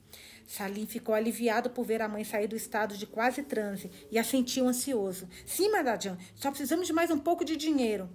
Salim 0.45 0.85
ficou 0.85 1.15
aliviado 1.15 1.69
por 1.69 1.85
ver 1.85 2.01
a 2.01 2.07
mãe 2.07 2.23
sair 2.23 2.47
do 2.47 2.55
estado 2.55 2.97
de 2.97 3.07
quase 3.07 3.43
transe 3.43 3.89
e 4.11 4.19
assentiu 4.19 4.67
ansioso. 4.67 5.27
Sim, 5.45 5.71
Madadjan, 5.71 6.17
só 6.35 6.49
precisamos 6.49 6.87
de 6.87 6.93
mais 6.93 7.11
um 7.11 7.19
pouco 7.19 7.43
de 7.43 7.55
dinheiro. 7.55 8.09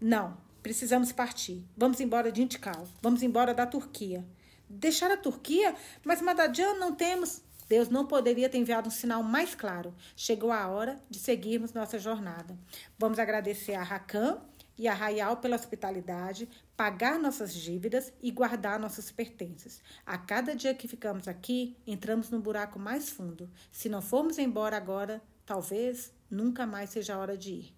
Não, 0.00 0.36
precisamos 0.62 1.12
partir. 1.12 1.64
Vamos 1.76 2.00
embora 2.00 2.30
de 2.30 2.42
Intikal. 2.42 2.86
Vamos 3.02 3.22
embora 3.22 3.52
da 3.52 3.66
Turquia. 3.66 4.24
Deixar 4.68 5.10
a 5.10 5.16
Turquia? 5.16 5.74
Mas, 6.04 6.22
Madadjan, 6.22 6.74
não 6.74 6.94
temos. 6.94 7.42
Deus 7.68 7.88
não 7.88 8.06
poderia 8.06 8.48
ter 8.48 8.58
enviado 8.58 8.88
um 8.88 8.92
sinal 8.92 9.22
mais 9.22 9.54
claro. 9.54 9.94
Chegou 10.16 10.52
a 10.52 10.68
hora 10.68 11.02
de 11.08 11.18
seguirmos 11.18 11.72
nossa 11.72 11.98
jornada. 11.98 12.58
Vamos 12.98 13.18
agradecer 13.18 13.74
a 13.74 13.82
Rakan 13.82 14.40
e 14.76 14.88
arraial 14.88 15.36
pela 15.36 15.56
hospitalidade, 15.56 16.48
pagar 16.76 17.18
nossas 17.18 17.54
dívidas 17.54 18.12
e 18.22 18.30
guardar 18.30 18.78
nossos 18.78 19.10
pertences. 19.10 19.80
A 20.04 20.18
cada 20.18 20.54
dia 20.54 20.74
que 20.74 20.88
ficamos 20.88 21.28
aqui, 21.28 21.76
entramos 21.86 22.30
num 22.30 22.40
buraco 22.40 22.78
mais 22.78 23.10
fundo. 23.10 23.50
Se 23.70 23.88
não 23.88 24.02
formos 24.02 24.38
embora 24.38 24.76
agora, 24.76 25.22
talvez 25.46 26.12
nunca 26.30 26.66
mais 26.66 26.90
seja 26.90 27.14
a 27.14 27.18
hora 27.18 27.36
de 27.36 27.52
ir. 27.52 27.74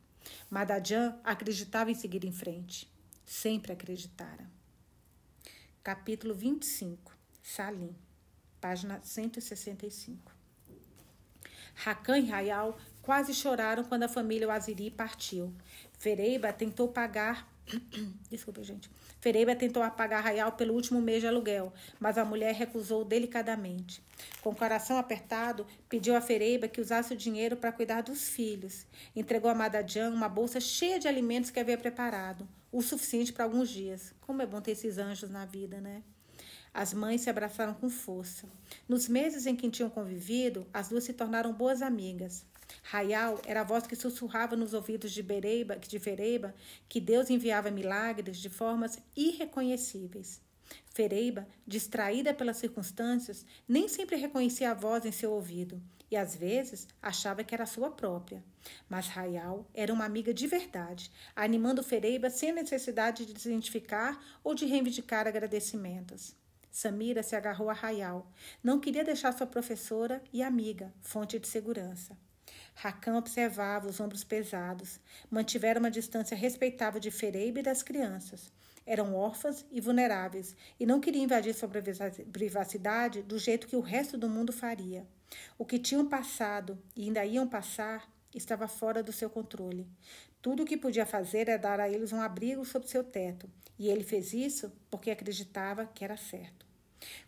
Madadjan 0.51 1.19
acreditava 1.23 1.91
em 1.91 1.95
seguir 1.95 2.25
em 2.25 2.33
frente. 2.33 2.91
Sempre 3.25 3.73
acreditara. 3.73 4.49
Capítulo 5.83 6.35
25. 6.35 7.13
Salim. 7.43 7.95
Página 8.61 9.01
165. 9.03 10.33
Rakan 11.75 12.19
e 12.19 12.27
Rayal 12.27 12.79
quase 13.03 13.33
choraram 13.33 13.85
quando 13.85 14.03
a 14.03 14.09
família 14.09 14.49
Waziri 14.49 14.91
partiu. 14.91 15.55
Fereiba 15.99 16.53
tentou 16.53 16.89
pagar. 16.89 17.49
Desculpa, 18.31 18.63
gente. 18.63 18.91
Fereiba 19.21 19.57
tentou 19.57 19.89
pagar 19.91 20.21
Rayal 20.21 20.53
pelo 20.53 20.75
último 20.75 21.01
mês 21.01 21.21
de 21.21 21.27
aluguel, 21.27 21.73
mas 21.99 22.17
a 22.17 22.25
mulher 22.25 22.55
recusou 22.55 23.05
delicadamente. 23.05 24.03
Com 24.41 24.51
o 24.51 24.55
coração 24.55 24.99
apertado, 24.99 25.67
pediu 25.89 26.15
a 26.15 26.21
Fereiba 26.21 26.69
que 26.69 26.81
usasse 26.81 27.13
o 27.13 27.17
dinheiro 27.17 27.57
para 27.57 27.73
cuidar 27.73 28.03
dos 28.03 28.29
filhos. 28.29 28.87
Entregou 29.15 29.51
a 29.51 29.55
Madadian 29.55 30.11
uma 30.11 30.29
bolsa 30.29 30.61
cheia 30.61 30.99
de 30.99 31.09
alimentos 31.09 31.51
que 31.51 31.59
havia 31.59 31.77
preparado, 31.77 32.47
o 32.71 32.83
suficiente 32.83 33.33
para 33.33 33.45
alguns 33.45 33.69
dias. 33.69 34.15
Como 34.21 34.43
é 34.43 34.47
bom 34.47 34.61
ter 34.61 34.73
esses 34.73 34.99
anjos 34.99 35.31
na 35.31 35.45
vida, 35.45 35.81
né? 35.81 36.03
As 36.73 36.93
mães 36.93 37.23
se 37.23 37.31
abraçaram 37.31 37.73
com 37.73 37.89
força. 37.89 38.47
Nos 38.87 39.09
meses 39.09 39.47
em 39.47 39.57
que 39.57 39.71
tinham 39.71 39.89
convivido, 39.89 40.67
as 40.75 40.91
duas 40.91 41.05
se 41.05 41.15
tornaram 41.15 41.51
boas 41.51 41.81
amigas. 41.81 42.45
Raial 42.83 43.41
era 43.47 43.61
a 43.61 43.65
voz 43.65 43.87
que 43.87 43.97
sussurrava 43.97 44.57
nos 44.57 44.75
ouvidos 44.75 45.13
de 45.13 45.23
Bereiba, 45.23 45.77
de 45.77 45.99
Fereiba 45.99 46.55
que 46.89 47.01
Deus 47.01 47.31
enviava 47.31 47.71
milagres 47.71 48.39
de 48.39 48.49
formas 48.49 48.99
irreconhecíveis. 49.17 50.41
Fereiba, 50.87 51.47
distraída 51.67 52.35
pelas 52.35 52.57
circunstâncias, 52.57 53.45
nem 53.69 53.87
sempre 53.87 54.17
reconhecia 54.17 54.71
a 54.71 54.75
voz 54.75 55.05
em 55.05 55.13
seu 55.13 55.33
ouvido 55.33 55.81
e 56.11 56.17
às 56.17 56.37
vezes 56.37 56.87
achava 57.03 57.43
que 57.45 57.55
era 57.55 57.67
sua 57.67 57.91
própria. 57.91 58.43
Mas 58.89 59.09
Raial 59.09 59.67
era 59.75 59.93
uma 59.93 60.05
amiga 60.05 60.33
de 60.33 60.47
verdade, 60.47 61.11
animando 61.35 61.83
Fereiba 61.83 62.31
sem 62.31 62.53
necessidade 62.53 63.27
de 63.27 63.41
se 63.41 63.49
identificar 63.49 64.21
ou 64.43 64.55
de 64.55 64.67
reivindicar 64.67 65.27
agradecimentos. 65.27 66.35
Samira 66.71 67.23
se 67.23 67.35
agarrou 67.35 67.71
a 67.71 67.73
Raial. 67.73 68.31
Não 68.63 68.79
queria 68.79 69.03
deixar 69.03 69.33
sua 69.33 69.47
professora 69.47 70.23
e 70.33 70.43
amiga, 70.43 70.93
fonte 71.01 71.39
de 71.39 71.49
segurança. 71.49 72.17
Rakan 72.79 73.17
observava 73.17 73.89
os 73.89 73.99
ombros 74.01 74.23
pesados. 74.23 75.01
Mantiveram 75.31 75.81
uma 75.81 75.91
distância 75.91 76.37
respeitável 76.37 77.01
de 77.01 77.11
Fereiba 77.11 77.61
e 77.61 77.63
das 77.63 77.83
crianças. 77.83 78.53
eram 78.87 79.15
órfãs 79.17 79.65
e 79.73 79.81
vulneráveis 79.81 80.55
e 80.79 80.87
não 80.87 81.01
queriam 81.01 81.25
invadir 81.25 81.53
sua 81.55 81.69
privacidade 82.33 83.23
do 83.23 83.37
jeito 83.37 83.67
que 83.67 83.75
o 83.75 83.81
resto 83.81 84.17
do 84.17 84.29
mundo 84.29 84.53
faria. 84.53 85.05
O 85.59 85.65
que 85.65 85.79
tinham 85.79 86.07
passado 86.07 86.79
e 86.95 87.05
ainda 87.05 87.25
iam 87.25 87.49
passar 87.49 88.09
estava 88.33 88.69
fora 88.69 89.03
do 89.03 89.13
seu 89.13 89.29
controle. 89.29 89.89
Tudo 90.41 90.63
o 90.63 90.67
que 90.67 90.77
podia 90.77 91.07
fazer 91.07 91.49
era 91.49 91.59
dar 91.59 91.81
a 91.81 91.89
eles 91.89 92.13
um 92.13 92.21
abrigo 92.21 92.65
sob 92.65 92.87
seu 92.87 93.03
teto, 93.03 93.51
e 93.79 93.89
ele 93.89 94.05
fez 94.05 94.33
isso 94.33 94.71
porque 94.91 95.11
acreditava 95.11 95.87
que 95.87 96.05
era 96.05 96.17
certo. 96.17 96.66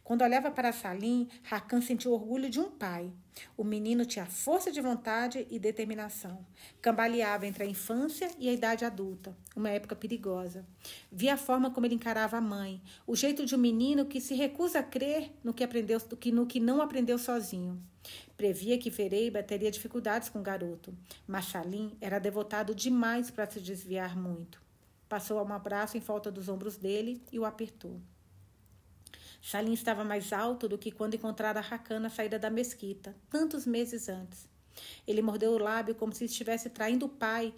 Quando 0.03 0.23
olhava 0.23 0.51
para 0.51 0.73
Salim, 0.73 1.29
Rakan 1.43 1.81
sentiu 1.81 2.13
orgulho 2.13 2.49
de 2.49 2.59
um 2.59 2.71
pai. 2.71 3.13
O 3.57 3.63
menino 3.63 4.07
tinha 4.07 4.27
força 4.27 4.73
de 4.73 4.81
vontade 4.81 5.47
e 5.51 5.59
determinação. 5.59 6.45
Cambaleava 6.81 7.47
entre 7.47 7.65
a 7.65 7.67
infância 7.67 8.31
e 8.39 8.49
a 8.49 8.53
idade 8.53 8.85
adulta, 8.85 9.37
uma 9.55 9.69
época 9.69 9.95
perigosa. 9.95 10.65
Via 11.13 11.35
a 11.35 11.37
forma 11.37 11.71
como 11.71 11.87
ele 11.87 11.95
encarava 11.95 12.39
a 12.39 12.41
mãe, 12.41 12.81
o 13.07 13.15
jeito 13.15 13.45
de 13.45 13.55
um 13.55 13.59
menino 13.59 14.07
que 14.07 14.21
se 14.21 14.35
recusa 14.35 14.79
a 14.79 14.83
crer 14.83 15.31
no 15.45 15.53
que, 15.53 15.63
aprendeu, 15.63 16.01
no 16.33 16.47
que 16.47 16.59
não 16.59 16.81
aprendeu 16.81 17.19
sozinho. 17.19 17.81
Previa 18.37 18.79
que 18.79 18.91
Fereiba 18.91 19.43
teria 19.43 19.71
dificuldades 19.71 20.29
com 20.29 20.39
o 20.39 20.43
garoto, 20.43 20.97
mas 21.27 21.47
Salim 21.47 21.97
era 22.01 22.19
devotado 22.19 22.75
demais 22.75 23.31
para 23.31 23.51
se 23.51 23.61
desviar 23.61 24.17
muito. 24.17 24.61
Passou 25.09 25.43
um 25.43 25.53
abraço 25.53 25.97
em 25.97 26.01
volta 26.01 26.31
dos 26.31 26.49
ombros 26.49 26.77
dele 26.77 27.23
e 27.33 27.39
o 27.39 27.45
apertou. 27.45 28.01
Salim 29.41 29.73
estava 29.73 30.05
mais 30.05 30.33
alto 30.33 30.69
do 30.69 30.79
que 30.79 30.91
quando 30.91 31.15
encontrara 31.15 31.61
Rakan 31.61 32.01
na 32.01 32.11
saída 32.11 32.39
da 32.39 32.51
mesquita, 32.51 33.15
tantos 33.31 33.67
meses 33.67 34.09
antes. 34.09 34.49
Ele 35.07 35.23
mordeu 35.23 35.53
o 35.53 35.59
lábio 35.59 35.95
como 35.95 36.15
se 36.15 36.25
estivesse 36.25 36.71
traindo 36.71 37.07
o 37.07 37.09
pai 37.09 37.55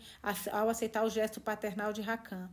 ao 0.53 0.69
aceitar 0.69 1.05
o 1.05 1.11
gesto 1.11 1.41
paternal 1.41 1.93
de 1.93 2.01
Rakan. 2.01 2.51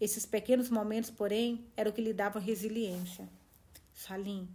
Esses 0.00 0.26
pequenos 0.26 0.68
momentos, 0.68 1.10
porém, 1.10 1.64
eram 1.76 1.90
o 1.90 1.94
que 1.94 2.02
lhe 2.02 2.12
davam 2.12 2.42
resiliência. 2.42 3.28
Salim, 3.94 4.48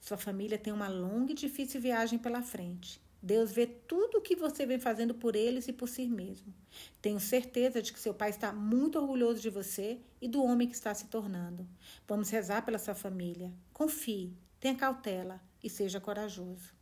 sua 0.00 0.16
família 0.16 0.58
tem 0.58 0.72
uma 0.72 0.88
longa 0.88 1.32
e 1.32 1.36
difícil 1.36 1.80
viagem 1.80 2.18
pela 2.18 2.42
frente. 2.42 3.00
Deus 3.22 3.52
vê 3.52 3.66
tudo 3.66 4.18
o 4.18 4.20
que 4.20 4.34
você 4.34 4.66
vem 4.66 4.80
fazendo 4.80 5.14
por 5.14 5.36
eles 5.36 5.68
e 5.68 5.72
por 5.72 5.88
si 5.88 6.08
mesmo. 6.08 6.52
Tenho 7.00 7.20
certeza 7.20 7.80
de 7.80 7.92
que 7.92 8.00
seu 8.00 8.12
pai 8.12 8.30
está 8.30 8.52
muito 8.52 8.98
orgulhoso 8.98 9.40
de 9.40 9.48
você 9.48 10.00
e 10.20 10.26
do 10.26 10.42
homem 10.42 10.66
que 10.66 10.74
está 10.74 10.92
se 10.92 11.06
tornando. 11.06 11.68
Vamos 12.08 12.30
rezar 12.30 12.64
pela 12.64 12.78
sua 12.78 12.94
família. 12.94 13.52
Confie, 13.72 14.36
tenha 14.58 14.74
cautela 14.74 15.40
e 15.62 15.70
seja 15.70 16.00
corajoso. 16.00 16.74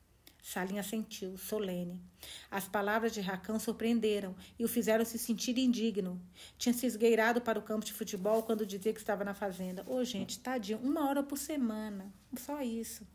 Salim 0.43 0.79
assentiu, 0.79 1.37
solene. 1.37 2.01
As 2.51 2.67
palavras 2.67 3.13
de 3.13 3.21
Racão 3.21 3.59
surpreenderam 3.59 4.35
e 4.59 4.65
o 4.65 4.69
fizeram 4.69 5.05
se 5.05 5.19
sentir 5.19 5.59
indigno. 5.59 6.19
Tinha 6.57 6.73
se 6.73 6.87
esgueirado 6.87 7.43
para 7.43 7.59
o 7.59 7.63
campo 7.63 7.85
de 7.85 7.93
futebol 7.93 8.43
quando 8.43 8.65
dizia 8.65 8.95
que 8.95 8.99
estava 8.99 9.25
na 9.25 9.35
fazenda. 9.35 9.85
Ô, 9.87 9.97
oh, 9.97 10.05
gente, 10.05 10.41
tadinho, 10.41 10.79
uma 10.79 11.07
hora 11.07 11.23
por 11.23 11.37
semana. 11.37 12.11
Só 12.39 12.63
isso. 12.63 13.07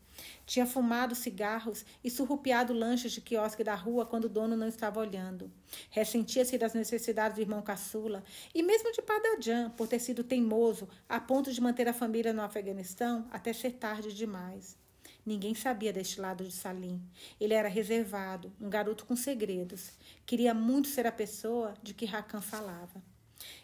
Tinha 0.44 0.66
fumado 0.66 1.14
cigarros 1.14 1.84
e 2.02 2.10
surrupiado 2.10 2.72
lanches 2.72 3.12
de 3.12 3.20
quiosque 3.20 3.64
da 3.64 3.74
rua 3.74 4.06
quando 4.06 4.24
o 4.24 4.28
dono 4.28 4.56
não 4.56 4.68
estava 4.68 5.00
olhando. 5.00 5.50
Ressentia-se 5.90 6.56
das 6.56 6.74
necessidades 6.74 7.36
do 7.36 7.42
irmão 7.42 7.62
caçula 7.62 8.22
e 8.54 8.62
mesmo 8.62 8.92
de 8.92 9.02
Padajan 9.02 9.70
por 9.70 9.88
ter 9.88 9.98
sido 9.98 10.24
teimoso 10.24 10.88
a 11.08 11.18
ponto 11.20 11.52
de 11.52 11.60
manter 11.60 11.88
a 11.88 11.92
família 11.92 12.32
no 12.32 12.42
Afeganistão 12.42 13.26
até 13.30 13.52
ser 13.52 13.72
tarde 13.72 14.12
demais. 14.12 14.76
Ninguém 15.24 15.56
sabia 15.56 15.92
deste 15.92 16.20
lado 16.20 16.44
de 16.44 16.52
Salim. 16.52 17.02
Ele 17.40 17.52
era 17.52 17.68
reservado, 17.68 18.52
um 18.60 18.70
garoto 18.70 19.04
com 19.04 19.16
segredos. 19.16 19.90
Queria 20.24 20.54
muito 20.54 20.86
ser 20.86 21.04
a 21.04 21.12
pessoa 21.12 21.74
de 21.82 21.92
que 21.92 22.06
Rakan 22.06 22.40
falava. 22.40 23.02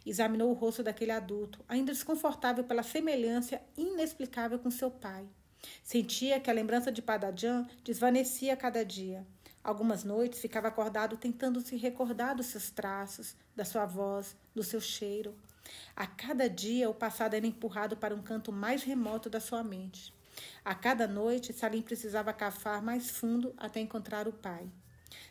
Examinou 0.05 0.51
o 0.51 0.55
rosto 0.55 0.83
daquele 0.83 1.13
adulto, 1.13 1.65
ainda 1.69 1.93
desconfortável 1.93 2.65
pela 2.65 2.83
semelhança 2.83 3.61
inexplicável 3.77 4.59
com 4.59 4.71
seu 4.73 4.91
pai. 4.91 5.25
Sentia 5.83 6.41
que 6.41 6.51
a 6.51 6.55
lembrança 6.55 6.91
de 6.91 7.03
Padajan 7.03 7.67
desvanecia 7.85 8.57
cada 8.57 8.85
dia. 8.85 9.27
Algumas 9.63 10.03
noites 10.03 10.41
ficava 10.41 10.69
acordado 10.69 11.17
tentando 11.17 11.61
se 11.61 11.77
recordar 11.77 12.35
dos 12.35 12.47
seus 12.47 12.71
traços, 12.71 13.37
da 13.55 13.65
sua 13.65 13.87
voz, 13.87 14.37
do 14.55 14.63
seu 14.63 14.81
cheiro. 14.81 15.35
A 15.95 16.07
cada 16.07 16.49
dia 16.49 16.91
o 16.91 16.95
passado 16.95 17.35
era 17.35 17.47
empurrado 17.47 17.97
para 17.97 18.15
um 18.15 18.23
canto 18.23 18.51
mais 18.51 18.83
remoto 18.83 19.31
da 19.31 19.39
sua 19.39 19.63
mente. 19.63 20.13
A 20.65 20.75
cada 20.75 21.07
noite, 21.07 21.53
Salim 21.53 21.83
precisava 21.83 22.33
cavar 22.33 22.83
mais 22.83 23.11
fundo 23.11 23.55
até 23.57 23.81
encontrar 23.81 24.27
o 24.27 24.33
pai. 24.33 24.69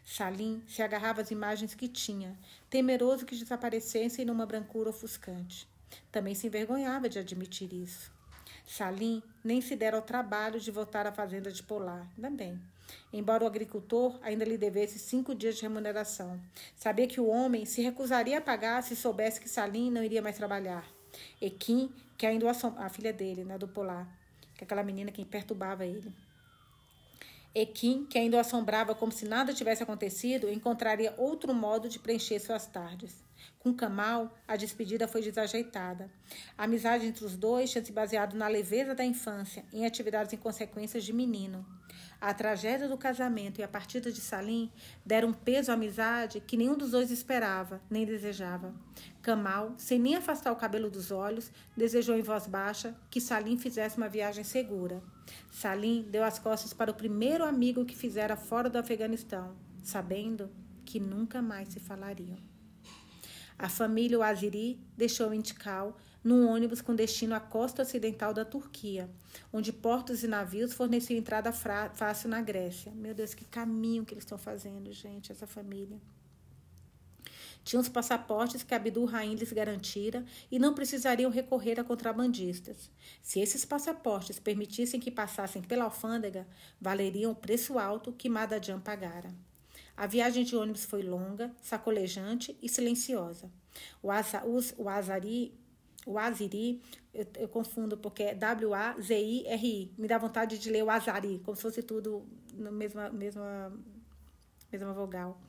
Salim 0.05 0.63
se 0.67 0.81
agarrava 0.81 1.21
às 1.21 1.31
imagens 1.31 1.73
que 1.73 1.87
tinha, 1.87 2.37
temeroso 2.69 3.25
que 3.25 3.35
desaparecessem 3.35 4.25
numa 4.25 4.45
brancura 4.45 4.89
ofuscante. 4.89 5.67
Também 6.11 6.35
se 6.35 6.47
envergonhava 6.47 7.09
de 7.09 7.19
admitir 7.19 7.73
isso. 7.73 8.11
Salim 8.65 9.21
nem 9.43 9.61
se 9.61 9.75
dera 9.75 9.97
ao 9.97 10.01
trabalho 10.03 10.59
de 10.59 10.71
voltar 10.71 11.05
à 11.05 11.11
fazenda 11.11 11.51
de 11.51 11.61
Polar. 11.63 12.07
Ainda 12.15 12.29
bem. 12.29 12.59
Embora 13.11 13.43
o 13.43 13.47
agricultor 13.47 14.19
ainda 14.21 14.45
lhe 14.45 14.57
devesse 14.57 14.99
cinco 14.99 15.33
dias 15.33 15.55
de 15.55 15.61
remuneração. 15.63 16.39
Sabia 16.75 17.07
que 17.07 17.19
o 17.19 17.27
homem 17.27 17.65
se 17.65 17.81
recusaria 17.81 18.37
a 18.37 18.41
pagar 18.41 18.83
se 18.83 18.95
soubesse 18.95 19.39
que 19.39 19.49
Salim 19.49 19.91
não 19.91 20.03
iria 20.03 20.21
mais 20.21 20.37
trabalhar. 20.37 20.85
Equim, 21.41 21.93
que 22.17 22.25
ainda 22.25 22.49
a 22.49 22.89
filha 22.89 23.11
dele, 23.11 23.43
né, 23.43 23.57
do 23.57 23.67
Polar, 23.67 24.07
que 24.55 24.63
é 24.63 24.65
aquela 24.65 24.83
menina 24.83 25.11
que 25.11 25.23
perturbava 25.25 25.85
ele. 25.85 26.13
Equim, 27.53 28.05
que 28.05 28.17
ainda 28.17 28.37
o 28.37 28.39
assombrava 28.39 28.95
como 28.95 29.11
se 29.11 29.25
nada 29.25 29.53
tivesse 29.53 29.83
acontecido, 29.83 30.49
encontraria 30.49 31.13
outro 31.17 31.53
modo 31.53 31.89
de 31.89 31.99
preencher 31.99 32.39
suas 32.39 32.65
tardes. 32.65 33.13
Com 33.59 33.73
Kamal, 33.73 34.35
a 34.47 34.55
despedida 34.55 35.07
foi 35.07 35.21
desajeitada. 35.21 36.09
A 36.57 36.63
amizade 36.63 37.05
entre 37.05 37.23
os 37.23 37.37
dois 37.37 37.69
tinha 37.69 37.83
se 37.83 37.91
baseado 37.91 38.33
na 38.35 38.47
leveza 38.47 38.95
da 38.95 39.05
infância, 39.05 39.63
em 39.71 39.85
atividades 39.85 40.33
inconsequências 40.33 41.03
de 41.03 41.13
menino. 41.13 41.65
A 42.19 42.33
tragédia 42.33 42.87
do 42.87 42.97
casamento 42.97 43.59
e 43.59 43.63
a 43.63 43.67
partida 43.67 44.11
de 44.11 44.21
Salim 44.21 44.71
deram 45.03 45.33
peso 45.33 45.71
à 45.71 45.73
amizade 45.73 46.39
que 46.39 46.55
nenhum 46.55 46.77
dos 46.77 46.91
dois 46.91 47.09
esperava, 47.09 47.81
nem 47.89 48.05
desejava. 48.05 48.73
Kamal, 49.21 49.73
sem 49.77 49.97
nem 49.97 50.15
afastar 50.15 50.51
o 50.51 50.55
cabelo 50.55 50.89
dos 50.89 51.11
olhos, 51.11 51.51
desejou 51.75 52.15
em 52.15 52.21
voz 52.21 52.45
baixa 52.45 52.95
que 53.09 53.19
Salim 53.19 53.57
fizesse 53.57 53.97
uma 53.97 54.07
viagem 54.07 54.43
segura. 54.43 55.01
Salim 55.51 56.03
deu 56.09 56.23
as 56.23 56.37
costas 56.37 56.73
para 56.73 56.91
o 56.91 56.95
primeiro 56.95 57.43
amigo 57.43 57.85
que 57.85 57.95
fizera 57.95 58.35
fora 58.35 58.69
do 58.69 58.77
Afeganistão, 58.77 59.55
sabendo 59.83 60.49
que 60.85 60.99
nunca 60.99 61.41
mais 61.41 61.69
se 61.69 61.79
falariam. 61.79 62.50
A 63.61 63.69
família 63.69 64.17
Oaziri 64.17 64.79
deixou 64.97 65.31
Intikal 65.31 65.95
num 66.23 66.49
ônibus 66.49 66.81
com 66.81 66.95
destino 66.95 67.35
à 67.35 67.39
costa 67.39 67.83
ocidental 67.83 68.33
da 68.33 68.43
Turquia, 68.43 69.07
onde 69.53 69.71
portos 69.71 70.23
e 70.23 70.27
navios 70.27 70.73
forneciam 70.73 71.19
entrada 71.19 71.51
fácil 71.51 72.27
na 72.27 72.41
Grécia. 72.41 72.91
Meu 72.91 73.13
Deus, 73.13 73.35
que 73.35 73.45
caminho 73.45 74.03
que 74.03 74.15
eles 74.15 74.23
estão 74.23 74.35
fazendo, 74.39 74.91
gente, 74.91 75.31
essa 75.31 75.45
família. 75.45 76.01
Tinham 77.63 77.81
os 77.81 77.87
passaportes 77.87 78.63
que 78.63 78.73
Abdul 78.73 79.05
Rahim 79.05 79.35
lhes 79.35 79.53
garantira 79.53 80.25
e 80.51 80.57
não 80.57 80.73
precisariam 80.73 81.29
recorrer 81.29 81.79
a 81.79 81.83
contrabandistas. 81.83 82.89
Se 83.21 83.39
esses 83.39 83.63
passaportes 83.63 84.39
permitissem 84.39 84.99
que 84.99 85.11
passassem 85.11 85.61
pela 85.61 85.83
alfândega, 85.83 86.47
valeriam 86.79 87.31
o 87.31 87.35
preço 87.35 87.77
alto 87.77 88.11
que 88.11 88.27
Madajan 88.27 88.79
pagara. 88.79 89.31
A 90.01 90.07
viagem 90.07 90.43
de 90.43 90.55
ônibus 90.55 90.83
foi 90.83 91.03
longa, 91.03 91.51
sacolejante 91.61 92.57
e 92.59 92.67
silenciosa. 92.67 93.51
O, 94.01 94.09
Asa, 94.09 94.41
o 94.75 94.89
Azari, 94.89 95.53
o 96.07 96.17
Aziri, 96.17 96.81
eu, 97.13 97.27
eu, 97.37 97.47
confundo 97.47 97.95
porque 97.95 98.23
é 98.23 98.33
W-A-Z-I-R-I. 98.33 99.93
Me 99.95 100.07
dá 100.07 100.17
vontade 100.17 100.57
de 100.57 100.71
ler 100.71 100.83
o 100.83 100.89
Azari, 100.89 101.39
como 101.45 101.55
se 101.55 101.61
fosse 101.61 101.83
tudo 101.83 102.25
na 102.55 102.71
mesma, 102.71 103.11
mesma, 103.11 103.71
mesma 104.71 104.91
vogal. 104.91 105.39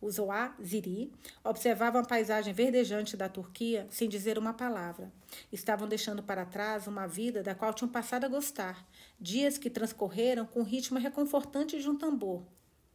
O 0.00 0.10
Zoaziri 0.10 1.12
observavam 1.44 2.00
a 2.00 2.04
paisagem 2.04 2.52
verdejante 2.52 3.16
da 3.16 3.28
Turquia 3.28 3.86
sem 3.90 4.08
dizer 4.08 4.36
uma 4.38 4.52
palavra. 4.52 5.12
Estavam 5.52 5.86
deixando 5.86 6.20
para 6.20 6.44
trás 6.44 6.88
uma 6.88 7.06
vida 7.06 7.44
da 7.44 7.54
qual 7.54 7.72
tinham 7.72 7.88
passado 7.88 8.24
a 8.24 8.28
gostar, 8.28 8.84
dias 9.20 9.56
que 9.56 9.70
transcorreram 9.70 10.46
com 10.46 10.62
o 10.62 10.64
ritmo 10.64 10.98
reconfortante 10.98 11.80
de 11.80 11.88
um 11.88 11.96
tambor. 11.96 12.42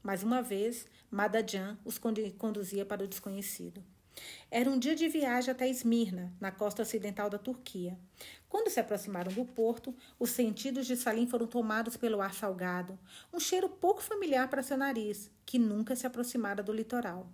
Mais 0.06 0.22
uma 0.22 0.40
vez, 0.40 0.86
Madajan 1.10 1.80
os 1.84 2.00
conduzia 2.38 2.86
para 2.86 3.04
o 3.04 3.08
desconhecido. 3.08 3.84
Era 4.52 4.70
um 4.70 4.78
dia 4.78 4.96
de 4.96 5.08
viagem 5.10 5.50
até 5.50 5.68
Esmirna, 5.68 6.32
na 6.40 6.52
costa 6.52 6.84
ocidental 6.84 7.28
da 7.28 7.40
Turquia. 7.40 7.98
Quando 8.48 8.70
se 8.70 8.80
aproximaram 8.80 9.34
do 9.34 9.44
porto, 9.44 9.96
os 10.20 10.30
sentidos 10.30 10.86
de 10.86 10.96
Salim 10.96 11.26
foram 11.26 11.48
tomados 11.48 11.98
pelo 11.98 12.22
ar 12.22 12.36
salgado, 12.36 13.00
um 13.34 13.40
cheiro 13.40 13.68
pouco 13.68 14.00
familiar 14.00 14.48
para 14.48 14.62
seu 14.62 14.78
nariz, 14.78 15.32
que 15.44 15.58
nunca 15.58 15.96
se 15.96 16.06
aproximara 16.06 16.62
do 16.62 16.72
litoral. 16.72 17.28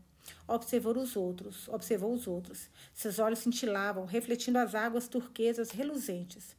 Observou 0.48 0.98
os 0.98 1.18
outros, 1.18 1.68
observou 1.68 2.14
os 2.14 2.26
outros. 2.26 2.70
Seus 2.94 3.20
olhos 3.20 3.40
cintilavam, 3.40 4.06
refletindo 4.06 4.60
as 4.60 4.74
águas 4.76 5.10
turquesas 5.10 5.72
reluzentes. 5.72 6.56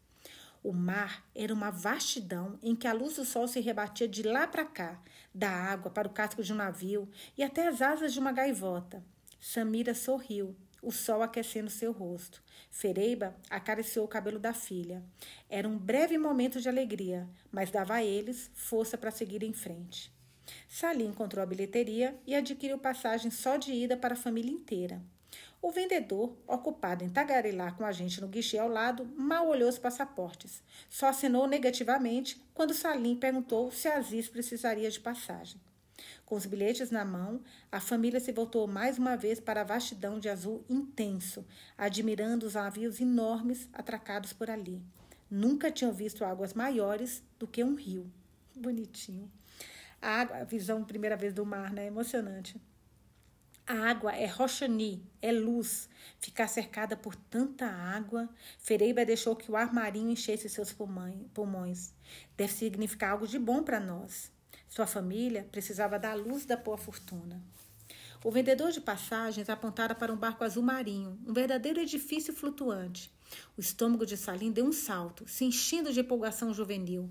O 0.63 0.73
mar 0.73 1.25
era 1.35 1.53
uma 1.53 1.71
vastidão 1.71 2.57
em 2.63 2.77
que 2.77 2.87
a 2.87 2.93
luz 2.93 3.17
do 3.17 3.25
sol 3.25 3.49
se 3.49 3.59
rebatia 3.59 4.07
de 4.07 4.23
lá 4.23 4.47
para 4.47 4.65
cá, 4.65 5.03
da 5.35 5.51
água 5.51 5.91
para 5.91 6.07
o 6.07 6.13
casco 6.13 6.43
de 6.43 6.53
um 6.53 6.57
navio 6.57 7.09
e 7.37 7.43
até 7.43 7.67
as 7.67 7.83
asas 7.83 8.13
de 8.13 8.21
uma 8.21 8.31
gaivota. 8.31 9.03
Samira 9.41 9.93
sorriu, 9.93 10.55
o 10.81 10.93
sol 10.93 11.21
aquecendo 11.21 11.69
seu 11.69 11.91
rosto. 11.91 12.41
Fereiba 12.71 13.35
acariciou 13.51 14.05
o 14.05 14.09
cabelo 14.09 14.39
da 14.39 14.55
filha. 14.55 15.03
Era 15.51 15.69
um 15.69 15.77
breve 15.77 16.17
momento 16.17 16.61
de 16.61 16.69
alegria, 16.69 17.29
mas 17.51 17.73
dava 17.73 17.95
a 17.95 18.05
eles 18.05 18.49
força 18.55 18.97
para 18.97 19.11
seguir 19.11 19.43
em 19.43 19.53
frente. 19.53 20.13
Salim 20.69 21.07
encontrou 21.07 21.43
a 21.43 21.47
bilheteria 21.47 22.17
e 22.25 22.37
adquiriu 22.37 22.79
passagem 22.79 23.31
só 23.31 23.57
de 23.57 23.73
ida 23.73 23.97
para 23.97 24.15
a 24.15 24.17
família 24.17 24.53
inteira. 24.53 25.03
O 25.63 25.71
vendedor, 25.71 26.37
ocupado 26.45 27.05
em 27.05 27.09
tagarelar 27.09 27.77
com 27.77 27.85
a 27.85 27.93
gente 27.93 28.21
no 28.21 28.27
guichê 28.27 28.59
ao 28.59 28.67
lado, 28.67 29.07
mal 29.17 29.47
olhou 29.47 29.69
os 29.69 29.79
passaportes. 29.79 30.61
Só 30.91 31.07
assinou 31.07 31.47
negativamente 31.47 32.45
quando 32.53 32.75
Salim 32.75 33.15
perguntou 33.15 33.71
se 33.71 33.87
Aziz 33.87 34.29
precisaria 34.29 34.91
de 34.91 34.99
passagem. 34.99 35.61
Com 36.27 36.35
os 36.35 36.47
bilhetes 36.47 36.91
na 36.91 37.05
mão, 37.05 37.41
a 37.71 37.79
família 37.79 38.19
se 38.19 38.33
voltou 38.33 38.67
mais 38.67 38.99
uma 38.99 39.17
vez 39.17 39.39
para 39.39 39.61
a 39.61 39.65
vastidão 39.65 40.19
de 40.19 40.29
azul 40.29 40.65
intenso, 40.69 41.47
admirando 41.79 42.45
os 42.45 42.55
navios 42.55 43.01
enormes 43.01 43.69
atracados 43.73 44.33
por 44.33 44.51
ali. 44.51 44.83
Nunca 45.31 45.71
tinham 45.71 45.93
visto 45.93 46.25
águas 46.25 46.55
maiores 46.55 47.23
do 47.39 47.47
que 47.47 47.63
um 47.63 47.77
rio. 47.77 48.11
Bonitinho. 48.57 49.31
A 50.01 50.23
água, 50.23 50.39
a 50.39 50.45
visão 50.45 50.83
primeira 50.83 51.17
vez 51.17 51.33
do 51.33 51.47
mar, 51.47 51.73
né? 51.73 51.87
Emocionante. 51.87 52.61
A 53.67 53.75
água 53.75 54.13
é 54.13 54.27
roxani, 54.27 55.03
é 55.21 55.31
luz. 55.31 55.89
Ficar 56.19 56.49
cercada 56.49 56.97
por 56.97 57.15
tanta 57.15 57.67
água, 57.67 58.29
Fereiba 58.59 59.05
deixou 59.05 59.37
que 59.37 59.51
o 59.51 59.57
ar 59.57 59.73
marinho 59.73 60.11
enchesse 60.11 60.49
seus 60.49 60.73
pulmões. 60.73 61.95
Deve 62.37 62.53
significar 62.53 63.13
algo 63.13 63.27
de 63.27 63.39
bom 63.39 63.63
para 63.63 63.79
nós. 63.79 64.33
Sua 64.69 64.87
família 64.87 65.47
precisava 65.53 65.99
da 65.99 66.13
luz 66.13 66.45
da 66.45 66.57
boa 66.57 66.77
fortuna. 66.77 67.41
O 68.25 68.31
vendedor 68.31 68.73
de 68.73 68.81
passagens 68.81 69.49
apontara 69.49 69.95
para 69.95 70.13
um 70.13 70.17
barco 70.17 70.45
azul 70.45 70.63
marinho, 70.63 71.19
um 71.27 71.33
verdadeiro 71.33 71.81
edifício 71.81 72.33
flutuante. 72.33 73.13
O 73.57 73.61
estômago 73.61 74.07
de 74.07 74.17
Salim 74.17 74.51
deu 74.51 74.65
um 74.65 74.73
salto, 74.73 75.27
se 75.29 75.45
enchendo 75.45 75.93
de 75.93 76.01
empolgação 76.01 76.53
juvenil. 76.53 77.11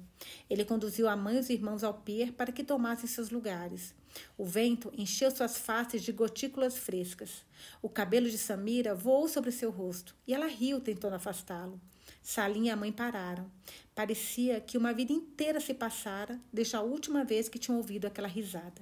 Ele 0.49 0.65
conduziu 0.65 1.07
a 1.07 1.15
mãe 1.15 1.35
e 1.35 1.39
os 1.39 1.49
irmãos 1.49 1.83
ao 1.83 1.93
pier 1.93 2.31
para 2.33 2.51
que 2.51 2.63
tomassem 2.63 3.07
seus 3.07 3.29
lugares. 3.29 3.93
O 4.37 4.45
vento 4.45 4.91
encheu 4.97 5.31
suas 5.31 5.57
faces 5.57 6.03
de 6.03 6.11
gotículas 6.11 6.77
frescas. 6.77 7.45
O 7.81 7.89
cabelo 7.89 8.29
de 8.29 8.37
Samira 8.37 8.95
voou 8.95 9.27
sobre 9.27 9.51
seu 9.51 9.71
rosto 9.71 10.15
e 10.27 10.33
ela 10.33 10.47
riu 10.47 10.79
tentando 10.79 11.15
afastá-lo. 11.15 11.79
Salim 12.21 12.67
e 12.67 12.69
a 12.69 12.75
mãe 12.75 12.91
pararam. 12.91 13.49
Parecia 13.95 14.59
que 14.59 14.77
uma 14.77 14.93
vida 14.93 15.11
inteira 15.11 15.59
se 15.59 15.73
passara 15.73 16.39
desde 16.51 16.75
a 16.75 16.81
última 16.81 17.23
vez 17.23 17.49
que 17.49 17.59
tinham 17.59 17.77
ouvido 17.77 18.05
aquela 18.05 18.27
risada. 18.27 18.81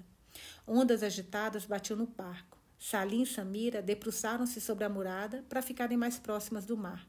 Ondas 0.68 1.04
agitadas 1.04 1.66
batiam 1.66 1.98
no 1.98 2.06
barco. 2.06 2.58
Salim 2.78 3.24
e 3.24 3.26
Samira 3.26 3.82
debruçaram-se 3.82 4.62
sobre 4.62 4.86
a 4.86 4.90
murada 4.90 5.44
para 5.50 5.62
ficarem 5.62 5.98
mais 5.98 6.18
próximas 6.18 6.66
do 6.66 6.78
mar. 6.78 7.06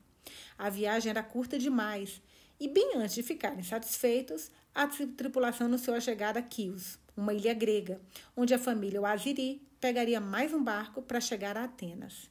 A 0.58 0.68
viagem 0.68 1.10
era 1.10 1.22
curta 1.22 1.58
demais 1.58 2.20
e, 2.58 2.68
bem 2.68 2.96
antes 2.96 3.14
de 3.14 3.22
ficarem 3.22 3.62
satisfeitos, 3.62 4.50
a 4.74 4.86
tripulação 4.86 5.66
anunciou 5.66 5.96
a 5.96 6.00
chegada 6.00 6.40
a 6.40 6.44
Chios, 6.48 6.98
uma 7.16 7.34
ilha 7.34 7.52
grega, 7.52 8.00
onde 8.36 8.54
a 8.54 8.58
família 8.58 9.00
Oaziri 9.00 9.62
pegaria 9.80 10.20
mais 10.20 10.52
um 10.52 10.62
barco 10.62 11.02
para 11.02 11.20
chegar 11.20 11.56
a 11.56 11.64
Atenas. 11.64 12.30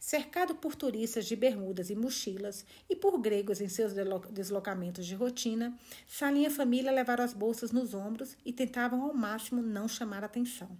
Cercado 0.00 0.54
por 0.54 0.74
turistas 0.74 1.26
de 1.26 1.36
bermudas 1.36 1.90
e 1.90 1.94
mochilas 1.94 2.64
e 2.88 2.96
por 2.96 3.18
gregos 3.18 3.60
em 3.60 3.68
seus 3.68 3.92
deslocamentos 4.30 5.06
de 5.06 5.14
rotina, 5.14 5.78
Salim 6.06 6.42
e 6.42 6.46
a 6.46 6.50
família 6.50 6.90
levaram 6.90 7.24
as 7.24 7.34
bolsas 7.34 7.70
nos 7.70 7.94
ombros 7.94 8.36
e 8.44 8.52
tentavam 8.52 9.02
ao 9.02 9.14
máximo 9.14 9.62
não 9.62 9.86
chamar 9.86 10.24
atenção. 10.24 10.76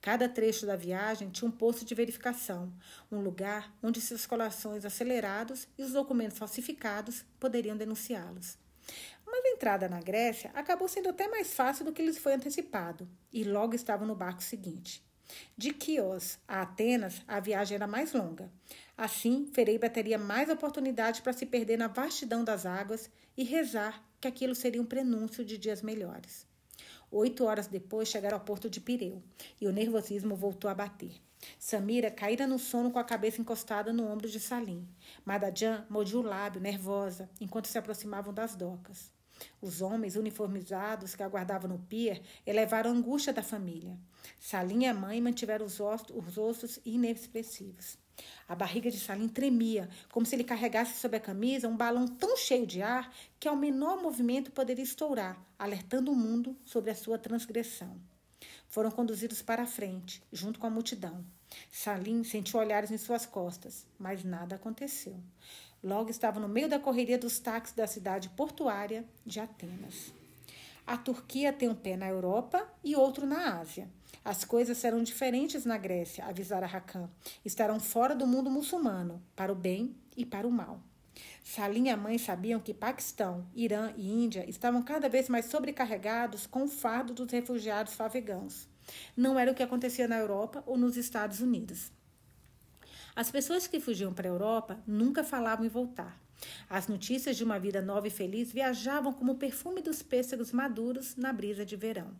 Cada 0.00 0.28
trecho 0.28 0.66
da 0.66 0.76
viagem 0.76 1.30
tinha 1.30 1.48
um 1.48 1.52
posto 1.52 1.84
de 1.84 1.94
verificação, 1.94 2.72
um 3.10 3.20
lugar 3.20 3.72
onde 3.82 4.00
seus 4.00 4.26
corações 4.26 4.84
acelerados 4.84 5.68
e 5.78 5.82
os 5.82 5.92
documentos 5.92 6.38
falsificados 6.38 7.24
poderiam 7.38 7.76
denunciá-los. 7.76 8.61
Mas 9.32 9.46
a 9.46 9.48
entrada 9.48 9.88
na 9.88 9.98
Grécia 9.98 10.50
acabou 10.52 10.86
sendo 10.86 11.08
até 11.08 11.26
mais 11.26 11.54
fácil 11.54 11.86
do 11.86 11.92
que 11.92 12.02
lhes 12.02 12.18
foi 12.18 12.34
antecipado, 12.34 13.08
e 13.32 13.42
logo 13.42 13.74
estavam 13.74 14.06
no 14.06 14.14
barco 14.14 14.42
seguinte. 14.42 15.02
De 15.56 15.72
Quios 15.72 16.38
a 16.46 16.60
Atenas, 16.60 17.22
a 17.26 17.40
viagem 17.40 17.76
era 17.76 17.86
mais 17.86 18.12
longa. 18.12 18.52
Assim, 18.94 19.46
Fereiba 19.54 19.88
teria 19.88 20.18
mais 20.18 20.50
oportunidade 20.50 21.22
para 21.22 21.32
se 21.32 21.46
perder 21.46 21.78
na 21.78 21.88
vastidão 21.88 22.44
das 22.44 22.66
águas 22.66 23.10
e 23.34 23.42
rezar 23.42 24.04
que 24.20 24.28
aquilo 24.28 24.54
seria 24.54 24.82
um 24.82 24.84
prenúncio 24.84 25.42
de 25.42 25.56
dias 25.56 25.80
melhores. 25.80 26.46
Oito 27.10 27.44
horas 27.46 27.66
depois 27.66 28.08
chegaram 28.08 28.36
ao 28.36 28.44
porto 28.44 28.68
de 28.68 28.82
Pireu 28.82 29.22
e 29.58 29.66
o 29.66 29.72
nervosismo 29.72 30.36
voltou 30.36 30.70
a 30.70 30.74
bater. 30.74 31.22
Samira 31.58 32.10
caíra 32.10 32.46
no 32.46 32.58
sono 32.58 32.90
com 32.90 32.98
a 32.98 33.04
cabeça 33.04 33.40
encostada 33.40 33.94
no 33.94 34.06
ombro 34.06 34.28
de 34.28 34.38
Salim. 34.38 34.86
Madajan 35.24 35.86
mordia 35.88 36.18
o 36.18 36.22
lábio, 36.22 36.60
nervosa, 36.60 37.30
enquanto 37.40 37.68
se 37.68 37.78
aproximavam 37.78 38.34
das 38.34 38.54
docas. 38.54 39.10
Os 39.60 39.80
homens 39.80 40.16
uniformizados 40.16 41.14
que 41.14 41.22
aguardavam 41.22 41.70
no 41.70 41.78
pier 41.78 42.22
elevaram 42.46 42.90
a 42.90 42.94
angústia 42.94 43.32
da 43.32 43.42
família. 43.42 43.96
Salim 44.38 44.84
e 44.84 44.86
a 44.86 44.94
mãe 44.94 45.20
mantiveram 45.20 45.66
os 45.66 45.80
ossos, 45.80 46.10
os 46.14 46.38
ossos 46.38 46.80
inexpressivos. 46.84 47.98
A 48.48 48.54
barriga 48.54 48.90
de 48.90 49.00
Salim 49.00 49.28
tremia, 49.28 49.88
como 50.10 50.26
se 50.26 50.36
ele 50.36 50.44
carregasse 50.44 51.00
sob 51.00 51.16
a 51.16 51.20
camisa 51.20 51.68
um 51.68 51.76
balão 51.76 52.06
tão 52.06 52.36
cheio 52.36 52.66
de 52.66 52.82
ar 52.82 53.12
que 53.40 53.48
ao 53.48 53.56
menor 53.56 54.02
movimento 54.02 54.50
poderia 54.52 54.84
estourar, 54.84 55.42
alertando 55.58 56.12
o 56.12 56.16
mundo 56.16 56.56
sobre 56.64 56.90
a 56.90 56.94
sua 56.94 57.18
transgressão. 57.18 57.96
Foram 58.68 58.90
conduzidos 58.90 59.42
para 59.42 59.62
a 59.62 59.66
frente, 59.66 60.22
junto 60.32 60.58
com 60.58 60.66
a 60.66 60.70
multidão. 60.70 61.24
Salim 61.70 62.24
sentiu 62.24 62.58
olhares 62.58 62.90
em 62.90 62.98
suas 62.98 63.26
costas, 63.26 63.86
mas 63.98 64.24
nada 64.24 64.56
aconteceu. 64.56 65.18
Logo 65.82 66.10
estava 66.10 66.38
no 66.38 66.48
meio 66.48 66.68
da 66.68 66.78
correria 66.78 67.18
dos 67.18 67.40
táxis 67.40 67.74
da 67.74 67.86
cidade 67.86 68.28
portuária 68.30 69.04
de 69.26 69.40
Atenas. 69.40 70.12
A 70.86 70.96
Turquia 70.96 71.52
tem 71.52 71.68
um 71.68 71.74
pé 71.74 71.96
na 71.96 72.08
Europa 72.08 72.66
e 72.84 72.94
outro 72.94 73.26
na 73.26 73.58
Ásia. 73.58 73.88
As 74.24 74.44
coisas 74.44 74.78
serão 74.78 75.02
diferentes 75.02 75.64
na 75.64 75.76
Grécia, 75.76 76.24
avisara 76.24 76.66
Hakan. 76.66 77.10
Estarão 77.44 77.80
fora 77.80 78.14
do 78.14 78.26
mundo 78.26 78.50
muçulmano, 78.50 79.20
para 79.34 79.52
o 79.52 79.56
bem 79.56 79.96
e 80.16 80.24
para 80.24 80.46
o 80.46 80.52
mal. 80.52 80.80
Salim 81.42 81.86
e 81.86 81.90
a 81.90 81.96
mãe 81.96 82.16
sabiam 82.18 82.60
que 82.60 82.72
Paquistão, 82.72 83.44
Irã 83.54 83.92
e 83.96 84.08
Índia 84.08 84.48
estavam 84.48 84.82
cada 84.82 85.08
vez 85.08 85.28
mais 85.28 85.46
sobrecarregados 85.46 86.46
com 86.46 86.64
o 86.64 86.68
fardo 86.68 87.12
dos 87.12 87.30
refugiados 87.30 87.94
favegãos. 87.94 88.68
Não 89.16 89.38
era 89.38 89.50
o 89.50 89.54
que 89.54 89.62
acontecia 89.62 90.06
na 90.06 90.18
Europa 90.18 90.62
ou 90.66 90.76
nos 90.76 90.96
Estados 90.96 91.40
Unidos. 91.40 91.90
As 93.14 93.30
pessoas 93.30 93.66
que 93.66 93.78
fugiam 93.78 94.12
para 94.14 94.26
a 94.26 94.32
Europa 94.32 94.80
nunca 94.86 95.22
falavam 95.22 95.66
em 95.66 95.68
voltar. 95.68 96.18
As 96.68 96.88
notícias 96.88 97.36
de 97.36 97.44
uma 97.44 97.58
vida 97.58 97.82
nova 97.82 98.08
e 98.08 98.10
feliz 98.10 98.50
viajavam 98.50 99.12
como 99.12 99.32
o 99.32 99.38
perfume 99.38 99.82
dos 99.82 100.02
pêssegos 100.02 100.50
maduros 100.50 101.14
na 101.14 101.32
brisa 101.32 101.64
de 101.64 101.76
verão. 101.76 102.10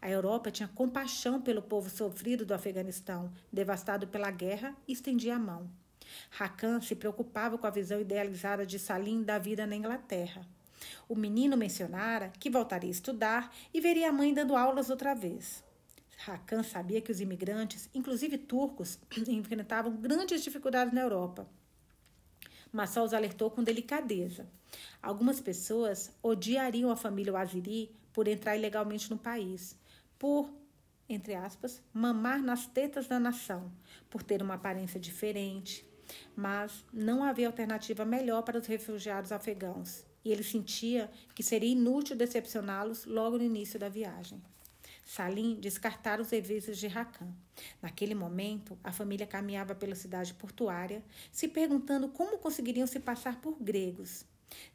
A 0.00 0.10
Europa 0.10 0.50
tinha 0.50 0.68
compaixão 0.68 1.40
pelo 1.40 1.62
povo 1.62 1.88
sofrido 1.88 2.44
do 2.44 2.52
Afeganistão, 2.52 3.32
devastado 3.52 4.06
pela 4.08 4.30
guerra, 4.30 4.76
e 4.86 4.92
estendia 4.92 5.36
a 5.36 5.38
mão. 5.38 5.70
Hakan 6.38 6.80
se 6.80 6.96
preocupava 6.96 7.56
com 7.56 7.66
a 7.66 7.70
visão 7.70 8.00
idealizada 8.00 8.66
de 8.66 8.78
Salim 8.78 9.22
da 9.22 9.38
vida 9.38 9.66
na 9.66 9.76
Inglaterra. 9.76 10.46
O 11.08 11.14
menino 11.14 11.56
mencionara 11.56 12.32
que 12.38 12.50
voltaria 12.50 12.90
a 12.90 12.90
estudar 12.90 13.54
e 13.72 13.80
veria 13.80 14.08
a 14.08 14.12
mãe 14.12 14.34
dando 14.34 14.56
aulas 14.56 14.90
outra 14.90 15.14
vez. 15.14 15.62
Hakan 16.26 16.62
sabia 16.62 17.00
que 17.00 17.10
os 17.10 17.20
imigrantes, 17.20 17.88
inclusive 17.94 18.38
turcos, 18.38 18.98
enfrentavam 19.28 19.96
grandes 19.96 20.42
dificuldades 20.42 20.94
na 20.94 21.00
Europa. 21.00 21.48
Mas 22.70 22.90
só 22.90 23.04
os 23.04 23.12
alertou 23.12 23.50
com 23.50 23.62
delicadeza. 23.62 24.48
Algumas 25.02 25.40
pessoas 25.40 26.10
odiariam 26.22 26.90
a 26.90 26.96
família 26.96 27.32
Waziri 27.32 27.94
por 28.12 28.28
entrar 28.28 28.56
ilegalmente 28.56 29.10
no 29.10 29.18
país, 29.18 29.76
por, 30.18 30.48
entre 31.08 31.34
aspas, 31.34 31.82
mamar 31.92 32.42
nas 32.42 32.66
tetas 32.66 33.06
da 33.06 33.18
nação, 33.18 33.70
por 34.08 34.22
ter 34.22 34.42
uma 34.42 34.54
aparência 34.54 35.00
diferente. 35.00 35.84
Mas 36.36 36.84
não 36.92 37.22
havia 37.24 37.46
alternativa 37.46 38.04
melhor 38.04 38.42
para 38.42 38.58
os 38.58 38.66
refugiados 38.66 39.32
afegãos, 39.32 40.04
e 40.24 40.30
ele 40.30 40.42
sentia 40.42 41.10
que 41.34 41.42
seria 41.42 41.72
inútil 41.72 42.16
decepcioná-los 42.16 43.04
logo 43.04 43.38
no 43.38 43.44
início 43.44 43.78
da 43.78 43.88
viagem. 43.88 44.40
Salim 45.04 45.56
descartara 45.56 46.22
os 46.22 46.28
serviços 46.28 46.78
de 46.78 46.86
Rakan. 46.86 47.28
Naquele 47.80 48.14
momento, 48.14 48.78
a 48.82 48.92
família 48.92 49.26
caminhava 49.26 49.74
pela 49.74 49.94
cidade 49.94 50.32
portuária, 50.34 51.02
se 51.30 51.48
perguntando 51.48 52.08
como 52.08 52.38
conseguiriam 52.38 52.86
se 52.86 53.00
passar 53.00 53.40
por 53.40 53.56
gregos. 53.60 54.24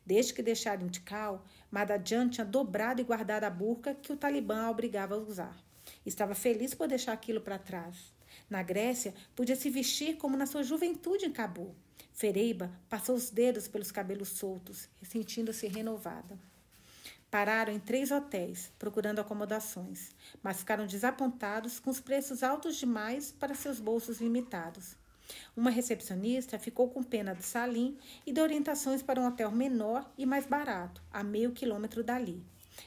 Desde 0.06 0.34
que 0.34 0.42
deixaram 0.42 0.90
Tikal, 0.90 1.46
Madajan 1.72 2.30
tinha 2.30 2.46
dobrado 2.46 3.02
e 3.02 3.04
guardado 3.04 3.44
a 3.44 3.50
burca 3.50 3.94
que 3.96 4.12
o 4.12 4.18
Talibã 4.18 4.66
a 4.66 4.72
obrigava 4.72 5.16
a 5.16 5.18
usar. 5.18 5.58
Estava 6.06 6.36
feliz 6.36 6.74
por 6.74 6.88
deixar 6.88 7.14
aquilo 7.14 7.42
para 7.42 7.60
trás. 7.60 8.14
Na 8.50 8.62
Grécia, 8.64 9.14
podia 9.36 9.56
se 9.56 9.70
vestir 9.70 10.18
como 10.18 10.38
na 10.38 10.46
sua 10.46 10.64
juventude 10.64 11.26
em 11.26 11.32
Cabo. 11.32 11.76
Fereiba 12.14 12.72
passou 12.90 13.16
os 13.16 13.30
dedos 13.30 13.68
pelos 13.68 13.92
cabelos 13.92 14.30
soltos, 14.30 14.90
sentindo-se 15.04 15.68
renovada. 15.68 16.38
Pararam 17.30 17.74
em 17.74 17.80
três 17.80 18.10
hotéis, 18.10 18.72
procurando 18.80 19.20
acomodações, 19.20 20.12
mas 20.42 20.60
ficaram 20.60 20.88
desapontados 20.88 21.78
com 21.78 21.90
os 21.90 22.00
preços 22.00 22.42
altos 22.42 22.78
demais 22.78 23.34
para 23.34 23.54
seus 23.54 23.82
bolsos 23.82 24.22
limitados. 24.22 24.96
Uma 25.56 25.70
recepcionista 25.70 26.58
ficou 26.58 26.90
com 26.90 27.04
pena 27.04 27.36
de 27.36 27.44
Salim 27.44 27.98
e 28.26 28.32
deu 28.32 28.46
orientações 28.46 29.02
para 29.04 29.20
um 29.20 29.28
hotel 29.28 29.52
menor 29.52 30.10
e 30.18 30.26
mais 30.26 30.46
barato, 30.46 31.02
a 31.12 31.22
meio 31.22 31.52
quilômetro 31.52 32.02
dali. 32.02 32.42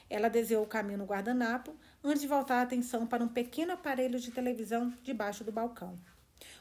Ela 0.09 0.27
desviou 0.27 0.63
o 0.63 0.67
caminho 0.67 0.97
no 0.97 1.05
guardanapo 1.05 1.75
antes 2.03 2.21
de 2.21 2.27
voltar 2.27 2.59
a 2.59 2.61
atenção 2.63 3.05
para 3.05 3.23
um 3.23 3.27
pequeno 3.27 3.73
aparelho 3.73 4.19
de 4.19 4.31
televisão 4.31 4.91
debaixo 5.03 5.43
do 5.43 5.51
balcão. 5.51 5.95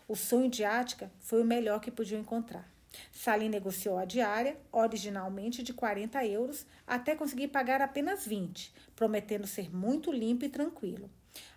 O 0.06 0.14
sonho 0.14 0.50
de 0.50 0.64
Ática 0.64 1.10
foi 1.18 1.40
o 1.40 1.46
melhor 1.46 1.80
que 1.80 1.90
podia 1.90 2.18
encontrar. 2.18 2.68
Salim 3.12 3.48
negociou 3.48 3.98
a 3.98 4.04
diária, 4.04 4.56
originalmente 4.72 5.62
de 5.62 5.72
40 5.72 6.24
euros, 6.26 6.66
até 6.86 7.14
conseguir 7.14 7.48
pagar 7.48 7.80
apenas 7.80 8.26
20, 8.26 8.72
prometendo 8.96 9.46
ser 9.46 9.74
muito 9.74 10.10
limpo 10.12 10.44
e 10.44 10.48
tranquilo. 10.48 11.10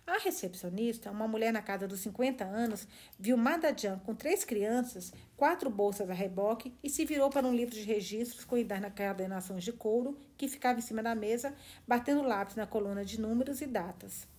A 0.06 0.18
recepcionista, 0.18 1.10
uma 1.10 1.26
mulher 1.26 1.52
na 1.52 1.62
casa 1.62 1.88
dos 1.88 2.00
50 2.00 2.44
anos, 2.44 2.86
viu 3.18 3.36
Madadian 3.36 3.98
com 4.00 4.14
três 4.14 4.44
crianças, 4.44 5.12
quatro 5.36 5.70
bolsas 5.70 6.10
a 6.10 6.12
reboque 6.12 6.74
e 6.82 6.90
se 6.90 7.04
virou 7.04 7.30
para 7.30 7.46
um 7.46 7.54
livro 7.54 7.74
de 7.74 7.82
registros 7.82 8.44
com 8.44 8.56
encadernações 8.56 9.64
de 9.64 9.72
couro 9.72 10.18
que 10.36 10.46
ficava 10.46 10.78
em 10.78 10.82
cima 10.82 11.02
da 11.02 11.14
mesa, 11.14 11.54
batendo 11.88 12.22
lápis 12.22 12.54
na 12.54 12.66
coluna 12.66 13.04
de 13.04 13.18
números 13.18 13.60
e 13.60 13.66
datas. 13.66 14.33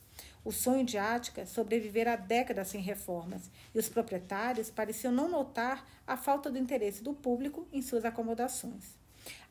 O 0.46 0.52
sonho 0.52 0.86
de 0.86 0.96
Ática 0.96 1.44
sobrevivera 1.44 2.16
décadas 2.16 2.68
sem 2.68 2.80
reformas, 2.80 3.50
e 3.74 3.80
os 3.80 3.90
proprietários 3.90 4.70
pareciam 4.70 5.12
não 5.12 5.28
notar 5.28 5.84
a 6.06 6.16
falta 6.16 6.52
do 6.52 6.60
interesse 6.60 7.02
do 7.02 7.16
público 7.16 7.68
em 7.74 7.82
suas 7.82 8.06
acomodações. 8.06 8.96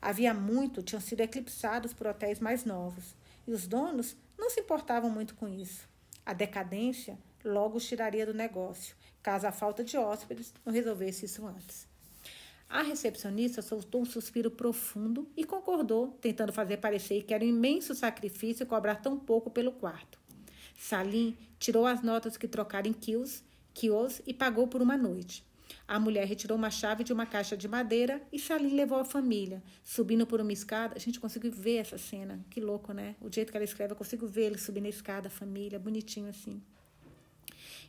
Havia 0.01 0.33
muito 0.33 0.81
tinham 0.81 1.01
sido 1.01 1.19
eclipsados 1.19 1.93
por 1.93 2.07
hotéis 2.07 2.39
mais 2.39 2.63
novos, 2.63 3.13
e 3.45 3.51
os 3.51 3.67
donos 3.67 4.15
não 4.37 4.49
se 4.49 4.61
importavam 4.61 5.09
muito 5.09 5.35
com 5.35 5.49
isso. 5.49 5.85
A 6.25 6.31
decadência 6.31 7.19
logo 7.43 7.75
os 7.75 7.85
tiraria 7.85 8.25
do 8.25 8.33
negócio, 8.33 8.95
caso 9.21 9.45
a 9.47 9.51
falta 9.51 9.83
de 9.83 9.97
hóspedes 9.97 10.53
não 10.65 10.71
resolvesse 10.71 11.25
isso 11.25 11.45
antes. 11.45 11.85
A 12.69 12.81
recepcionista 12.81 13.61
soltou 13.61 14.01
um 14.01 14.05
suspiro 14.05 14.49
profundo 14.49 15.29
e 15.35 15.43
concordou, 15.43 16.17
tentando 16.21 16.53
fazer 16.53 16.77
parecer 16.77 17.23
que 17.23 17.33
era 17.33 17.43
um 17.43 17.47
imenso 17.47 17.93
sacrifício 17.93 18.65
cobrar 18.65 18.95
tão 18.95 19.19
pouco 19.19 19.51
pelo 19.51 19.73
quarto. 19.73 20.24
Salim 20.75 21.35
tirou 21.57 21.85
as 21.85 22.01
notas 22.01 22.37
que 22.37 22.47
trocaram 22.47 22.89
em 22.89 22.93
quios, 22.93 23.43
quios 23.73 24.21
e 24.25 24.33
pagou 24.33 24.67
por 24.67 24.81
uma 24.81 24.97
noite. 24.97 25.43
A 25.87 25.99
mulher 25.99 26.27
retirou 26.27 26.57
uma 26.57 26.69
chave 26.69 27.03
de 27.03 27.13
uma 27.13 27.25
caixa 27.25 27.55
de 27.55 27.67
madeira 27.67 28.21
e 28.31 28.39
Salim 28.39 28.75
levou 28.75 28.99
a 28.99 29.05
família, 29.05 29.63
subindo 29.83 30.25
por 30.25 30.41
uma 30.41 30.53
escada. 30.53 30.95
A 30.95 30.99
gente 30.99 31.19
conseguiu 31.19 31.51
ver 31.51 31.77
essa 31.77 31.97
cena. 31.97 32.43
Que 32.49 32.59
louco, 32.59 32.93
né? 32.93 33.15
O 33.21 33.31
jeito 33.31 33.51
que 33.51 33.57
ela 33.57 33.63
escreve, 33.63 33.93
eu 33.93 33.97
consigo 33.97 34.27
ver 34.27 34.45
ele 34.45 34.57
subindo 34.57 34.85
a 34.85 34.89
escada, 34.89 35.27
a 35.27 35.31
família, 35.31 35.79
bonitinho 35.79 36.29
assim. 36.29 36.61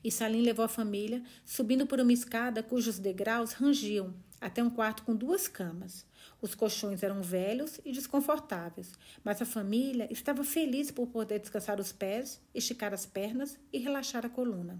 E 0.04 0.10
Salim 0.10 0.42
levou 0.42 0.64
a 0.64 0.68
família, 0.68 1.22
subindo 1.44 1.86
por 1.86 1.98
uma 2.00 2.12
escada 2.12 2.62
cujos 2.62 2.98
degraus 2.98 3.52
rangiam, 3.52 4.14
até 4.40 4.62
um 4.62 4.70
quarto 4.70 5.02
com 5.02 5.14
duas 5.14 5.48
camas. 5.48 6.04
Os 6.40 6.54
colchões 6.54 7.02
eram 7.02 7.22
velhos 7.22 7.80
e 7.84 7.92
desconfortáveis, 7.92 8.92
mas 9.24 9.40
a 9.40 9.46
família 9.46 10.06
estava 10.12 10.44
feliz 10.44 10.90
por 10.90 11.06
poder 11.06 11.38
descansar 11.38 11.80
os 11.80 11.92
pés, 11.92 12.40
esticar 12.54 12.92
as 12.92 13.06
pernas 13.06 13.58
e 13.72 13.78
relaxar 13.78 14.26
a 14.26 14.28
coluna. 14.28 14.78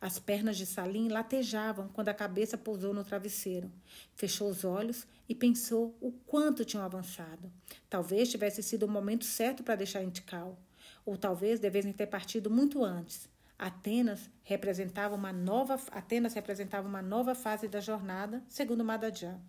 As 0.00 0.18
pernas 0.18 0.56
de 0.56 0.66
Salim 0.66 1.08
latejavam 1.08 1.88
quando 1.88 2.08
a 2.08 2.14
cabeça 2.14 2.58
pousou 2.58 2.92
no 2.92 3.04
travesseiro. 3.04 3.72
Fechou 4.14 4.50
os 4.50 4.64
olhos 4.64 5.06
e 5.28 5.34
pensou 5.34 5.96
o 6.00 6.12
quanto 6.26 6.64
tinham 6.64 6.84
avançado. 6.84 7.50
Talvez 7.88 8.30
tivesse 8.30 8.62
sido 8.62 8.84
o 8.84 8.90
momento 8.90 9.24
certo 9.24 9.62
para 9.62 9.76
deixar 9.76 10.02
Intical, 10.02 10.58
ou 11.06 11.16
talvez 11.16 11.58
devessem 11.58 11.92
ter 11.92 12.06
partido 12.06 12.50
muito 12.50 12.84
antes. 12.84 13.31
Atenas 13.62 14.28
representava 14.42 15.14
uma 15.14 15.32
nova 15.32 15.80
Atenas 15.92 16.34
representava 16.34 16.88
uma 16.88 17.00
nova 17.00 17.32
fase 17.32 17.68
da 17.68 17.78
jornada, 17.78 18.42
segundo 18.48 18.84
Madadjan. 18.84 19.40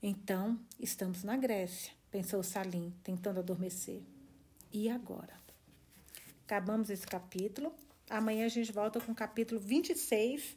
Então, 0.00 0.56
estamos 0.78 1.24
na 1.24 1.36
Grécia, 1.36 1.92
pensou 2.08 2.40
Salim, 2.44 2.94
tentando 3.02 3.40
adormecer. 3.40 4.00
E 4.72 4.88
agora? 4.88 5.34
Acabamos 6.44 6.88
esse 6.88 7.04
capítulo. 7.04 7.74
Amanhã 8.08 8.46
a 8.46 8.48
gente 8.48 8.70
volta 8.70 9.00
com 9.00 9.10
o 9.10 9.14
capítulo 9.16 9.60
26, 9.60 10.56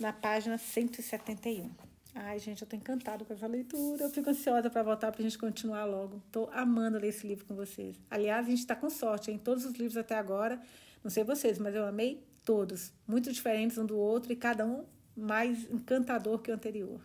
na 0.00 0.12
página 0.12 0.58
171. 0.58 1.70
Ai, 2.16 2.40
gente, 2.40 2.62
eu 2.62 2.68
tô 2.68 2.74
encantado 2.74 3.24
com 3.24 3.32
essa 3.32 3.46
leitura. 3.46 4.02
Eu 4.02 4.10
fico 4.10 4.28
ansiosa 4.28 4.68
para 4.68 4.82
voltar 4.82 5.12
para 5.12 5.20
a 5.20 5.22
gente 5.22 5.38
continuar 5.38 5.84
logo. 5.84 6.20
Tô 6.32 6.50
amando 6.52 6.98
ler 6.98 7.10
esse 7.10 7.24
livro 7.24 7.44
com 7.44 7.54
vocês. 7.54 7.96
Aliás, 8.10 8.44
a 8.44 8.50
gente 8.50 8.58
está 8.58 8.74
com 8.74 8.90
sorte 8.90 9.30
em 9.30 9.38
todos 9.38 9.64
os 9.64 9.74
livros 9.74 9.96
até 9.96 10.16
agora. 10.16 10.60
Não 11.02 11.10
sei 11.10 11.24
vocês, 11.24 11.58
mas 11.58 11.74
eu 11.74 11.86
amei 11.86 12.24
todos. 12.44 12.92
Muito 13.06 13.32
diferentes 13.32 13.78
um 13.78 13.86
do 13.86 13.96
outro 13.96 14.32
e 14.32 14.36
cada 14.36 14.64
um 14.64 14.84
mais 15.16 15.70
encantador 15.70 16.38
que 16.40 16.50
o 16.50 16.54
anterior. 16.54 17.00